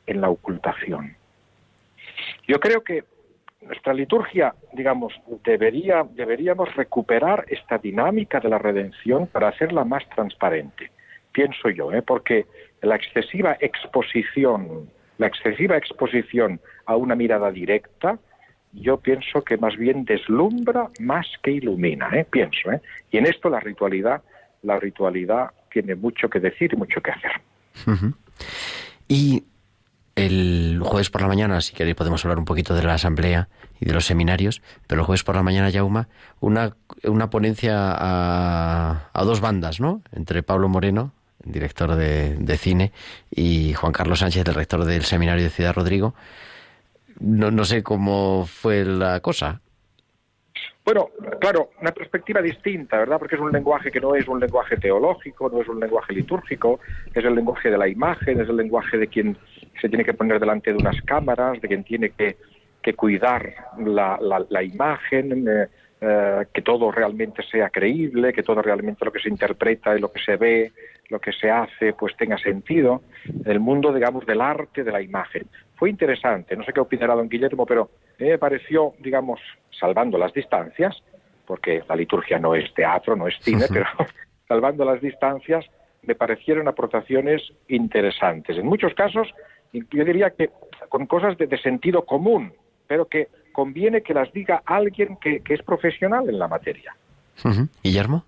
en 0.07 0.21
la 0.21 0.29
ocultación. 0.29 1.15
Yo 2.47 2.59
creo 2.59 2.83
que 2.83 3.03
nuestra 3.61 3.93
liturgia, 3.93 4.55
digamos, 4.73 5.13
debería, 5.43 6.03
deberíamos 6.09 6.73
recuperar 6.75 7.45
esta 7.49 7.77
dinámica 7.77 8.39
de 8.39 8.49
la 8.49 8.57
redención 8.57 9.27
para 9.27 9.49
hacerla 9.49 9.83
más 9.83 10.07
transparente. 10.09 10.91
Pienso 11.31 11.69
yo, 11.69 11.91
¿eh? 11.93 12.01
porque 12.01 12.45
la 12.81 12.95
excesiva 12.95 13.57
exposición, 13.59 14.89
la 15.19 15.27
excesiva 15.27 15.77
exposición 15.77 16.59
a 16.87 16.95
una 16.95 17.15
mirada 17.15 17.51
directa 17.51 18.17
yo 18.73 18.97
pienso 18.97 19.43
que 19.43 19.57
más 19.57 19.75
bien 19.77 20.05
deslumbra 20.05 20.89
más 20.99 21.27
que 21.41 21.51
ilumina, 21.51 22.09
¿eh? 22.13 22.25
pienso. 22.29 22.71
¿eh? 22.71 22.81
Y 23.11 23.17
en 23.17 23.25
esto 23.25 23.49
la 23.49 23.59
ritualidad, 23.59 24.21
la 24.63 24.79
ritualidad 24.79 25.51
tiene 25.71 25.95
mucho 25.95 26.29
que 26.29 26.39
decir 26.39 26.73
y 26.73 26.75
mucho 26.75 27.01
que 27.01 27.11
hacer. 27.11 27.31
Y 29.07 29.43
el 30.15 30.79
jueves 30.83 31.09
por 31.09 31.21
la 31.21 31.27
mañana, 31.27 31.61
si 31.61 31.73
queréis, 31.73 31.95
podemos 31.95 32.23
hablar 32.23 32.37
un 32.37 32.45
poquito 32.45 32.75
de 32.75 32.83
la 32.83 32.93
asamblea 32.93 33.49
y 33.79 33.85
de 33.85 33.93
los 33.93 34.05
seminarios, 34.05 34.61
pero 34.85 35.01
el 35.01 35.05
jueves 35.05 35.23
por 35.23 35.35
la 35.35 35.43
mañana, 35.43 35.69
Yauma, 35.69 36.09
una, 36.39 36.75
una 37.05 37.29
ponencia 37.29 37.91
a, 37.91 39.09
a 39.13 39.23
dos 39.23 39.41
bandas, 39.41 39.79
¿no? 39.79 40.01
Entre 40.11 40.43
Pablo 40.43 40.69
Moreno, 40.69 41.13
director 41.43 41.95
de, 41.95 42.57
cine, 42.57 42.91
y 43.31 43.73
Juan 43.73 43.93
Carlos 43.93 44.19
Sánchez, 44.19 44.47
el 44.47 44.55
rector 44.55 44.85
del 44.85 45.03
seminario 45.03 45.43
de 45.43 45.49
Ciudad 45.49 45.73
Rodrigo, 45.73 46.13
no, 47.19 47.51
no 47.51 47.65
sé 47.65 47.83
cómo 47.83 48.45
fue 48.45 48.85
la 48.85 49.19
cosa. 49.19 49.61
Bueno, 50.85 51.09
claro, 51.39 51.69
una 51.81 51.91
perspectiva 51.91 52.41
distinta, 52.41 52.97
¿verdad? 52.97 53.19
Porque 53.19 53.35
es 53.35 53.41
un 53.41 53.51
lenguaje 53.51 53.91
que 53.91 53.99
no 53.99 54.15
es 54.15 54.27
un 54.27 54.39
lenguaje 54.39 54.75
teológico, 54.77 55.49
no 55.49 55.61
es 55.61 55.67
un 55.67 55.79
lenguaje 55.79 56.13
litúrgico, 56.13 56.79
es 57.13 57.23
el 57.23 57.35
lenguaje 57.35 57.69
de 57.69 57.77
la 57.77 57.87
imagen, 57.87 58.39
es 58.39 58.49
el 58.49 58.57
lenguaje 58.57 58.97
de 58.97 59.07
quien 59.07 59.37
se 59.79 59.87
tiene 59.87 60.03
que 60.03 60.13
poner 60.15 60.39
delante 60.39 60.71
de 60.71 60.77
unas 60.77 60.99
cámaras, 61.03 61.61
de 61.61 61.67
quien 61.67 61.83
tiene 61.83 62.09
que, 62.09 62.37
que 62.81 62.93
cuidar 62.93 63.53
la, 63.77 64.17
la, 64.49 64.63
imagen, 64.63 65.47
eh, 65.47 65.67
eh, 66.01 66.45
que 66.53 66.61
todo 66.61 66.91
realmente 66.91 67.43
sea 67.43 67.69
creíble, 67.69 68.33
que 68.33 68.41
todo 68.43 68.61
realmente 68.61 69.05
lo 69.05 69.11
que 69.11 69.19
se 69.19 69.29
interpreta 69.29 69.95
y 69.95 69.99
lo 69.99 70.11
que 70.11 70.21
se 70.21 70.37
ve, 70.37 70.71
lo 71.09 71.19
que 71.19 71.33
se 71.33 71.49
hace, 71.49 71.93
pues 71.93 72.15
tenga 72.15 72.37
sentido. 72.37 73.01
El 73.45 73.59
mundo, 73.59 73.91
digamos, 73.91 74.25
del 74.25 74.41
arte, 74.41 74.83
de 74.83 74.91
la 74.91 75.01
imagen 75.01 75.47
fue 75.75 75.89
interesante. 75.89 76.55
No 76.55 76.63
sé 76.63 76.73
qué 76.73 76.79
opinará 76.79 77.15
don 77.15 77.29
Guillermo, 77.29 77.65
pero 77.65 77.89
me 78.19 78.37
pareció, 78.37 78.93
digamos, 78.99 79.39
salvando 79.71 80.17
las 80.17 80.33
distancias, 80.33 81.01
porque 81.45 81.83
la 81.87 81.95
liturgia 81.95 82.37
no 82.37 82.53
es 82.53 82.71
teatro, 82.73 83.15
no 83.15 83.27
es 83.27 83.35
cine, 83.41 83.65
pero 83.73 83.85
salvando 84.47 84.85
las 84.85 85.01
distancias, 85.01 85.65
me 86.03 86.15
parecieron 86.15 86.67
aportaciones 86.67 87.41
interesantes. 87.67 88.57
En 88.57 88.67
muchos 88.67 88.93
casos, 88.93 89.27
yo 89.73 90.05
diría 90.05 90.31
que 90.31 90.49
con 90.89 91.07
cosas 91.07 91.37
de, 91.37 91.57
sentido 91.57 92.05
común, 92.05 92.53
pero 92.87 93.05
que 93.07 93.27
conviene 93.51 94.01
que 94.01 94.13
las 94.13 94.31
diga 94.31 94.61
alguien 94.65 95.17
que, 95.17 95.41
es 95.47 95.63
profesional 95.63 96.29
en 96.29 96.39
la 96.39 96.47
materia. 96.47 96.95
Guillermo. 97.83 98.25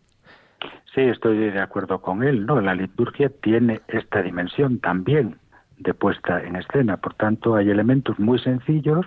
Sí, 0.93 1.01
estoy 1.01 1.37
de 1.37 1.59
acuerdo 1.61 2.01
con 2.01 2.21
él. 2.21 2.45
No, 2.45 2.59
la 2.59 2.75
liturgia 2.75 3.31
tiene 3.41 3.81
esta 3.87 4.21
dimensión 4.21 4.79
también 4.79 5.37
de 5.77 5.93
puesta 5.93 6.41
en 6.43 6.57
escena. 6.57 6.97
Por 6.97 7.13
tanto, 7.13 7.55
hay 7.55 7.69
elementos 7.69 8.19
muy 8.19 8.39
sencillos 8.39 9.05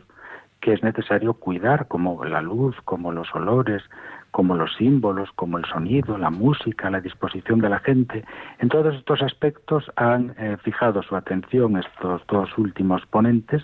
que 0.63 0.73
es 0.73 0.83
necesario 0.83 1.35
cuidar, 1.35 1.89
como 1.89 2.25
la 2.25 2.41
luz, 2.41 2.75
como 2.87 3.13
los 3.13 3.29
olores, 3.35 3.83
como 4.31 4.57
los 4.57 4.75
símbolos, 4.77 5.31
como 5.37 5.59
el 5.59 5.65
sonido, 5.67 6.17
la 6.17 6.31
música, 6.31 6.89
la 6.89 7.03
disposición 7.03 7.61
de 7.61 7.69
la 7.69 7.81
gente. 7.81 8.25
En 8.61 8.71
todos 8.71 8.95
estos 8.95 9.21
aspectos 9.21 9.85
han 9.97 10.35
eh, 10.39 10.57
fijado 10.63 11.03
su 11.03 11.17
atención 11.17 11.77
estos 11.77 12.27
dos 12.29 12.49
últimos 12.57 13.05
ponentes 13.07 13.63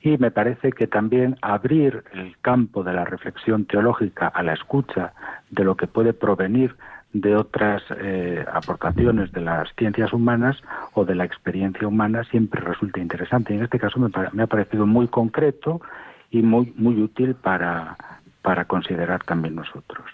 y 0.00 0.16
me 0.16 0.30
parece 0.30 0.72
que 0.72 0.86
también 0.86 1.36
abrir 1.42 2.04
el 2.14 2.34
campo 2.40 2.82
de 2.82 2.94
la 2.94 3.04
reflexión 3.04 3.66
teológica 3.66 4.28
a 4.28 4.42
la 4.42 4.54
escucha 4.54 5.12
de 5.50 5.62
lo 5.62 5.76
que 5.76 5.86
puede 5.86 6.14
provenir 6.14 6.74
de 7.12 7.36
otras 7.36 7.82
eh, 7.98 8.44
aportaciones 8.52 9.32
de 9.32 9.40
las 9.40 9.68
ciencias 9.76 10.12
humanas 10.12 10.56
o 10.94 11.04
de 11.04 11.14
la 11.14 11.24
experiencia 11.24 11.88
humana 11.88 12.24
siempre 12.24 12.60
resulta 12.60 13.00
interesante. 13.00 13.54
En 13.54 13.62
este 13.62 13.78
caso 13.78 13.98
me, 13.98 14.10
me 14.32 14.42
ha 14.42 14.46
parecido 14.46 14.86
muy 14.86 15.08
concreto 15.08 15.80
y 16.30 16.42
muy, 16.42 16.72
muy 16.76 17.02
útil 17.02 17.34
para, 17.34 17.96
para 18.42 18.64
considerar 18.66 19.24
también 19.24 19.56
nosotros. 19.56 20.04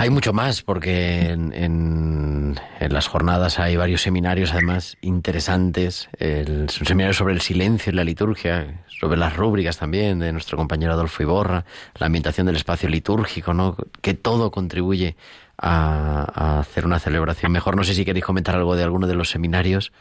Hay 0.00 0.08
mucho 0.08 0.32
más, 0.32 0.62
porque 0.62 1.28
en, 1.28 1.52
en, 1.52 2.54
las 2.88 3.06
jornadas 3.06 3.58
hay 3.58 3.76
varios 3.76 4.00
seminarios, 4.00 4.50
además, 4.50 4.96
interesantes. 5.02 6.08
El, 6.18 6.62
un 6.62 6.86
seminario 6.86 7.12
sobre 7.12 7.34
el 7.34 7.42
silencio 7.42 7.90
en 7.90 7.96
la 7.96 8.04
liturgia, 8.04 8.82
sobre 8.88 9.18
las 9.18 9.36
rúbricas 9.36 9.78
también, 9.78 10.18
de 10.18 10.32
nuestro 10.32 10.56
compañero 10.56 10.94
Adolfo 10.94 11.22
Iborra, 11.22 11.66
la 11.98 12.06
ambientación 12.06 12.46
del 12.46 12.56
espacio 12.56 12.88
litúrgico, 12.88 13.52
¿no? 13.52 13.76
Que 14.00 14.14
todo 14.14 14.50
contribuye 14.50 15.16
a, 15.58 16.60
hacer 16.60 16.86
una 16.86 16.98
celebración 16.98 17.52
mejor. 17.52 17.76
No 17.76 17.84
sé 17.84 17.92
si 17.92 18.06
queréis 18.06 18.24
comentar 18.24 18.56
algo 18.56 18.76
de 18.76 18.84
alguno 18.84 19.06
de 19.06 19.16
los 19.16 19.28
seminarios, 19.28 19.92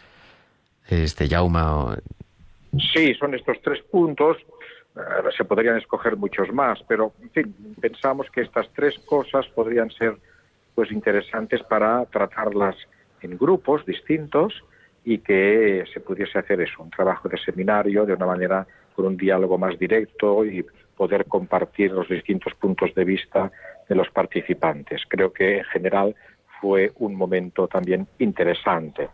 este, 0.87 1.27
Jauma. 1.27 1.97
Sí, 2.93 3.13
son 3.15 3.35
estos 3.35 3.57
tres 3.61 3.83
puntos 3.91 4.37
se 5.35 5.45
podrían 5.45 5.77
escoger 5.77 6.17
muchos 6.17 6.51
más, 6.51 6.79
pero 6.87 7.13
en 7.21 7.29
fin, 7.29 7.55
pensamos 7.79 8.27
que 8.31 8.41
estas 8.41 8.69
tres 8.73 8.97
cosas 8.99 9.47
podrían 9.47 9.89
ser 9.91 10.17
pues 10.75 10.91
interesantes 10.91 11.61
para 11.63 12.05
tratarlas 12.05 12.75
en 13.21 13.37
grupos 13.37 13.85
distintos 13.85 14.63
y 15.03 15.19
que 15.19 15.85
se 15.93 15.99
pudiese 15.99 16.39
hacer 16.39 16.61
eso, 16.61 16.83
un 16.83 16.89
trabajo 16.89 17.29
de 17.29 17.37
seminario 17.37 18.05
de 18.05 18.13
una 18.13 18.25
manera 18.25 18.67
con 18.95 19.05
un 19.05 19.17
diálogo 19.17 19.57
más 19.57 19.77
directo 19.79 20.45
y 20.45 20.65
poder 20.95 21.25
compartir 21.25 21.91
los 21.91 22.09
distintos 22.09 22.53
puntos 22.55 22.93
de 22.93 23.05
vista 23.05 23.51
de 23.87 23.95
los 23.95 24.09
participantes. 24.09 25.01
Creo 25.07 25.31
que 25.31 25.59
en 25.59 25.63
general 25.65 26.15
fue 26.59 26.91
un 26.97 27.15
momento 27.15 27.67
también 27.67 28.07
interesante. 28.19 29.09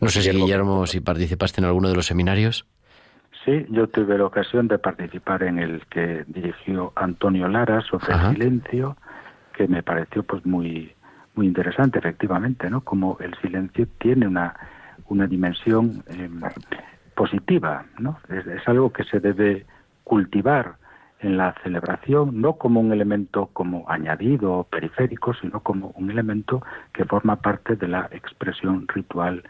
No 0.00 0.08
sé 0.08 0.22
si 0.22 0.30
Guillermo, 0.30 0.86
si 0.86 1.00
participaste 1.00 1.60
en 1.60 1.66
alguno 1.66 1.88
de 1.88 1.96
los 1.96 2.06
seminarios. 2.06 2.66
Sí, 3.44 3.66
yo 3.68 3.86
tuve 3.88 4.16
la 4.16 4.24
ocasión 4.24 4.68
de 4.68 4.78
participar 4.78 5.42
en 5.42 5.58
el 5.58 5.84
que 5.86 6.24
dirigió 6.28 6.92
Antonio 6.96 7.46
Lara 7.46 7.82
sobre 7.82 8.14
el 8.14 8.32
silencio, 8.32 8.96
que 9.52 9.68
me 9.68 9.82
pareció 9.82 10.22
pues 10.22 10.44
muy 10.46 10.94
muy 11.34 11.46
interesante, 11.46 11.98
efectivamente, 11.98 12.70
¿no? 12.70 12.80
Como 12.80 13.18
el 13.20 13.34
silencio 13.42 13.86
tiene 13.98 14.26
una 14.26 14.54
una 15.08 15.26
dimensión 15.26 16.02
em, 16.06 16.40
positiva, 17.14 17.84
¿no? 17.98 18.18
Es, 18.30 18.46
es, 18.46 18.66
algo 18.66 18.92
que 18.92 19.04
se 19.04 19.20
debe 19.20 19.66
cultivar 20.04 20.76
en 21.20 21.36
la 21.36 21.54
celebración, 21.62 22.40
no 22.40 22.54
como 22.54 22.80
un 22.80 22.92
elemento 22.92 23.50
como 23.52 23.84
añadido 23.90 24.52
o 24.52 24.64
periférico, 24.64 25.34
sino 25.34 25.60
como 25.60 25.88
un 25.96 26.10
elemento 26.10 26.62
que 26.92 27.04
forma 27.04 27.36
parte 27.36 27.76
de 27.76 27.88
la 27.88 28.08
expresión 28.10 28.86
ritual 28.88 29.42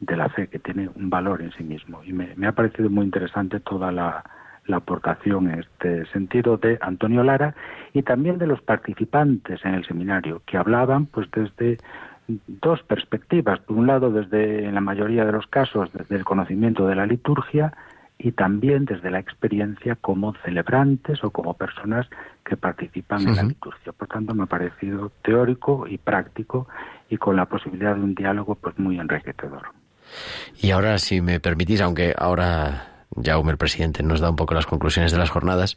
de 0.00 0.16
la 0.16 0.28
fe, 0.30 0.48
que 0.48 0.58
tiene 0.58 0.88
un 0.94 1.10
valor 1.10 1.42
en 1.42 1.52
sí 1.52 1.62
mismo. 1.62 2.02
Y 2.04 2.12
me, 2.12 2.46
ha 2.46 2.52
parecido 2.52 2.90
muy 2.90 3.04
interesante 3.04 3.60
toda 3.60 3.92
la, 3.92 4.24
aportación 4.72 5.50
en 5.50 5.58
este 5.58 6.06
sentido 6.12 6.56
de 6.56 6.78
Antonio 6.80 7.24
Lara 7.24 7.56
y 7.92 8.02
también 8.02 8.38
de 8.38 8.46
los 8.46 8.62
participantes 8.62 9.58
en 9.64 9.74
el 9.74 9.84
seminario, 9.84 10.42
que 10.46 10.56
hablaban 10.56 11.06
pues 11.06 11.28
desde 11.32 11.78
dos 12.46 12.80
perspectivas. 12.84 13.58
Por 13.58 13.76
un 13.76 13.88
lado, 13.88 14.12
desde, 14.12 14.66
en 14.66 14.76
la 14.76 14.80
mayoría 14.80 15.24
de 15.24 15.32
los 15.32 15.48
casos, 15.48 15.92
desde 15.92 16.14
el 16.14 16.24
conocimiento 16.24 16.86
de 16.86 16.94
la 16.94 17.04
liturgia 17.04 17.72
y 18.16 18.30
también 18.30 18.84
desde 18.84 19.10
la 19.10 19.18
experiencia 19.18 19.96
como 19.96 20.34
celebrantes 20.44 21.24
o 21.24 21.30
como 21.30 21.54
personas 21.54 22.06
que 22.44 22.56
participan 22.56 23.26
en 23.26 23.34
la 23.34 23.42
liturgia. 23.42 23.92
Por 23.92 24.06
tanto, 24.06 24.34
me 24.34 24.44
ha 24.44 24.46
parecido 24.46 25.10
teórico 25.22 25.88
y 25.88 25.98
práctico 25.98 26.68
y 27.08 27.16
con 27.16 27.34
la 27.34 27.46
posibilidad 27.46 27.96
de 27.96 28.02
un 28.02 28.14
diálogo 28.14 28.54
pues 28.54 28.78
muy 28.78 29.00
enriquecedor. 29.00 29.62
Y 30.60 30.70
ahora, 30.70 30.98
si 30.98 31.20
me 31.20 31.40
permitís, 31.40 31.80
aunque 31.80 32.14
ahora 32.16 32.90
Jaume, 33.22 33.50
el 33.50 33.58
presidente, 33.58 34.02
nos 34.02 34.20
da 34.20 34.30
un 34.30 34.36
poco 34.36 34.54
las 34.54 34.66
conclusiones 34.66 35.12
de 35.12 35.18
las 35.18 35.30
jornadas, 35.30 35.76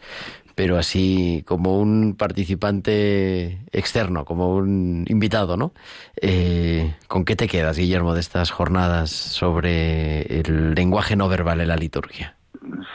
pero 0.56 0.78
así 0.78 1.44
como 1.48 1.80
un 1.80 2.16
participante 2.16 3.60
externo, 3.72 4.24
como 4.24 4.56
un 4.56 5.06
invitado, 5.08 5.58
¿no? 5.58 5.74
Eh, 6.22 6.96
¿Con 7.08 7.26
qué 7.26 7.36
te 7.36 7.48
quedas, 7.48 7.78
Guillermo, 7.78 8.14
de 8.14 8.20
estas 8.20 8.52
jornadas 8.52 9.10
sobre 9.10 10.40
el 10.40 10.76
lenguaje 10.76 11.16
no 11.16 11.28
verbal 11.28 11.62
en 11.62 11.70
la 11.70 11.76
liturgia? 11.76 12.36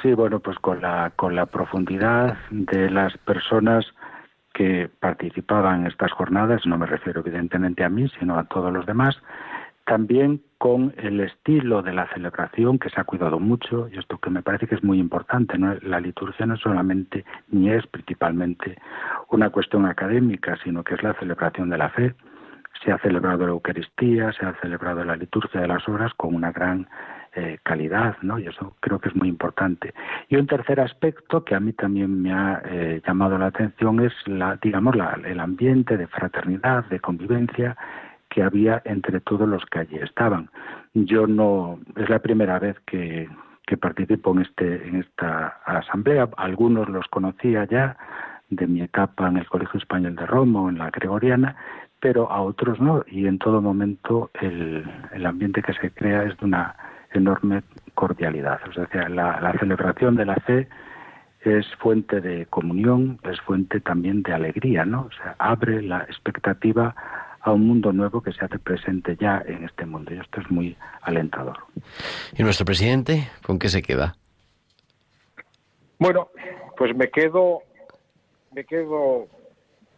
Sí, 0.02 0.12
bueno, 0.12 0.38
pues 0.38 0.58
con 0.58 0.80
la, 0.80 1.12
con 1.16 1.34
la 1.34 1.46
profundidad 1.46 2.38
de 2.50 2.90
las 2.90 3.16
personas 3.18 3.84
que 4.54 4.88
participaban 5.00 5.80
en 5.80 5.86
estas 5.88 6.12
jornadas, 6.12 6.62
no 6.64 6.78
me 6.78 6.86
refiero 6.86 7.20
evidentemente 7.20 7.84
a 7.84 7.88
mí, 7.88 8.08
sino 8.18 8.38
a 8.38 8.44
todos 8.44 8.72
los 8.72 8.86
demás, 8.86 9.16
también 9.88 10.42
con 10.58 10.92
el 10.98 11.20
estilo 11.20 11.82
de 11.82 11.94
la 11.94 12.06
celebración 12.12 12.78
que 12.78 12.90
se 12.90 13.00
ha 13.00 13.04
cuidado 13.04 13.40
mucho 13.40 13.88
y 13.90 13.98
esto 13.98 14.18
que 14.18 14.28
me 14.28 14.42
parece 14.42 14.66
que 14.66 14.74
es 14.74 14.84
muy 14.84 14.98
importante 14.98 15.56
¿no? 15.56 15.74
la 15.80 15.98
liturgia 15.98 16.44
no 16.44 16.58
solamente 16.58 17.24
ni 17.48 17.70
es 17.70 17.86
principalmente 17.86 18.76
una 19.30 19.48
cuestión 19.48 19.86
académica 19.86 20.58
sino 20.62 20.84
que 20.84 20.94
es 20.94 21.02
la 21.02 21.14
celebración 21.14 21.70
de 21.70 21.78
la 21.78 21.88
fe. 21.88 22.14
Se 22.84 22.92
ha 22.92 22.98
celebrado 22.98 23.46
la 23.46 23.52
Eucaristía 23.52 24.30
se 24.32 24.44
ha 24.44 24.54
celebrado 24.60 25.02
la 25.04 25.16
liturgia 25.16 25.62
de 25.62 25.68
las 25.68 25.88
horas 25.88 26.12
con 26.14 26.34
una 26.34 26.52
gran 26.52 26.86
eh, 27.34 27.58
calidad 27.62 28.16
no 28.20 28.38
y 28.38 28.46
eso 28.46 28.76
creo 28.80 28.98
que 28.98 29.08
es 29.08 29.16
muy 29.16 29.28
importante. 29.28 29.94
Y 30.28 30.36
un 30.36 30.46
tercer 30.46 30.80
aspecto 30.80 31.44
que 31.44 31.54
a 31.54 31.60
mí 31.60 31.72
también 31.72 32.20
me 32.20 32.32
ha 32.32 32.60
eh, 32.66 33.00
llamado 33.06 33.38
la 33.38 33.46
atención 33.46 34.00
es 34.00 34.12
la 34.26 34.58
digamos 34.60 34.94
la, 34.96 35.18
el 35.24 35.40
ambiente 35.40 35.96
de 35.96 36.08
fraternidad 36.08 36.84
de 36.86 37.00
convivencia 37.00 37.74
que 38.28 38.42
había 38.42 38.82
entre 38.84 39.20
todos 39.20 39.48
los 39.48 39.64
que 39.66 39.80
allí 39.80 39.96
estaban. 39.96 40.50
Yo 40.94 41.26
no, 41.26 41.78
es 41.96 42.08
la 42.08 42.18
primera 42.18 42.58
vez 42.58 42.76
que, 42.86 43.28
participo 43.80 44.32
en, 44.32 44.42
este, 44.42 44.88
en 44.88 44.96
esta 44.96 45.58
asamblea. 45.64 46.28
Algunos 46.36 46.88
los 46.88 47.06
conocía 47.08 47.64
ya 47.66 47.96
de 48.50 48.66
mi 48.66 48.80
etapa 48.80 49.28
en 49.28 49.36
el 49.36 49.46
Colegio 49.46 49.78
Español 49.78 50.16
de 50.16 50.26
Roma 50.26 50.62
o 50.62 50.68
en 50.70 50.78
la 50.78 50.90
Gregoriana, 50.90 51.54
pero 52.00 52.30
a 52.30 52.40
otros 52.40 52.80
no. 52.80 53.04
Y 53.06 53.26
en 53.26 53.38
todo 53.38 53.60
momento 53.60 54.30
el, 54.40 54.84
el 55.12 55.26
ambiente 55.26 55.62
que 55.62 55.74
se 55.74 55.90
crea 55.90 56.24
es 56.24 56.36
de 56.38 56.46
una 56.46 56.74
enorme 57.12 57.62
cordialidad. 57.94 58.60
O 58.68 58.72
sea, 58.72 59.08
la 59.08 59.54
celebración 59.58 60.16
de 60.16 60.24
la 60.24 60.36
fe 60.36 60.68
es 61.42 61.66
fuente 61.76 62.20
de 62.20 62.46
comunión, 62.46 63.18
es 63.24 63.40
fuente 63.40 63.80
también 63.80 64.22
de 64.22 64.32
alegría, 64.32 64.84
¿no? 64.84 65.02
O 65.02 65.10
sea, 65.12 65.36
abre 65.38 65.82
la 65.82 66.00
expectativa 66.00 66.94
a 67.48 67.52
un 67.52 67.66
mundo 67.66 67.92
nuevo 67.92 68.22
que 68.22 68.32
se 68.32 68.44
hace 68.44 68.58
presente 68.58 69.16
ya 69.20 69.42
en 69.46 69.64
este 69.64 69.86
mundo. 69.86 70.12
Y 70.14 70.18
esto 70.18 70.40
es 70.40 70.50
muy 70.50 70.76
alentador. 71.02 71.58
¿Y 72.36 72.42
nuestro 72.42 72.64
presidente 72.64 73.28
con 73.42 73.58
qué 73.58 73.68
se 73.68 73.82
queda? 73.82 74.16
Bueno, 75.98 76.28
pues 76.76 76.94
me 76.94 77.10
quedo, 77.10 77.62
me 78.52 78.64
quedo 78.64 79.26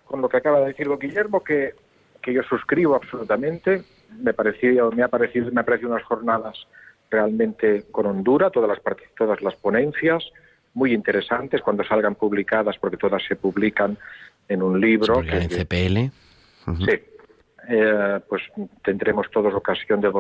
con 0.07 0.23
lo 0.23 0.29
que 0.29 0.39
acaba 0.39 0.61
de 0.61 0.69
decir 0.69 0.87
don 0.87 0.99
Guillermo, 0.99 1.45
que, 1.45 1.75
que 2.23 2.33
yo 2.33 2.43
suscribo 2.43 2.95
absolutamente. 2.95 3.83
Me 4.19 4.33
pareció, 4.33 4.91
me 4.91 5.03
ha 5.03 5.09
parecido, 5.09 5.51
me 5.53 5.61
ha 5.61 5.65
parecido 5.65 5.91
unas 5.91 6.05
jornadas 6.05 6.67
realmente 7.11 7.85
con 7.91 8.07
Honduras, 8.07 8.53
todas 8.53 8.69
las 8.69 8.81
todas 9.17 9.43
las 9.43 9.55
ponencias 9.57 10.25
muy 10.75 10.95
interesantes 10.95 11.61
cuando 11.63 11.85
salgan 11.85 12.15
publicadas, 12.15 12.77
porque 12.79 12.97
todas 12.97 13.23
se 13.27 13.37
publican 13.37 13.99
en 14.49 14.63
un 14.63 14.81
libro. 14.81 15.23
en 15.23 15.49
CPL. 15.49 16.13
Sí, 16.85 17.03
eh, 17.69 18.21
pues 18.29 18.43
tendremos 18.83 19.31
todos 19.31 19.55
ocasión 19.55 20.01
de, 20.01 20.11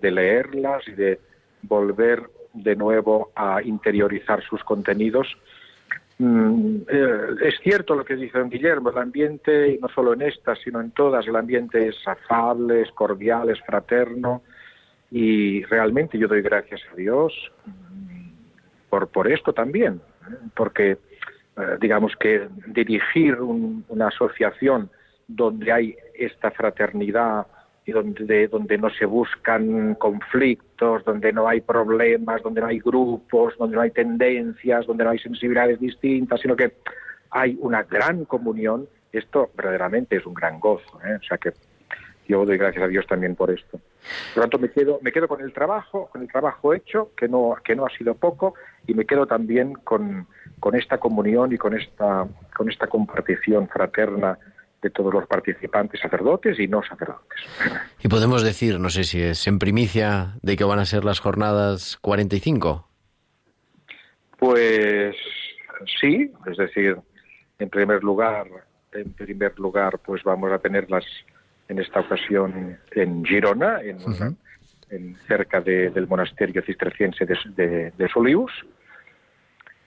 de, 0.00 0.10
leerlas 0.10 0.86
y 0.86 0.92
de 0.92 1.18
volver 1.62 2.22
de 2.52 2.76
nuevo 2.76 3.30
a 3.34 3.62
interiorizar 3.62 4.42
sus 4.42 4.62
contenidos. 4.62 5.26
Mm, 6.18 6.76
eh, 6.88 7.26
es 7.42 7.54
cierto 7.62 7.94
lo 7.94 8.04
que 8.04 8.16
dice 8.16 8.38
don 8.38 8.50
Guillermo, 8.50 8.90
el 8.90 8.98
ambiente, 8.98 9.78
no 9.80 9.88
solo 9.88 10.12
en 10.12 10.22
estas, 10.22 10.58
sino 10.60 10.80
en 10.80 10.90
todas, 10.92 11.26
el 11.26 11.36
ambiente 11.36 11.88
es 11.88 11.96
afable, 12.06 12.82
es 12.82 12.90
cordial, 12.92 13.50
es 13.50 13.60
fraterno 13.62 14.42
y 15.10 15.64
realmente 15.64 16.18
yo 16.18 16.28
doy 16.28 16.42
gracias 16.42 16.82
a 16.92 16.96
Dios 16.96 17.32
mm, 17.66 18.28
por, 18.90 19.08
por 19.08 19.30
esto 19.30 19.52
también, 19.52 20.00
¿eh? 20.30 20.34
porque 20.54 20.98
digamos 21.80 22.16
que 22.16 22.48
dirigir 22.66 23.36
una 23.40 24.08
asociación 24.08 24.90
donde 25.26 25.72
hay 25.72 25.96
esta 26.14 26.50
fraternidad 26.50 27.46
y 27.86 27.92
donde, 27.92 28.48
donde 28.48 28.78
no 28.78 28.90
se 28.90 29.04
buscan 29.04 29.94
conflictos, 29.96 31.04
donde 31.04 31.32
no 31.32 31.46
hay 31.46 31.60
problemas, 31.60 32.42
donde 32.42 32.60
no 32.60 32.68
hay 32.68 32.78
grupos, 32.78 33.54
donde 33.58 33.76
no 33.76 33.82
hay 33.82 33.90
tendencias, 33.90 34.86
donde 34.86 35.04
no 35.04 35.10
hay 35.10 35.18
sensibilidades 35.18 35.78
distintas, 35.80 36.40
sino 36.40 36.56
que 36.56 36.72
hay 37.30 37.58
una 37.60 37.82
gran 37.82 38.24
comunión, 38.24 38.88
esto 39.12 39.50
verdaderamente 39.54 40.16
es 40.16 40.24
un 40.24 40.34
gran 40.34 40.58
gozo. 40.60 40.98
¿eh? 41.04 41.18
O 41.20 41.22
sea 41.24 41.36
que 41.36 41.52
yo 42.26 42.44
doy 42.46 42.56
gracias 42.56 42.84
a 42.84 42.88
Dios 42.88 43.06
también 43.06 43.34
por 43.34 43.50
esto. 43.50 43.78
Por 44.34 44.36
lo 44.36 44.42
tanto, 44.42 44.58
me 44.58 44.70
quedo, 44.70 44.98
me 45.02 45.12
quedo 45.12 45.28
con 45.28 45.42
el 45.42 45.52
trabajo, 45.52 46.08
con 46.10 46.22
el 46.22 46.28
trabajo 46.28 46.72
hecho, 46.72 47.10
que 47.16 47.28
no, 47.28 47.54
que 47.62 47.76
no 47.76 47.84
ha 47.84 47.90
sido 47.90 48.14
poco, 48.14 48.54
y 48.86 48.94
me 48.94 49.04
quedo 49.04 49.26
también 49.26 49.74
con, 49.74 50.26
con 50.58 50.74
esta 50.74 50.98
comunión 50.98 51.52
y 51.52 51.58
con 51.58 51.78
esta, 51.78 52.26
con 52.56 52.70
esta 52.70 52.86
compartición 52.86 53.68
fraterna 53.68 54.38
de 54.84 54.90
todos 54.90 55.12
los 55.12 55.26
participantes, 55.26 55.98
sacerdotes 55.98 56.60
y 56.60 56.68
no 56.68 56.82
sacerdotes. 56.82 57.40
Y 58.02 58.08
podemos 58.08 58.42
decir, 58.42 58.78
no 58.78 58.90
sé 58.90 59.04
si 59.04 59.22
es 59.22 59.46
en 59.46 59.58
primicia, 59.58 60.34
de 60.42 60.56
que 60.56 60.64
van 60.64 60.78
a 60.78 60.84
ser 60.84 61.04
las 61.04 61.20
jornadas 61.20 61.96
45. 62.02 62.86
Pues 64.38 65.16
sí, 66.00 66.30
es 66.46 66.56
decir, 66.58 66.98
en 67.58 67.70
primer 67.70 68.04
lugar, 68.04 68.46
en 68.92 69.10
primer 69.14 69.58
lugar, 69.58 69.98
pues 70.04 70.22
vamos 70.22 70.52
a 70.52 70.58
tenerlas 70.58 71.04
en 71.68 71.78
esta 71.78 72.00
ocasión 72.00 72.78
en 72.92 73.24
Girona, 73.24 73.80
en, 73.80 73.98
cerca 75.26 75.62
del 75.62 76.06
monasterio 76.06 76.62
cisterciense 76.62 77.24
de, 77.24 77.36
de, 77.56 77.90
de 77.90 78.08
Solius, 78.08 78.52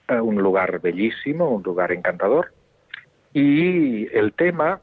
eh, 0.08 0.20
un 0.20 0.42
lugar 0.42 0.80
bellísimo, 0.80 1.48
un 1.50 1.62
lugar 1.62 1.92
encantador. 1.92 2.52
Y 3.32 4.12
el 4.16 4.32
tema 4.32 4.80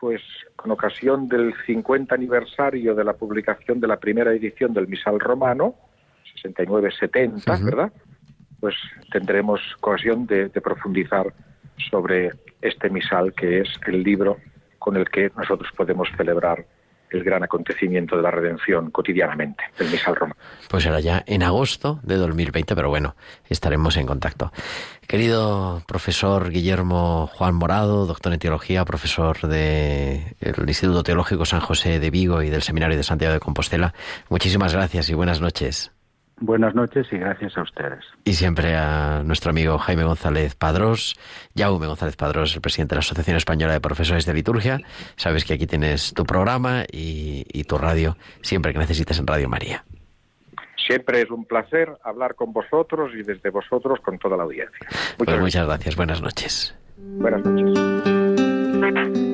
pues 0.00 0.22
con 0.56 0.70
ocasión 0.70 1.28
del 1.28 1.54
50 1.66 2.14
aniversario 2.14 2.94
de 2.94 3.04
la 3.04 3.12
publicación 3.12 3.78
de 3.80 3.86
la 3.86 3.98
primera 3.98 4.32
edición 4.32 4.72
del 4.72 4.88
Misal 4.88 5.20
Romano, 5.20 5.74
69-70, 6.42 7.64
¿verdad? 7.64 7.92
Pues 8.58 8.74
tendremos 9.12 9.60
ocasión 9.80 10.26
de, 10.26 10.48
profundizar 10.48 11.32
sobre 11.90 12.30
este 12.62 12.88
misal 12.88 13.34
que 13.34 13.60
es 13.60 13.68
el 13.86 14.02
libro 14.02 14.38
con 14.78 14.96
el 14.96 15.08
que 15.10 15.30
nosotros 15.36 15.70
podemos 15.76 16.08
celebrar 16.16 16.64
el 17.10 17.24
gran 17.24 17.42
acontecimiento 17.42 18.16
de 18.16 18.22
la 18.22 18.30
redención 18.30 18.90
cotidianamente, 18.90 19.64
el 19.78 19.90
misal 19.90 20.16
romano. 20.16 20.40
Pues 20.68 20.84
será 20.84 21.00
ya 21.00 21.22
en 21.26 21.42
agosto 21.42 22.00
de 22.02 22.16
2020, 22.16 22.74
pero 22.74 22.88
bueno, 22.88 23.16
estaremos 23.48 23.96
en 23.96 24.06
contacto. 24.06 24.52
Querido 25.06 25.82
profesor 25.86 26.50
Guillermo 26.50 27.28
Juan 27.34 27.54
Morado, 27.54 28.06
doctor 28.06 28.32
en 28.32 28.38
teología, 28.38 28.84
profesor 28.84 29.40
del 29.48 30.34
Instituto 30.66 31.02
Teológico 31.02 31.44
San 31.44 31.60
José 31.60 31.98
de 31.98 32.10
Vigo 32.10 32.42
y 32.42 32.50
del 32.50 32.62
Seminario 32.62 32.96
de 32.96 33.02
Santiago 33.02 33.34
de 33.34 33.40
Compostela, 33.40 33.92
muchísimas 34.28 34.72
gracias 34.72 35.10
y 35.10 35.14
buenas 35.14 35.40
noches. 35.40 35.92
Buenas 36.40 36.74
noches 36.74 37.06
y 37.12 37.18
gracias 37.18 37.56
a 37.58 37.62
ustedes. 37.62 38.02
Y 38.24 38.32
siempre 38.32 38.74
a 38.74 39.22
nuestro 39.24 39.50
amigo 39.50 39.76
Jaime 39.78 40.04
González 40.04 40.54
Padrós, 40.54 41.14
Jaume 41.54 41.86
González 41.86 42.16
Padrós, 42.16 42.54
el 42.54 42.62
presidente 42.62 42.94
de 42.94 42.96
la 42.96 43.00
Asociación 43.00 43.36
Española 43.36 43.74
de 43.74 43.80
Profesores 43.80 44.24
de 44.24 44.32
Liturgia. 44.32 44.80
Sabes 45.16 45.44
que 45.44 45.52
aquí 45.54 45.66
tienes 45.66 46.14
tu 46.14 46.24
programa 46.24 46.84
y, 46.90 47.44
tu 47.64 47.76
radio 47.76 48.16
siempre 48.40 48.72
que 48.72 48.78
necesites 48.78 49.18
en 49.18 49.26
Radio 49.26 49.48
María. 49.48 49.84
Siempre 50.86 51.20
es 51.20 51.30
un 51.30 51.44
placer 51.44 51.90
hablar 52.02 52.34
con 52.34 52.52
vosotros 52.52 53.12
y 53.14 53.22
desde 53.22 53.50
vosotros 53.50 54.00
con 54.00 54.18
toda 54.18 54.36
la 54.36 54.44
audiencia. 54.44 54.78
Muchas, 54.80 55.16
pues 55.18 55.40
muchas 55.40 55.66
gracias. 55.66 55.94
Buenas 55.94 56.22
noches. 56.22 56.74
Buenas 56.96 57.44
noches. 57.44 59.29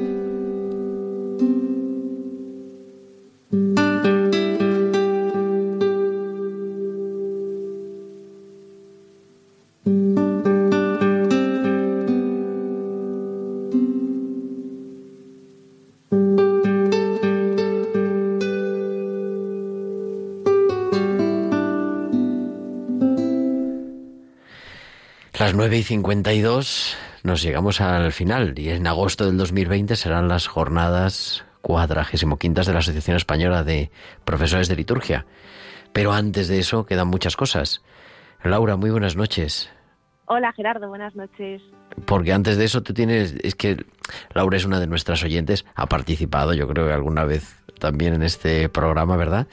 9 25.57 25.79
y 25.79 25.83
52 25.85 26.99
nos 27.23 27.43
llegamos 27.43 27.81
al 27.81 28.13
final 28.13 28.59
y 28.59 28.69
en 28.69 28.87
agosto 28.87 29.25
del 29.25 29.39
2020 29.39 29.97
serán 29.97 30.29
las 30.29 30.47
jornadas 30.49 31.47
cuadragésimo 31.63 32.39
quintas 32.39 32.67
de 32.67 32.75
la 32.75 32.81
Asociación 32.81 33.17
Española 33.17 33.65
de 33.65 33.91
Profesores 34.27 34.69
de 34.69 34.77
Liturgia. 34.77 35.25
Pero 35.95 36.13
antes 36.13 36.49
de 36.49 36.59
eso 36.59 36.85
quedan 36.85 37.09
muchas 37.09 37.37
cosas. 37.37 37.83
Laura, 38.45 38.77
muy 38.77 38.91
buenas 38.91 39.17
noches. 39.17 39.71
Hola 40.27 40.53
Gerardo, 40.53 40.89
buenas 40.89 41.17
noches. 41.17 41.63
Porque 42.05 42.35
antes 42.35 42.59
de 42.59 42.67
eso 42.67 42.83
tú 42.83 42.93
tienes, 42.93 43.35
es 43.43 43.55
que 43.55 43.87
Laura 44.35 44.59
es 44.59 44.67
una 44.67 44.79
de 44.79 44.87
nuestras 44.87 45.25
oyentes, 45.25 45.65
ha 45.75 45.87
participado 45.87 46.53
yo 46.53 46.69
creo 46.69 46.87
que 46.87 46.93
alguna 46.93 47.25
vez 47.25 47.57
también 47.79 48.13
en 48.13 48.23
este 48.23 48.69
programa, 48.69 49.17
¿verdad? 49.17 49.47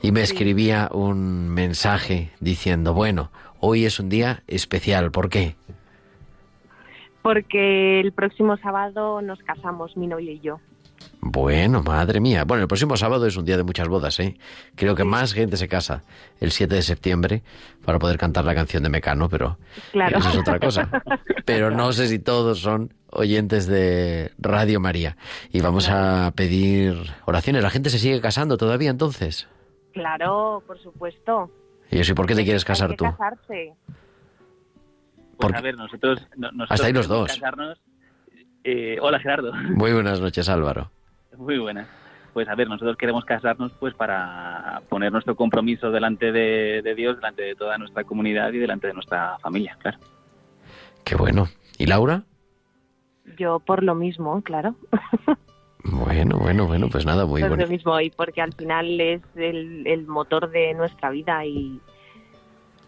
Y 0.00 0.12
me 0.12 0.22
escribía 0.22 0.88
un 0.90 1.50
mensaje 1.50 2.30
diciendo, 2.40 2.94
bueno, 2.94 3.30
hoy 3.60 3.84
es 3.84 4.00
un 4.00 4.08
día 4.08 4.42
especial. 4.46 5.10
¿Por 5.10 5.28
qué? 5.28 5.56
Porque 7.22 8.00
el 8.00 8.12
próximo 8.12 8.56
sábado 8.56 9.20
nos 9.20 9.38
casamos, 9.40 9.96
mi 9.96 10.06
novio 10.06 10.32
y 10.32 10.40
yo. 10.40 10.58
Bueno, 11.22 11.82
madre 11.82 12.18
mía. 12.18 12.44
Bueno, 12.44 12.62
el 12.62 12.68
próximo 12.68 12.96
sábado 12.96 13.26
es 13.26 13.36
un 13.36 13.44
día 13.44 13.58
de 13.58 13.62
muchas 13.62 13.88
bodas, 13.88 14.18
¿eh? 14.20 14.38
Creo 14.74 14.94
que 14.94 15.04
más 15.04 15.34
gente 15.34 15.58
se 15.58 15.68
casa 15.68 16.02
el 16.40 16.50
7 16.50 16.74
de 16.74 16.82
septiembre 16.82 17.42
para 17.84 17.98
poder 17.98 18.16
cantar 18.16 18.46
la 18.46 18.54
canción 18.54 18.82
de 18.82 18.88
Mecano, 18.88 19.28
pero 19.28 19.58
claro. 19.92 20.18
eso 20.18 20.30
es 20.30 20.36
otra 20.38 20.58
cosa. 20.58 20.88
Pero 21.44 21.70
no 21.70 21.92
sé 21.92 22.06
si 22.06 22.20
todos 22.20 22.60
son 22.60 22.94
oyentes 23.10 23.66
de 23.66 24.30
Radio 24.38 24.78
María. 24.78 25.16
Y 25.50 25.60
vamos 25.60 25.88
a 25.90 26.32
pedir 26.36 26.96
oraciones. 27.26 27.62
¿La 27.62 27.70
gente 27.70 27.90
se 27.90 27.98
sigue 27.98 28.20
casando 28.20 28.56
todavía 28.56 28.90
entonces? 28.90 29.48
Claro, 29.92 30.62
por 30.66 30.78
supuesto. 30.80 31.50
Y 31.90 32.02
yo, 32.02 32.14
por 32.14 32.26
qué 32.26 32.34
te 32.34 32.44
quieres 32.44 32.64
casar 32.64 32.94
tú? 32.96 33.04
casarse. 33.04 33.74
Pues 35.36 35.54
a 35.54 35.60
ver, 35.60 35.76
nosotros, 35.76 36.26
Hasta 36.68 36.86
ahí 36.86 36.92
los 36.92 37.08
dos. 37.08 37.40
Eh, 38.62 38.98
hola 39.00 39.18
Gerardo. 39.18 39.52
Muy 39.54 39.92
buenas 39.92 40.20
noches 40.20 40.48
Álvaro. 40.48 40.90
Muy 41.36 41.58
buenas. 41.58 41.88
Pues 42.34 42.48
a 42.48 42.54
ver, 42.54 42.68
nosotros 42.68 42.96
queremos 42.96 43.24
casarnos 43.24 43.72
pues 43.80 43.94
para 43.94 44.82
poner 44.88 45.10
nuestro 45.10 45.34
compromiso 45.34 45.90
delante 45.90 46.30
de, 46.30 46.94
Dios, 46.94 47.16
delante 47.16 47.42
de 47.42 47.54
toda 47.54 47.78
nuestra 47.78 48.04
comunidad 48.04 48.52
y 48.52 48.58
delante 48.58 48.86
de 48.86 48.94
nuestra 48.94 49.38
familia, 49.38 49.76
claro. 49.80 49.98
Qué 51.04 51.16
bueno. 51.16 51.48
¿Y 51.78 51.86
Laura? 51.86 52.22
Yo 53.38 53.58
por 53.58 53.82
lo 53.82 53.94
mismo, 53.94 54.42
claro. 54.42 54.76
Bueno, 55.84 56.38
bueno, 56.38 56.66
bueno, 56.66 56.88
pues 56.90 57.06
nada, 57.06 57.24
muy 57.24 57.40
bueno. 57.40 57.56
Por 57.56 57.64
lo 57.64 57.70
mismo, 57.70 58.00
y 58.00 58.10
porque 58.10 58.42
al 58.42 58.52
final 58.52 59.00
es 59.00 59.22
el, 59.36 60.06
motor 60.06 60.50
de 60.50 60.74
nuestra 60.74 61.10
vida 61.10 61.44
y, 61.46 61.80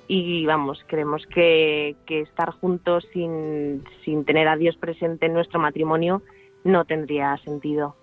y 0.08 0.44
vamos, 0.44 0.84
creemos 0.86 1.26
que, 1.26 1.96
que 2.06 2.20
estar 2.20 2.50
juntos 2.50 3.06
sin, 3.12 3.84
sin 4.04 4.24
tener 4.24 4.48
a 4.48 4.56
Dios 4.56 4.76
presente 4.76 5.26
en 5.26 5.32
nuestro 5.32 5.58
matrimonio 5.58 6.22
no 6.64 6.84
tendría 6.84 7.36
sentido. 7.38 7.96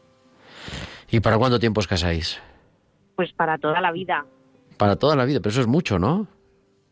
¿Y 1.10 1.20
para 1.20 1.38
cuánto 1.38 1.60
tiempo 1.60 1.80
os 1.80 1.88
casáis? 1.88 2.42
Pues 3.16 3.32
para 3.34 3.58
toda 3.58 3.82
la 3.82 3.92
vida. 3.92 4.26
Para 4.78 4.96
toda 4.96 5.16
la 5.16 5.26
vida, 5.26 5.40
pero 5.40 5.52
eso 5.52 5.62
es 5.62 5.68
mucho, 5.68 6.00
¿no? 6.00 6.28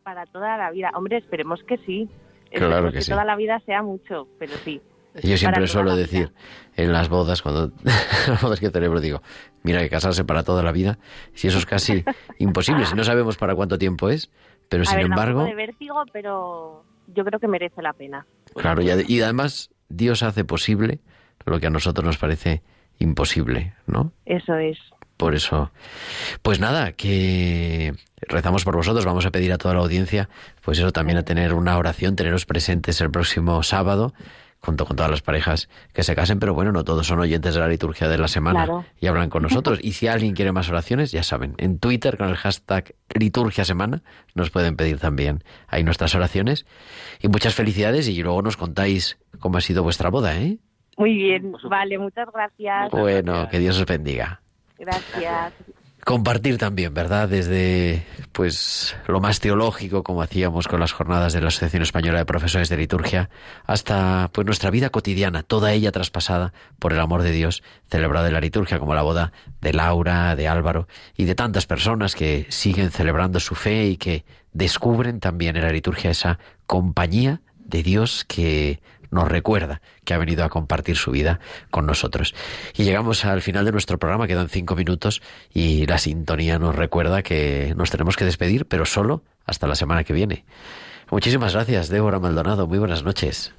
Para 0.04 0.26
toda 0.26 0.58
la 0.58 0.72
vida. 0.72 0.92
Hombre, 0.94 1.18
esperemos 1.18 1.64
que 1.64 1.78
sí. 1.80 2.10
Claro 2.52 2.88
que, 2.88 2.98
que 2.98 3.02
sí. 3.02 3.12
toda 3.12 3.26
la 3.26 3.36
vida 3.36 3.60
sea 3.66 3.82
mucho, 3.82 4.28
pero 4.40 4.54
sí. 4.64 4.82
Yo 5.24 5.38
siempre 5.38 5.68
suelo 5.68 5.96
decir 5.96 6.32
en 6.76 6.94
las 6.94 7.10
bodas, 7.10 7.42
cuando 7.42 7.72
las 8.28 8.42
bodas 8.42 8.60
que 8.60 8.70
celebro, 8.70 9.00
digo, 9.00 9.22
mira 9.64 9.82
que 9.82 9.90
casarse 9.90 10.24
para 10.24 10.44
toda 10.44 10.64
la 10.64 10.72
vida, 10.72 11.00
si 11.34 11.48
eso 11.48 11.58
es 11.58 11.66
casi 11.66 12.04
imposible, 12.40 12.86
si 12.86 12.96
no 12.96 13.04
sabemos 13.04 13.38
para 13.38 13.56
cuánto 13.56 13.78
tiempo 13.78 14.10
es, 14.10 14.30
pero 14.70 14.86
sin 14.86 15.00
embargo... 15.00 15.44
de 15.44 15.56
vértigo, 15.56 16.04
pero 16.12 16.84
yo 17.08 17.24
creo 17.24 17.40
que 17.40 17.48
merece 17.48 17.82
la 17.82 17.94
pena. 17.94 18.26
Claro, 18.56 18.82
y 18.82 19.22
además 19.22 19.70
Dios 19.90 20.24
hace 20.24 20.44
posible 20.44 21.00
lo 21.46 21.60
que 21.60 21.68
a 21.68 21.70
nosotros 21.70 22.06
nos 22.06 22.18
parece 22.18 22.62
imposible, 23.00 23.74
¿no? 23.86 24.12
Eso 24.26 24.56
es. 24.56 24.78
Por 25.16 25.34
eso, 25.34 25.72
pues 26.44 26.60
nada, 26.60 26.92
que 26.92 27.94
rezamos 28.22 28.64
por 28.64 28.76
vosotros, 28.76 29.04
vamos 29.04 29.26
a 29.26 29.32
pedir 29.32 29.52
a 29.52 29.58
toda 29.58 29.74
la 29.74 29.80
audiencia, 29.80 30.30
pues 30.64 30.78
eso 30.78 30.92
también 30.92 31.18
a 31.18 31.24
tener 31.24 31.56
una 31.56 31.76
oración, 31.78 32.16
teneros 32.16 32.46
presentes 32.46 33.02
el 33.02 33.10
próximo 33.10 33.64
sábado, 33.64 34.14
junto 34.68 34.86
con 34.86 34.98
todas 34.98 35.10
las 35.10 35.22
parejas 35.22 35.70
que 35.94 36.04
se 36.04 36.14
casen, 36.14 36.40
pero 36.40 36.54
bueno, 36.54 36.74
no 36.74 36.84
todos 36.84 37.08
son 37.08 37.20
oyentes 37.20 37.54
de 37.54 37.62
la 37.62 37.70
liturgia 37.70 38.10
de 38.10 38.18
la 38.18 38.28
semana 38.28 38.86
y 39.00 39.08
hablan 39.08 39.30
con 39.30 39.44
nosotros. 39.44 39.80
Y 39.82 39.94
si 39.94 40.08
alguien 40.08 40.34
quiere 40.34 40.52
más 40.52 40.68
oraciones, 40.68 41.14
ya 41.14 41.24
saben, 41.24 41.56
en 41.58 41.80
Twitter 41.80 42.18
con 42.18 42.28
el 42.28 42.36
hashtag 42.36 42.94
liturgia 43.18 43.64
semana 43.64 44.04
nos 44.36 44.50
pueden 44.50 44.76
pedir 44.76 45.00
también 45.00 45.42
ahí 45.70 45.86
nuestras 45.86 46.16
oraciones. 46.16 46.66
Y 47.22 47.30
muchas 47.30 47.56
felicidades 47.56 48.10
y 48.10 48.22
luego 48.22 48.42
nos 48.42 48.58
contáis 48.58 49.18
cómo 49.40 49.58
ha 49.58 49.62
sido 49.62 49.84
vuestra 49.84 50.10
boda, 50.10 50.36
¿eh? 50.36 50.58
Muy 50.98 51.16
bien, 51.16 51.54
vale, 51.70 51.98
muchas 51.98 52.28
gracias. 52.34 52.92
Bueno, 52.92 53.48
que 53.48 53.60
Dios 53.60 53.80
os 53.80 53.86
bendiga. 53.86 54.42
Gracias. 54.78 55.54
Compartir 56.08 56.58
también, 56.58 56.94
¿verdad? 56.94 57.28
Desde 57.28 58.06
pues 58.32 58.96
lo 59.10 59.20
más 59.20 59.42
teológico, 59.42 60.04
como 60.04 60.22
hacíamos 60.22 60.70
con 60.70 60.80
las 60.80 60.94
jornadas 60.94 61.34
de 61.34 61.42
la 61.42 61.50
Asociación 61.50 61.84
Española 61.84 62.20
de 62.20 62.26
Profesores 62.26 62.70
de 62.70 62.78
Liturgia, 62.78 63.30
hasta 63.66 64.30
pues 64.32 64.46
nuestra 64.46 64.72
vida 64.72 64.90
cotidiana, 64.90 65.44
toda 65.44 65.74
ella 65.74 65.92
traspasada 65.92 66.54
por 66.80 66.94
el 66.94 67.02
amor 67.02 67.24
de 67.24 67.34
Dios, 67.34 67.62
celebrada 67.92 68.28
en 68.28 68.36
la 68.36 68.40
liturgia, 68.40 68.80
como 68.80 68.96
la 68.96 69.02
boda 69.02 69.34
de 69.60 69.74
Laura, 69.74 70.38
de 70.38 70.48
Álvaro 70.48 70.88
y 71.18 71.26
de 71.26 71.36
tantas 71.36 71.66
personas 71.66 72.16
que 72.16 72.46
siguen 72.48 72.90
celebrando 72.90 73.42
su 73.42 73.56
fe 73.56 73.88
y 73.88 73.98
que 73.98 74.24
descubren 74.54 75.20
también 75.20 75.58
en 75.58 75.64
la 75.64 75.74
liturgia 75.74 76.12
esa 76.12 76.40
compañía 76.68 77.42
de 77.58 77.84
Dios 77.84 78.24
que 78.24 78.80
nos 79.12 79.28
recuerda 79.28 79.82
que 80.08 80.14
ha 80.14 80.18
venido 80.18 80.46
a 80.46 80.50
compartir 80.50 80.96
su 80.96 81.12
vida 81.12 81.42
con 81.70 81.86
nosotros. 81.86 82.34
Y 82.78 82.86
llegamos 82.86 83.26
al 83.26 83.42
final 83.42 83.66
de 83.66 83.74
nuestro 83.74 84.00
programa, 84.00 84.26
quedan 84.26 84.48
cinco 84.48 84.74
minutos 84.74 85.22
y 85.54 85.86
la 85.86 85.98
sintonía 85.98 86.58
nos 86.60 86.74
recuerda 86.74 87.22
que 87.24 87.74
nos 87.76 87.92
tenemos 87.92 88.16
que 88.16 88.24
despedir, 88.24 88.66
pero 88.66 88.86
solo 88.86 89.22
hasta 89.46 89.68
la 89.68 89.76
semana 89.76 90.06
que 90.06 90.14
viene. 90.14 90.46
Muchísimas 91.12 91.54
gracias, 91.54 91.90
Débora 91.90 92.20
Maldonado. 92.20 92.68
Muy 92.68 92.80
buenas 92.80 93.04
noches. 93.04 93.54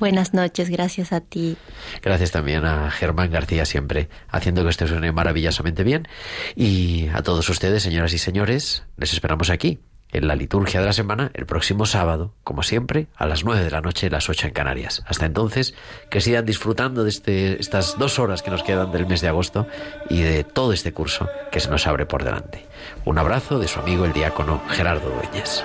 Buenas 0.00 0.34
noches, 0.34 0.70
gracias 0.70 1.12
a 1.12 1.20
ti. 1.20 1.56
Gracias 2.02 2.32
también 2.32 2.64
a 2.64 2.90
Germán 2.90 3.30
García, 3.30 3.64
siempre 3.64 4.08
haciendo 4.28 4.64
que 4.64 4.70
esto 4.70 4.88
suene 4.88 5.12
maravillosamente 5.12 5.84
bien. 5.84 6.08
Y 6.56 7.06
a 7.14 7.22
todos 7.22 7.48
ustedes, 7.48 7.84
señoras 7.84 8.12
y 8.12 8.18
señores, 8.18 8.82
les 8.96 9.12
esperamos 9.12 9.50
aquí, 9.50 9.78
en 10.10 10.26
la 10.26 10.36
liturgia 10.36 10.80
de 10.80 10.86
la 10.86 10.92
semana 10.92 11.30
el 11.34 11.46
próximo 11.46 11.86
sábado, 11.86 12.34
como 12.44 12.62
siempre, 12.62 13.06
a 13.16 13.26
las 13.26 13.44
nueve 13.44 13.62
de 13.62 13.70
la 13.70 13.80
noche, 13.80 14.10
las 14.10 14.28
ocho 14.28 14.46
en 14.46 14.52
Canarias. 14.52 15.02
Hasta 15.06 15.26
entonces, 15.26 15.74
que 16.10 16.20
sigan 16.20 16.46
disfrutando 16.46 17.04
de 17.04 17.10
este, 17.10 17.60
estas 17.60 17.98
dos 17.98 18.18
horas 18.18 18.42
que 18.42 18.50
nos 18.50 18.62
quedan 18.62 18.92
del 18.92 19.06
mes 19.06 19.20
de 19.20 19.28
agosto 19.28 19.66
y 20.08 20.22
de 20.22 20.44
todo 20.44 20.72
este 20.72 20.92
curso 20.92 21.28
que 21.50 21.60
se 21.60 21.70
nos 21.70 21.86
abre 21.86 22.06
por 22.06 22.24
delante. 22.24 22.66
Un 23.04 23.18
abrazo 23.18 23.58
de 23.58 23.68
su 23.68 23.80
amigo 23.80 24.04
el 24.04 24.12
diácono 24.12 24.62
Gerardo 24.68 25.10
Dueñas. 25.10 25.64